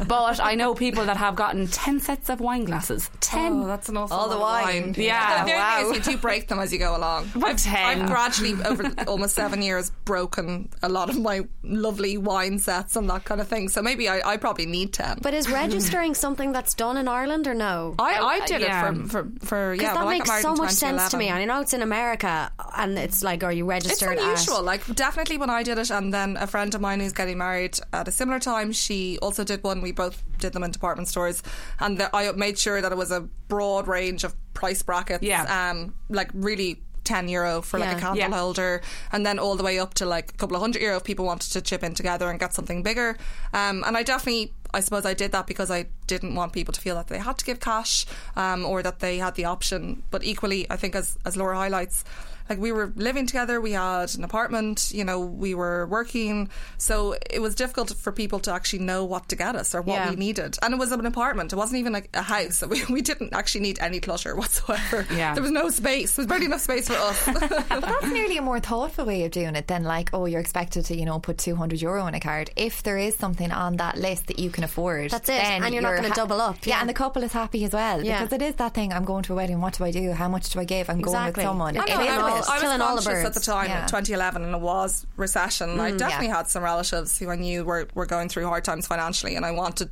but 0.07 0.39
I 0.39 0.55
know 0.55 0.73
people 0.73 1.05
that 1.05 1.17
have 1.17 1.35
gotten 1.35 1.67
10 1.67 1.99
sets 1.99 2.29
of 2.29 2.39
wine 2.39 2.65
glasses. 2.65 3.09
10. 3.21 3.53
Oh, 3.63 3.67
that's 3.67 3.89
an 3.89 3.97
awful 3.97 4.15
All 4.17 4.29
the 4.29 4.35
of 4.35 4.41
wine. 4.41 4.63
wine. 4.63 4.95
Yeah. 4.97 5.43
The 5.45 5.51
only 5.51 5.53
Wow. 5.53 5.77
thing 5.91 5.99
is 6.01 6.07
you 6.07 6.13
do 6.13 6.17
break 6.17 6.47
them 6.47 6.59
as 6.59 6.71
you 6.73 6.79
go 6.79 6.95
along. 6.95 7.29
About 7.35 7.49
I've, 7.51 7.57
10. 7.61 8.01
I've 8.01 8.07
gradually, 8.09 8.53
over 8.65 8.91
almost 9.07 9.35
seven 9.35 9.61
years, 9.61 9.89
broken 10.05 10.69
a 10.81 10.89
lot 10.89 11.09
of 11.09 11.19
my 11.19 11.41
lovely 11.63 12.17
wine 12.17 12.59
sets 12.59 12.95
and 12.95 13.09
that 13.09 13.25
kind 13.25 13.41
of 13.41 13.47
thing. 13.47 13.69
So 13.69 13.81
maybe 13.81 14.07
I, 14.09 14.21
I 14.33 14.37
probably 14.37 14.65
need 14.65 14.93
10. 14.93 15.19
But 15.21 15.33
is 15.33 15.49
registering 15.49 16.13
something 16.13 16.51
that's 16.51 16.73
done 16.73 16.97
in 16.97 17.07
Ireland 17.07 17.47
or 17.47 17.53
no? 17.53 17.95
I, 17.99 18.15
I 18.15 18.39
Uh, 18.39 18.45
did 18.47 18.61
yeah. 18.61 18.89
it 18.91 18.95
for, 19.09 19.09
for, 19.09 19.45
for 19.45 19.73
yeah, 19.73 19.79
Because 19.79 19.95
that 19.95 20.05
well, 20.05 20.07
I 20.07 20.17
got 20.19 20.27
makes 20.27 20.41
so 20.41 20.55
much 20.55 20.71
sense 20.71 21.09
to 21.11 21.17
me. 21.17 21.25
2011. 21.25 21.41
I 21.41 21.45
know 21.45 21.61
it's 21.61 21.73
in 21.73 21.81
America, 21.81 22.51
and 22.77 22.97
it's 22.97 23.23
like, 23.23 23.43
are 23.43 23.51
you 23.51 23.65
registered? 23.65 23.91
It's 23.93 24.01
registered? 24.21 24.25
unusual. 24.31 24.57
At, 24.57 24.63
Like 24.65 24.95
definitely 24.95 25.37
when 25.37 25.49
I 25.49 25.63
did 25.63 25.77
it, 25.77 25.89
and 25.89 26.13
then 26.13 26.37
a 26.45 26.47
friend 26.47 26.73
of 26.73 26.79
mine 26.81 26.99
who's 27.01 27.11
getting 27.13 27.37
married 27.37 27.77
at 27.91 28.07
a 28.07 28.11
similar 28.11 28.39
time, 28.39 28.71
she 28.71 29.17
also 29.21 29.43
did 29.43 29.63
one. 29.63 29.81
We 29.81 29.91
both 29.91 30.23
did 30.39 30.53
them 30.53 30.63
in 30.63 30.71
department 30.71 31.07
stores, 31.09 31.43
and 31.79 31.97
the, 31.97 32.15
I 32.15 32.31
made 32.31 32.57
sure 32.57 32.81
that 32.81 32.91
it 32.91 32.97
was 32.97 33.11
a 33.11 33.21
broad 33.49 33.87
range 33.87 34.23
of 34.23 34.33
price 34.53 34.81
brackets. 34.81 35.23
Yeah. 35.23 35.43
um, 35.71 35.93
like 36.09 36.29
really. 36.33 36.81
10 37.05 37.29
euro 37.29 37.61
for 37.61 37.77
like 37.79 37.97
a 37.97 37.99
candle 37.99 38.17
Yeah. 38.17 38.35
holder 38.35 38.81
and 39.11 39.23
then 39.23 39.37
all 39.37 39.55
the 39.55 39.61
way 39.61 39.77
up 39.77 39.93
to 39.93 40.07
like 40.07 40.31
a 40.31 40.37
couple 40.37 40.55
of 40.55 40.61
hundred 40.63 40.81
euro 40.81 40.97
if 40.97 41.03
people 41.03 41.23
wanted 41.23 41.51
to 41.51 41.61
chip 41.61 41.83
in 41.83 41.93
together 41.93 42.27
and 42.31 42.39
get 42.39 42.51
something 42.51 42.81
bigger 42.81 43.15
um, 43.53 43.83
and 43.85 43.95
I 43.95 44.01
definitely 44.01 44.53
I 44.73 44.79
suppose 44.79 45.05
I 45.05 45.13
did 45.13 45.31
that 45.31 45.45
because 45.45 45.69
I 45.69 45.85
didn't 46.07 46.33
want 46.33 46.51
people 46.51 46.73
to 46.73 46.81
feel 46.81 46.95
that 46.95 47.05
they 47.05 47.19
had 47.19 47.37
to 47.37 47.45
give 47.45 47.59
cash 47.59 48.07
um, 48.35 48.65
or 48.65 48.81
that 48.81 49.01
they 49.01 49.19
had 49.19 49.35
the 49.35 49.45
option 49.45 50.01
but 50.09 50.23
equally 50.23 50.65
I 50.71 50.77
think 50.77 50.95
as, 50.95 51.15
as 51.27 51.37
Laura 51.37 51.55
highlights 51.55 52.05
like 52.49 52.59
we 52.59 52.71
were 52.71 52.91
living 52.95 53.25
together 53.25 53.59
we 53.59 53.71
had 53.71 54.13
an 54.15 54.23
apartment 54.23 54.91
you 54.93 55.03
know 55.03 55.19
we 55.19 55.53
were 55.55 55.85
working 55.87 56.49
so 56.77 57.15
it 57.29 57.41
was 57.41 57.55
difficult 57.55 57.91
for 57.93 58.11
people 58.11 58.39
to 58.39 58.51
actually 58.53 58.79
know 58.79 59.03
what 59.03 59.27
to 59.29 59.35
get 59.35 59.55
us 59.55 59.73
or 59.73 59.81
what 59.81 59.95
Yeah. 59.95 60.09
we 60.11 60.15
needed 60.15 60.57
and 60.61 60.73
it 60.73 60.77
was 60.77 60.91
an 60.91 61.05
apartment 61.05 61.51
it 61.53 61.55
wasn't 61.55 61.79
even 61.79 61.93
like 61.93 62.09
a 62.13 62.21
house 62.21 62.63
we, 62.69 62.83
we 62.89 63.01
didn't 63.01 63.33
actually 63.33 63.61
need 63.61 63.79
any 63.79 63.99
clutter 63.99 64.35
whatsoever 64.35 65.05
Yeah. 65.11 65.33
there 65.33 65.43
was 65.43 65.51
no 65.51 65.69
space 65.69 66.15
there 66.15 66.23
was 66.23 66.27
barely 66.29 66.45
enough 66.45 66.61
space 66.61 66.87
for 66.87 66.93
us 66.95 67.25
But 67.69 67.81
that's 67.81 68.07
nearly 68.07 68.37
a 68.37 68.41
more 68.41 68.59
thoughtful 68.59 69.05
way 69.05 69.23
of 69.25 69.31
doing 69.31 69.55
it 69.55 69.67
than 69.67 69.83
like, 69.83 70.09
oh, 70.13 70.25
you're 70.25 70.39
expected 70.39 70.85
to, 70.85 70.95
you 70.95 71.05
know, 71.05 71.19
put 71.19 71.37
200 71.37 71.81
euro 71.81 72.05
in 72.07 72.13
a 72.15 72.19
card. 72.19 72.49
If 72.55 72.83
there 72.83 72.97
is 72.97 73.15
something 73.15 73.51
on 73.51 73.77
that 73.77 73.97
list 73.97 74.27
that 74.27 74.39
you 74.39 74.49
can 74.49 74.63
afford, 74.63 75.11
That's 75.11 75.27
it, 75.29 75.33
then 75.41 75.63
and 75.63 75.73
you're 75.73 75.83
not 75.83 75.95
gonna 75.95 76.13
double 76.13 76.39
up, 76.41 76.57
Yeah. 76.65 76.75
yeah. 76.75 76.79
and 76.81 76.89
the 76.89 76.93
couple 76.93 77.23
is 77.23 77.33
happy 77.33 77.63
as 77.65 77.73
well 77.73 78.03
Yeah. 78.03 78.21
because 78.23 78.33
it 78.33 78.41
is 78.41 78.55
that 78.55 78.73
thing. 78.73 78.93
I'm 78.93 79.03
going 79.03 79.23
to 79.23 79.33
a 79.33 79.35
wedding. 79.35 79.59
What 79.61 79.73
do 79.77 79.83
I 79.83 79.91
do? 79.91 80.11
How 80.13 80.29
much 80.29 80.49
do 80.51 80.59
I 80.59 80.63
give? 80.65 80.89
I'm 80.89 81.01
going 81.01 81.25
with 81.25 81.41
someone. 81.41 81.77
I 81.77 81.83
It 81.83 81.89
know, 81.89 82.01
is 82.01 82.07
I 82.35 82.39
bit- 82.39 82.49
I 82.49 82.53
was 82.53 82.61
killing 82.61 82.81
all 82.81 82.95
the 82.95 83.01
conscious 83.01 83.25
at 83.25 83.33
the 83.33 83.39
time, 83.39 83.69
Yeah. 83.69 83.85
2011, 83.87 84.43
and 84.43 84.55
it 84.55 84.61
was 84.61 85.05
recession. 85.17 85.79
I 85.79 85.91
Mm, 85.91 85.97
definitely 85.97 86.27
yeah. 86.27 86.37
had 86.37 86.47
some 86.49 86.63
relatives 86.63 87.17
who 87.17 87.29
I 87.29 87.35
knew 87.35 87.63
were, 87.65 87.87
were 87.93 88.05
going 88.05 88.29
through 88.29 88.45
hard 88.47 88.63
times 88.63 88.87
financially, 88.87 89.35
and 89.35 89.45
I 89.45 89.51
wanted 89.51 89.89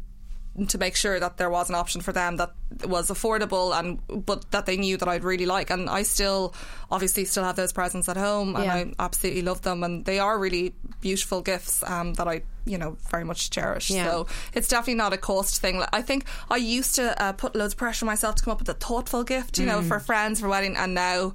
to 0.68 0.78
make 0.78 0.96
sure 0.96 1.20
that 1.20 1.38
there 1.38 1.50
was 1.50 1.68
an 1.70 1.74
option 1.74 2.00
for 2.00 2.12
them 2.12 2.38
that 2.38 2.52
was 2.86 3.10
affordable 3.10 3.76
and 3.76 4.00
but 4.24 4.52
that 4.52 4.68
they 4.68 4.78
knew 4.78 4.98
that 4.98 5.10
I'd 5.10 5.24
really 5.24 5.48
like 5.48 5.72
and 5.72 5.90
I 5.90 6.04
still 6.04 6.54
obviously 6.92 7.26
still 7.26 7.44
have 7.44 7.56
those 7.56 7.74
presents 7.74 8.08
at 8.08 8.18
home 8.18 8.56
and 8.56 8.66
Yeah. 8.66 8.74
I 8.76 8.94
absolutely 9.00 9.42
love 9.42 9.64
them 9.64 9.84
and 9.84 10.06
they 10.06 10.20
are 10.20 10.38
really 10.38 10.76
beautiful 11.02 11.42
gifts 11.42 11.82
um, 11.88 12.14
that 12.14 12.28
I 12.28 12.44
you 12.66 12.78
know 12.78 12.98
very 13.10 13.24
much 13.24 13.50
cherish 13.50 13.90
Yeah. 13.90 14.06
so 14.06 14.28
it's 14.54 14.68
definitely 14.68 14.94
not 14.94 15.12
a 15.12 15.18
cost 15.18 15.60
thing 15.60 15.82
I 15.92 16.04
think 16.04 16.26
I 16.52 16.58
used 16.58 16.94
to 16.96 17.20
uh, 17.20 17.32
put 17.34 17.56
loads 17.56 17.74
of 17.74 17.80
pressure 17.80 18.06
on 18.06 18.08
myself 18.12 18.36
to 18.36 18.44
come 18.44 18.52
up 18.52 18.60
with 18.60 18.70
a 18.70 18.76
thoughtful 18.76 19.24
gift 19.24 19.58
you 19.58 19.66
know 19.66 19.80
Mm. 19.80 19.88
for 19.88 20.00
friends 20.00 20.40
for 20.40 20.50
wedding 20.50 20.76
and 20.78 20.94
now 20.94 21.34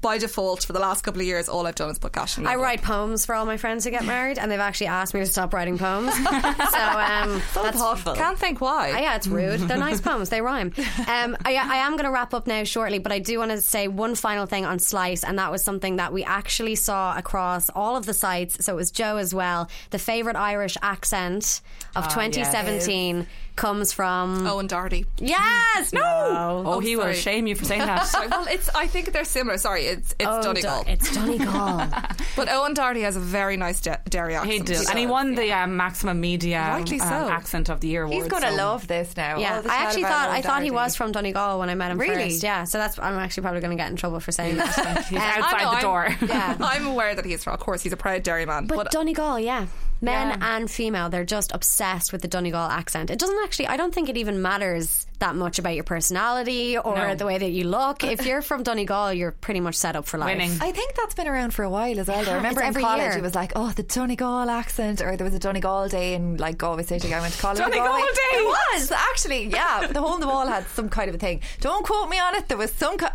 by 0.00 0.18
default 0.18 0.64
for 0.64 0.72
the 0.72 0.78
last 0.80 1.02
couple 1.02 1.20
of 1.20 1.26
years 1.26 1.48
all 1.48 1.66
I've 1.66 1.74
done 1.76 1.90
is 1.90 1.98
put 1.98 2.12
cash 2.12 2.38
in 2.38 2.46
I 2.46 2.56
write 2.56 2.82
poems 2.82 3.24
for 3.24 3.34
all 3.34 3.46
my 3.46 3.56
friends 3.56 3.84
who 3.84 3.90
get 3.90 4.04
married, 4.04 4.38
and 4.38 4.50
they've 4.50 4.58
actually 4.60 4.88
asked 4.88 5.14
me 5.14 5.20
to 5.20 5.26
stop 5.26 5.54
writing 5.54 5.78
poems. 5.78 6.12
so 6.24 6.28
um, 6.28 7.42
that's 7.54 7.78
thoughtful. 7.78 8.14
can't 8.14 8.38
think 8.38 8.60
why 8.60 8.90
Uh, 8.92 8.98
yeah, 8.98 9.16
it's 9.16 9.26
rude. 9.26 9.60
They're 9.60 9.78
nice 9.78 10.00
poems. 10.08 10.28
They 10.28 10.40
rhyme. 10.40 10.72
Um, 11.06 11.36
I, 11.44 11.54
I 11.56 11.76
am 11.86 11.92
going 11.92 12.04
to 12.04 12.10
wrap 12.10 12.34
up 12.34 12.46
now 12.46 12.64
shortly, 12.64 12.98
but 12.98 13.12
I 13.12 13.18
do 13.20 13.38
want 13.38 13.52
to 13.52 13.60
say 13.60 13.88
one 13.88 14.14
final 14.14 14.46
thing 14.46 14.64
on 14.64 14.78
Slice, 14.78 15.22
and 15.24 15.38
that 15.38 15.50
was 15.52 15.62
something 15.62 15.96
that 15.96 16.12
we 16.12 16.24
actually 16.24 16.74
saw 16.74 17.16
across 17.16 17.70
all 17.70 17.96
of 17.96 18.06
the 18.06 18.14
sites. 18.14 18.64
So 18.64 18.72
it 18.72 18.76
was 18.76 18.90
Joe 18.90 19.16
as 19.18 19.32
well. 19.34 19.68
The 19.90 19.98
favourite 19.98 20.36
Irish 20.36 20.76
accent 20.82 21.60
of 21.94 22.04
Ah, 22.04 22.08
2017 22.08 23.26
comes 23.56 23.92
from. 23.92 24.46
Owen 24.46 24.68
Darty 24.68 25.06
Yes! 25.18 25.92
No! 25.92 26.02
Oh, 26.04 26.62
Oh, 26.66 26.80
he 26.80 26.94
will 26.96 27.12
shame 27.12 27.46
you 27.46 27.54
for 27.54 27.64
saying 27.64 27.80
that. 27.80 28.06
Sorry, 28.06 28.28
well, 28.28 28.46
it's. 28.48 28.68
I 28.74 28.86
think 28.86 29.12
they're 29.12 29.24
similar. 29.24 29.58
Sorry, 29.58 29.86
it's 29.86 30.14
it's 30.18 30.28
Oh, 30.28 30.42
Donegal. 30.42 30.84
Do- 30.84 30.90
it's 30.90 31.14
Donegal. 31.14 31.88
but 32.36 32.48
Owen 32.50 32.74
Darty 32.74 33.02
has 33.02 33.16
a 33.16 33.20
very 33.20 33.56
nice 33.56 33.80
de- 33.80 33.98
Derry 34.08 34.34
accent. 34.34 34.52
He 34.52 34.58
did, 34.60 34.88
and 34.88 34.98
he 34.98 35.06
won 35.06 35.34
the 35.34 35.52
um, 35.52 35.76
Maximum 35.76 36.20
Media 36.20 36.58
Rightly 36.60 37.00
um. 37.00 37.06
Accent 37.30 37.68
of 37.70 37.80
the 37.80 37.88
Year 37.88 38.02
award. 38.02 38.14
He's 38.22 38.28
going 38.30 38.42
to 38.42 38.50
so- 38.50 38.56
love 38.56 38.86
this 38.86 39.16
now. 39.16 39.38
Yeah, 39.38 39.56
All 39.56 39.62
the 39.62 39.70
I 39.72 39.76
actually 39.76 40.02
about 40.02 40.12
thought 40.12 40.28
I 40.30 40.34
Owen 40.34 40.42
thought 40.42 40.62
he 40.62 40.70
was 40.70 40.94
from 40.96 41.12
Donegal 41.12 41.58
when 41.58 41.70
I 41.70 41.74
met 41.74 41.90
him 41.90 41.98
Really? 41.98 42.24
first. 42.30 42.42
Yeah, 42.42 42.64
so 42.64 42.78
that's 42.78 42.98
I'm 42.98 43.14
actually 43.18 43.42
probably 43.42 43.60
going 43.60 43.76
to 43.76 43.82
get 43.82 43.90
in 43.90 43.96
trouble 43.96 44.20
for 44.20 44.32
saying 44.32 44.56
that. 44.56 45.06
He's 45.08 45.18
Uh, 45.18 45.22
outside 45.22 45.62
know, 45.62 45.70
the 45.70 45.76
I'm- 45.76 45.82
door. 45.82 46.08
Yeah. 46.28 46.56
I'm 46.60 46.86
aware 46.86 47.14
that 47.14 47.24
he's 47.24 47.42
from. 47.42 47.54
Of 47.54 47.60
course, 47.60 47.80
he's 47.82 47.92
a 47.92 47.96
proud 47.96 48.22
Derryman. 48.22 48.66
But, 48.68 48.76
But, 48.76 48.90
Donegal, 48.90 49.38
yeah. 49.40 49.66
Men 50.00 50.28
Yeah. 50.38 50.56
and 50.56 50.70
female, 50.70 51.08
they're 51.08 51.24
just 51.24 51.52
obsessed 51.54 52.12
with 52.12 52.20
the 52.22 52.28
Donegal 52.28 52.68
accent. 52.70 53.10
It 53.10 53.18
doesn't 53.18 53.38
actually, 53.44 53.68
I 53.68 53.76
don't 53.76 53.94
think 53.94 54.08
it 54.08 54.16
even 54.18 54.42
matters 54.42 55.06
that 55.20 55.34
much 55.34 55.58
about 55.58 55.74
your 55.74 55.84
personality 55.84 56.76
or 56.76 56.94
No. 56.94 57.14
the 57.14 57.24
way 57.24 57.38
that 57.38 57.50
you 57.50 57.64
look. 57.64 58.04
If 58.04 58.26
you're 58.26 58.42
from 58.42 58.62
Donegal, 58.62 59.14
you're 59.14 59.30
pretty 59.32 59.60
much 59.60 59.74
set 59.74 59.96
up 59.96 60.04
for 60.06 60.18
life. 60.18 60.36
Winning. 60.36 60.50
I 60.60 60.72
think 60.72 60.94
that's 60.94 61.14
been 61.14 61.26
around 61.26 61.54
for 61.54 61.62
a 61.62 61.70
while 61.70 61.98
as 61.98 62.06
well. 62.08 62.22
though. 62.22 62.32
I 62.32 62.34
remember 62.34 62.60
in 62.60 62.66
every 62.66 62.82
college 62.82 63.00
year. 63.00 63.16
it 63.16 63.22
was 63.22 63.34
like, 63.34 63.52
oh, 63.56 63.70
the 63.70 63.82
Donegal 63.82 64.50
accent, 64.50 65.00
or 65.00 65.16
there 65.16 65.24
was 65.24 65.34
a 65.34 65.38
Donegal 65.38 65.88
day 65.88 66.12
in 66.14 66.36
like 66.36 66.58
Galway 66.58 66.82
City. 66.82 67.14
I 67.14 67.20
went 67.20 67.32
to 67.34 67.40
college. 67.40 67.58
Donegal 67.58 67.84
Galway. 67.86 68.02
Oh, 68.02 68.14
day? 68.14 68.36
It 68.38 68.44
was 68.78 68.92
actually, 68.92 69.46
yeah. 69.46 69.86
The 69.86 70.00
hole 70.00 70.14
in 70.14 70.20
the 70.20 70.26
wall 70.28 70.46
had 70.46 70.66
some 70.68 70.88
kind 70.90 71.08
of 71.08 71.14
a 71.14 71.18
thing. 71.18 71.40
Don't 71.60 71.84
quote 71.86 72.10
me 72.10 72.18
on 72.18 72.34
it. 72.34 72.48
There 72.48 72.58
was 72.58 72.70
some. 72.72 72.98
Co- 72.98 73.08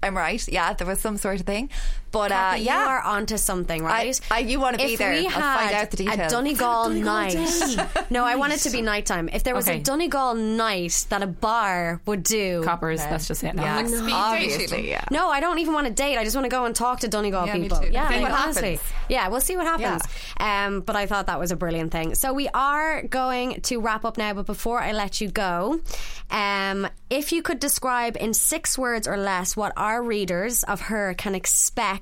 I'm 0.00 0.16
right. 0.16 0.46
Yeah, 0.48 0.74
there 0.74 0.86
was 0.86 1.00
some 1.00 1.16
sort 1.16 1.40
of 1.40 1.46
thing. 1.46 1.70
But 2.10 2.32
uh, 2.32 2.34
Kathy, 2.34 2.62
yeah, 2.62 2.82
you 2.84 2.88
are 2.88 3.00
onto 3.02 3.36
something, 3.36 3.82
right? 3.84 4.18
I, 4.30 4.38
you 4.38 4.60
want 4.60 4.78
to 4.78 4.84
be 4.86 4.94
if 4.94 4.98
there. 4.98 5.10
we 5.12 5.26
I'll 5.26 5.30
had 5.30 5.58
find 5.58 5.74
out 5.74 5.90
the 5.90 5.96
details. 5.98 6.14
a 6.14 6.16
details. 6.16 6.32
Donegal 6.32 6.88
night, 6.90 8.10
no, 8.10 8.24
I 8.24 8.36
want 8.36 8.52
it 8.54 8.60
to 8.60 8.70
be 8.70 8.80
nighttime. 8.82 9.28
If 9.32 9.42
there 9.44 9.54
was 9.54 9.68
a 9.68 9.78
Donegal 9.78 10.34
night 10.34 11.06
that 11.10 11.22
a 11.22 11.26
bar 11.26 12.00
would 12.06 12.22
do, 12.22 12.62
Coppers, 12.64 13.00
that's 13.00 13.28
just 13.28 13.44
it 13.44 13.54
now. 13.54 13.64
Yeah, 13.64 13.76
Like 13.76 13.88
speed 13.88 14.12
obviously, 14.12 14.88
yeah. 14.90 15.04
No, 15.10 15.28
I 15.28 15.40
don't 15.40 15.58
even 15.58 15.74
want 15.74 15.86
to 15.86 15.92
date. 15.92 16.16
I 16.16 16.24
just 16.24 16.34
want 16.36 16.44
to 16.46 16.50
go 16.50 16.64
and 16.64 16.74
talk 16.74 17.00
to 17.00 17.08
Donegal 17.08 17.46
Yeah, 17.46 17.54
me 17.54 17.62
people. 17.64 17.78
too. 17.80 17.90
Yeah, 17.92 18.08
See 18.08 18.14
like, 18.14 18.22
what 18.22 18.32
honestly. 18.32 18.70
happens. 18.76 18.92
Yeah, 19.10 19.28
we'll 19.28 19.40
see 19.40 19.56
what 19.56 19.66
happens. 19.66 20.02
Um, 20.38 20.80
but 20.80 20.96
I 20.96 21.06
thought 21.06 21.26
that 21.26 21.38
was 21.38 21.50
a 21.52 21.56
brilliant 21.56 21.92
thing. 21.92 22.14
So 22.14 22.32
we 22.32 22.48
are 22.48 23.02
going 23.02 23.60
to 23.62 23.80
wrap 23.80 24.04
up 24.04 24.16
now. 24.18 24.32
But 24.34 24.46
before 24.46 24.80
I 24.80 24.92
let 24.92 25.20
you 25.20 25.28
go, 25.28 25.80
um, 26.30 26.86
if 27.10 27.32
you 27.32 27.42
could 27.42 27.58
describe 27.58 28.16
in 28.20 28.34
six 28.34 28.78
words 28.78 29.08
or 29.08 29.16
less 29.16 29.56
what 29.56 29.72
our 29.76 30.02
readers 30.02 30.62
of 30.64 30.82
her 30.82 31.14
can 31.14 31.34
expect. 31.34 31.97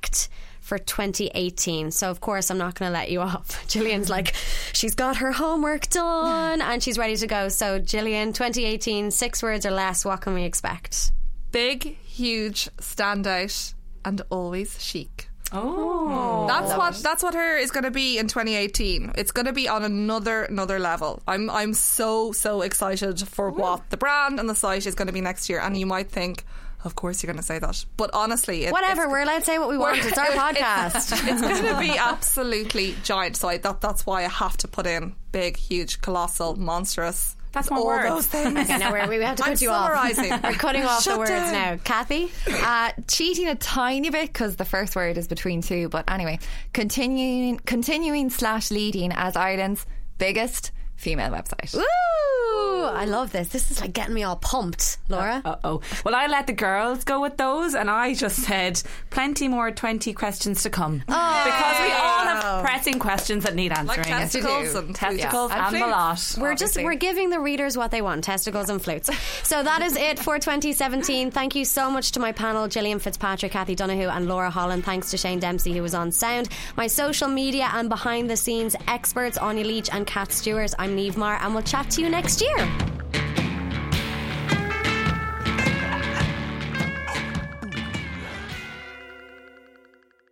For 0.60 0.78
2018. 0.78 1.92
So, 1.92 2.10
of 2.10 2.20
course, 2.20 2.50
I'm 2.50 2.58
not 2.58 2.74
going 2.74 2.88
to 2.88 2.92
let 2.92 3.08
you 3.08 3.20
off. 3.30 3.64
Gillian's 3.68 4.10
like, 4.10 4.34
she's 4.72 4.96
got 4.96 5.18
her 5.18 5.30
homework 5.30 5.88
done 5.90 6.60
and 6.60 6.82
she's 6.82 6.98
ready 6.98 7.16
to 7.16 7.26
go. 7.28 7.48
So, 7.48 7.78
Gillian, 7.78 8.32
2018, 8.32 9.12
six 9.12 9.44
words 9.44 9.64
or 9.64 9.70
less, 9.70 10.04
what 10.04 10.20
can 10.22 10.34
we 10.34 10.42
expect? 10.42 11.12
big, 11.52 11.96
huge, 12.04 12.68
standout, 12.78 13.72
and 14.04 14.20
always 14.28 14.82
chic. 14.82 15.28
Oh, 15.52 16.44
That's 16.48 16.76
what 16.76 16.94
that's 16.96 17.22
what 17.22 17.34
her 17.34 17.56
is 17.56 17.70
going 17.70 17.84
to 17.84 17.90
be 17.92 18.18
in 18.18 18.26
2018. 18.26 19.12
It's 19.16 19.30
going 19.30 19.46
to 19.46 19.52
be 19.52 19.68
on 19.68 19.84
another 19.84 20.42
another 20.42 20.78
level. 20.80 21.22
I'm 21.26 21.48
I'm 21.48 21.72
so 21.72 22.32
so 22.32 22.62
excited 22.62 23.20
for 23.26 23.50
what 23.50 23.88
the 23.90 23.96
brand 23.96 24.40
and 24.40 24.48
the 24.50 24.54
site 24.56 24.84
is 24.86 24.94
going 24.96 25.06
to 25.06 25.12
be 25.14 25.20
next 25.20 25.48
year. 25.48 25.60
And 25.60 25.78
you 25.78 25.86
might 25.86 26.10
think, 26.10 26.44
of 26.86 26.94
course, 26.94 27.22
you're 27.22 27.28
going 27.32 27.40
to 27.40 27.46
say 27.46 27.58
that, 27.58 27.84
but 27.98 28.10
honestly, 28.14 28.64
it, 28.64 28.72
Whatever, 28.72 29.02
it's- 29.02 29.12
we're 29.12 29.20
allowed 29.20 29.40
to 29.40 29.44
say 29.44 29.58
what 29.58 29.68
we 29.68 29.76
want. 29.76 29.98
It's 29.98 30.16
our 30.16 30.26
podcast. 30.44 31.12
it's 31.28 31.40
going 31.42 31.64
to 31.74 31.78
be 31.78 31.98
absolutely 31.98 32.94
giant. 33.04 33.36
So 33.36 33.48
I, 33.48 33.58
that 33.58 33.80
that's 33.82 34.06
why 34.06 34.24
I 34.24 34.28
have 34.28 34.56
to 34.58 34.68
put 34.68 34.86
in 34.86 35.14
big, 35.32 35.56
huge, 35.56 36.00
colossal, 36.00 36.56
monstrous. 36.56 37.34
That's 37.52 37.70
my 37.70 37.78
all 37.78 37.86
words. 37.86 38.08
those 38.08 38.26
things. 38.26 38.58
Okay, 38.58 38.76
now 38.78 38.92
we're, 38.92 39.08
we 39.08 39.16
have 39.24 39.36
to 39.36 39.44
I'm 39.44 39.52
cut 39.52 39.62
you 39.62 39.68
summarising. 39.70 40.30
off. 40.32 40.42
We're 40.42 40.52
cutting 40.52 40.82
off 40.84 41.04
the 41.04 41.16
words 41.16 41.30
down. 41.30 41.52
now. 41.52 41.76
Kathy? 41.84 42.30
Uh, 42.50 42.92
cheating 43.08 43.48
a 43.48 43.54
tiny 43.54 44.10
bit 44.10 44.26
because 44.26 44.56
the 44.56 44.66
first 44.66 44.94
word 44.94 45.16
is 45.16 45.26
between 45.26 45.62
two. 45.62 45.88
But 45.88 46.10
anyway, 46.10 46.38
continuing, 46.74 47.58
continuing 47.64 48.28
slash 48.30 48.70
leading 48.70 49.10
as 49.12 49.36
Ireland's 49.36 49.86
biggest 50.18 50.70
female 50.96 51.30
website. 51.30 51.74
Ooh, 51.76 52.84
I 52.84 53.04
love 53.04 53.32
this. 53.32 53.48
This 53.48 53.70
is 53.70 53.80
like 53.80 53.92
getting 53.92 54.14
me 54.14 54.22
all 54.22 54.36
pumped, 54.36 54.98
Laura. 55.08 55.42
Uh 55.44 55.56
oh. 55.64 55.80
Well, 56.04 56.14
I 56.14 56.26
let 56.26 56.46
the 56.46 56.52
girls 56.52 57.04
go 57.04 57.20
with 57.20 57.36
those, 57.36 57.74
and 57.74 57.90
I 57.90 58.14
just 58.14 58.36
said 58.42 58.82
plenty 59.10 59.48
more 59.48 59.70
20 59.70 60.12
questions 60.14 60.62
to 60.62 60.70
come. 60.70 61.02
Oh. 61.08 61.42
Because 61.44 61.80
we 61.80 61.92
all 61.92 62.24
have 62.24 62.64
pressing 62.64 62.98
questions 62.98 63.44
that 63.44 63.54
need 63.54 63.72
answering. 63.72 64.04
testicles 64.04 64.74
and 64.74 64.94
testicles 64.94 65.50
yeah. 65.50 65.66
and, 65.66 65.76
And 65.76 65.84
the 65.84 65.88
lot. 65.88 66.36
We're 66.38 66.54
just 66.54 66.76
we're 66.76 66.94
giving 66.94 67.30
the 67.30 67.40
readers 67.40 67.76
what 67.76 67.90
they 67.90 68.02
want: 68.02 68.24
testicles 68.24 68.68
and 68.70 68.82
flutes. 68.82 69.10
So 69.42 69.62
that 69.62 69.82
is 69.82 69.96
it 69.96 70.18
for 70.18 70.38
2017. 70.38 71.30
Thank 71.30 71.54
you 71.54 71.64
so 71.64 71.90
much 71.90 72.12
to 72.12 72.20
my 72.20 72.32
panel: 72.32 72.68
Gillian 72.68 72.98
Fitzpatrick, 72.98 73.52
Kathy 73.52 73.74
Donahue, 73.74 74.08
and 74.08 74.28
Laura 74.28 74.50
Holland. 74.50 74.84
Thanks 74.84 75.10
to 75.10 75.16
Shane 75.16 75.38
Dempsey 75.38 75.72
who 75.72 75.82
was 75.82 75.94
on 75.94 76.10
sound. 76.10 76.48
My 76.76 76.86
social 76.86 77.28
media 77.28 77.70
and 77.74 77.88
behind 77.88 78.30
the 78.30 78.36
scenes 78.36 78.76
experts: 78.88 79.36
Anya 79.38 79.64
Leach 79.64 79.90
and 79.92 80.06
Kat 80.06 80.32
Stewart. 80.32 80.72
I'm 80.78 80.85
I'm 80.86 80.94
Neve 80.94 81.16
Mar, 81.16 81.36
and 81.42 81.52
we'll 81.52 81.64
chat 81.64 81.90
to 81.90 82.00
you 82.00 82.08
next 82.08 82.40
year. 82.40 82.56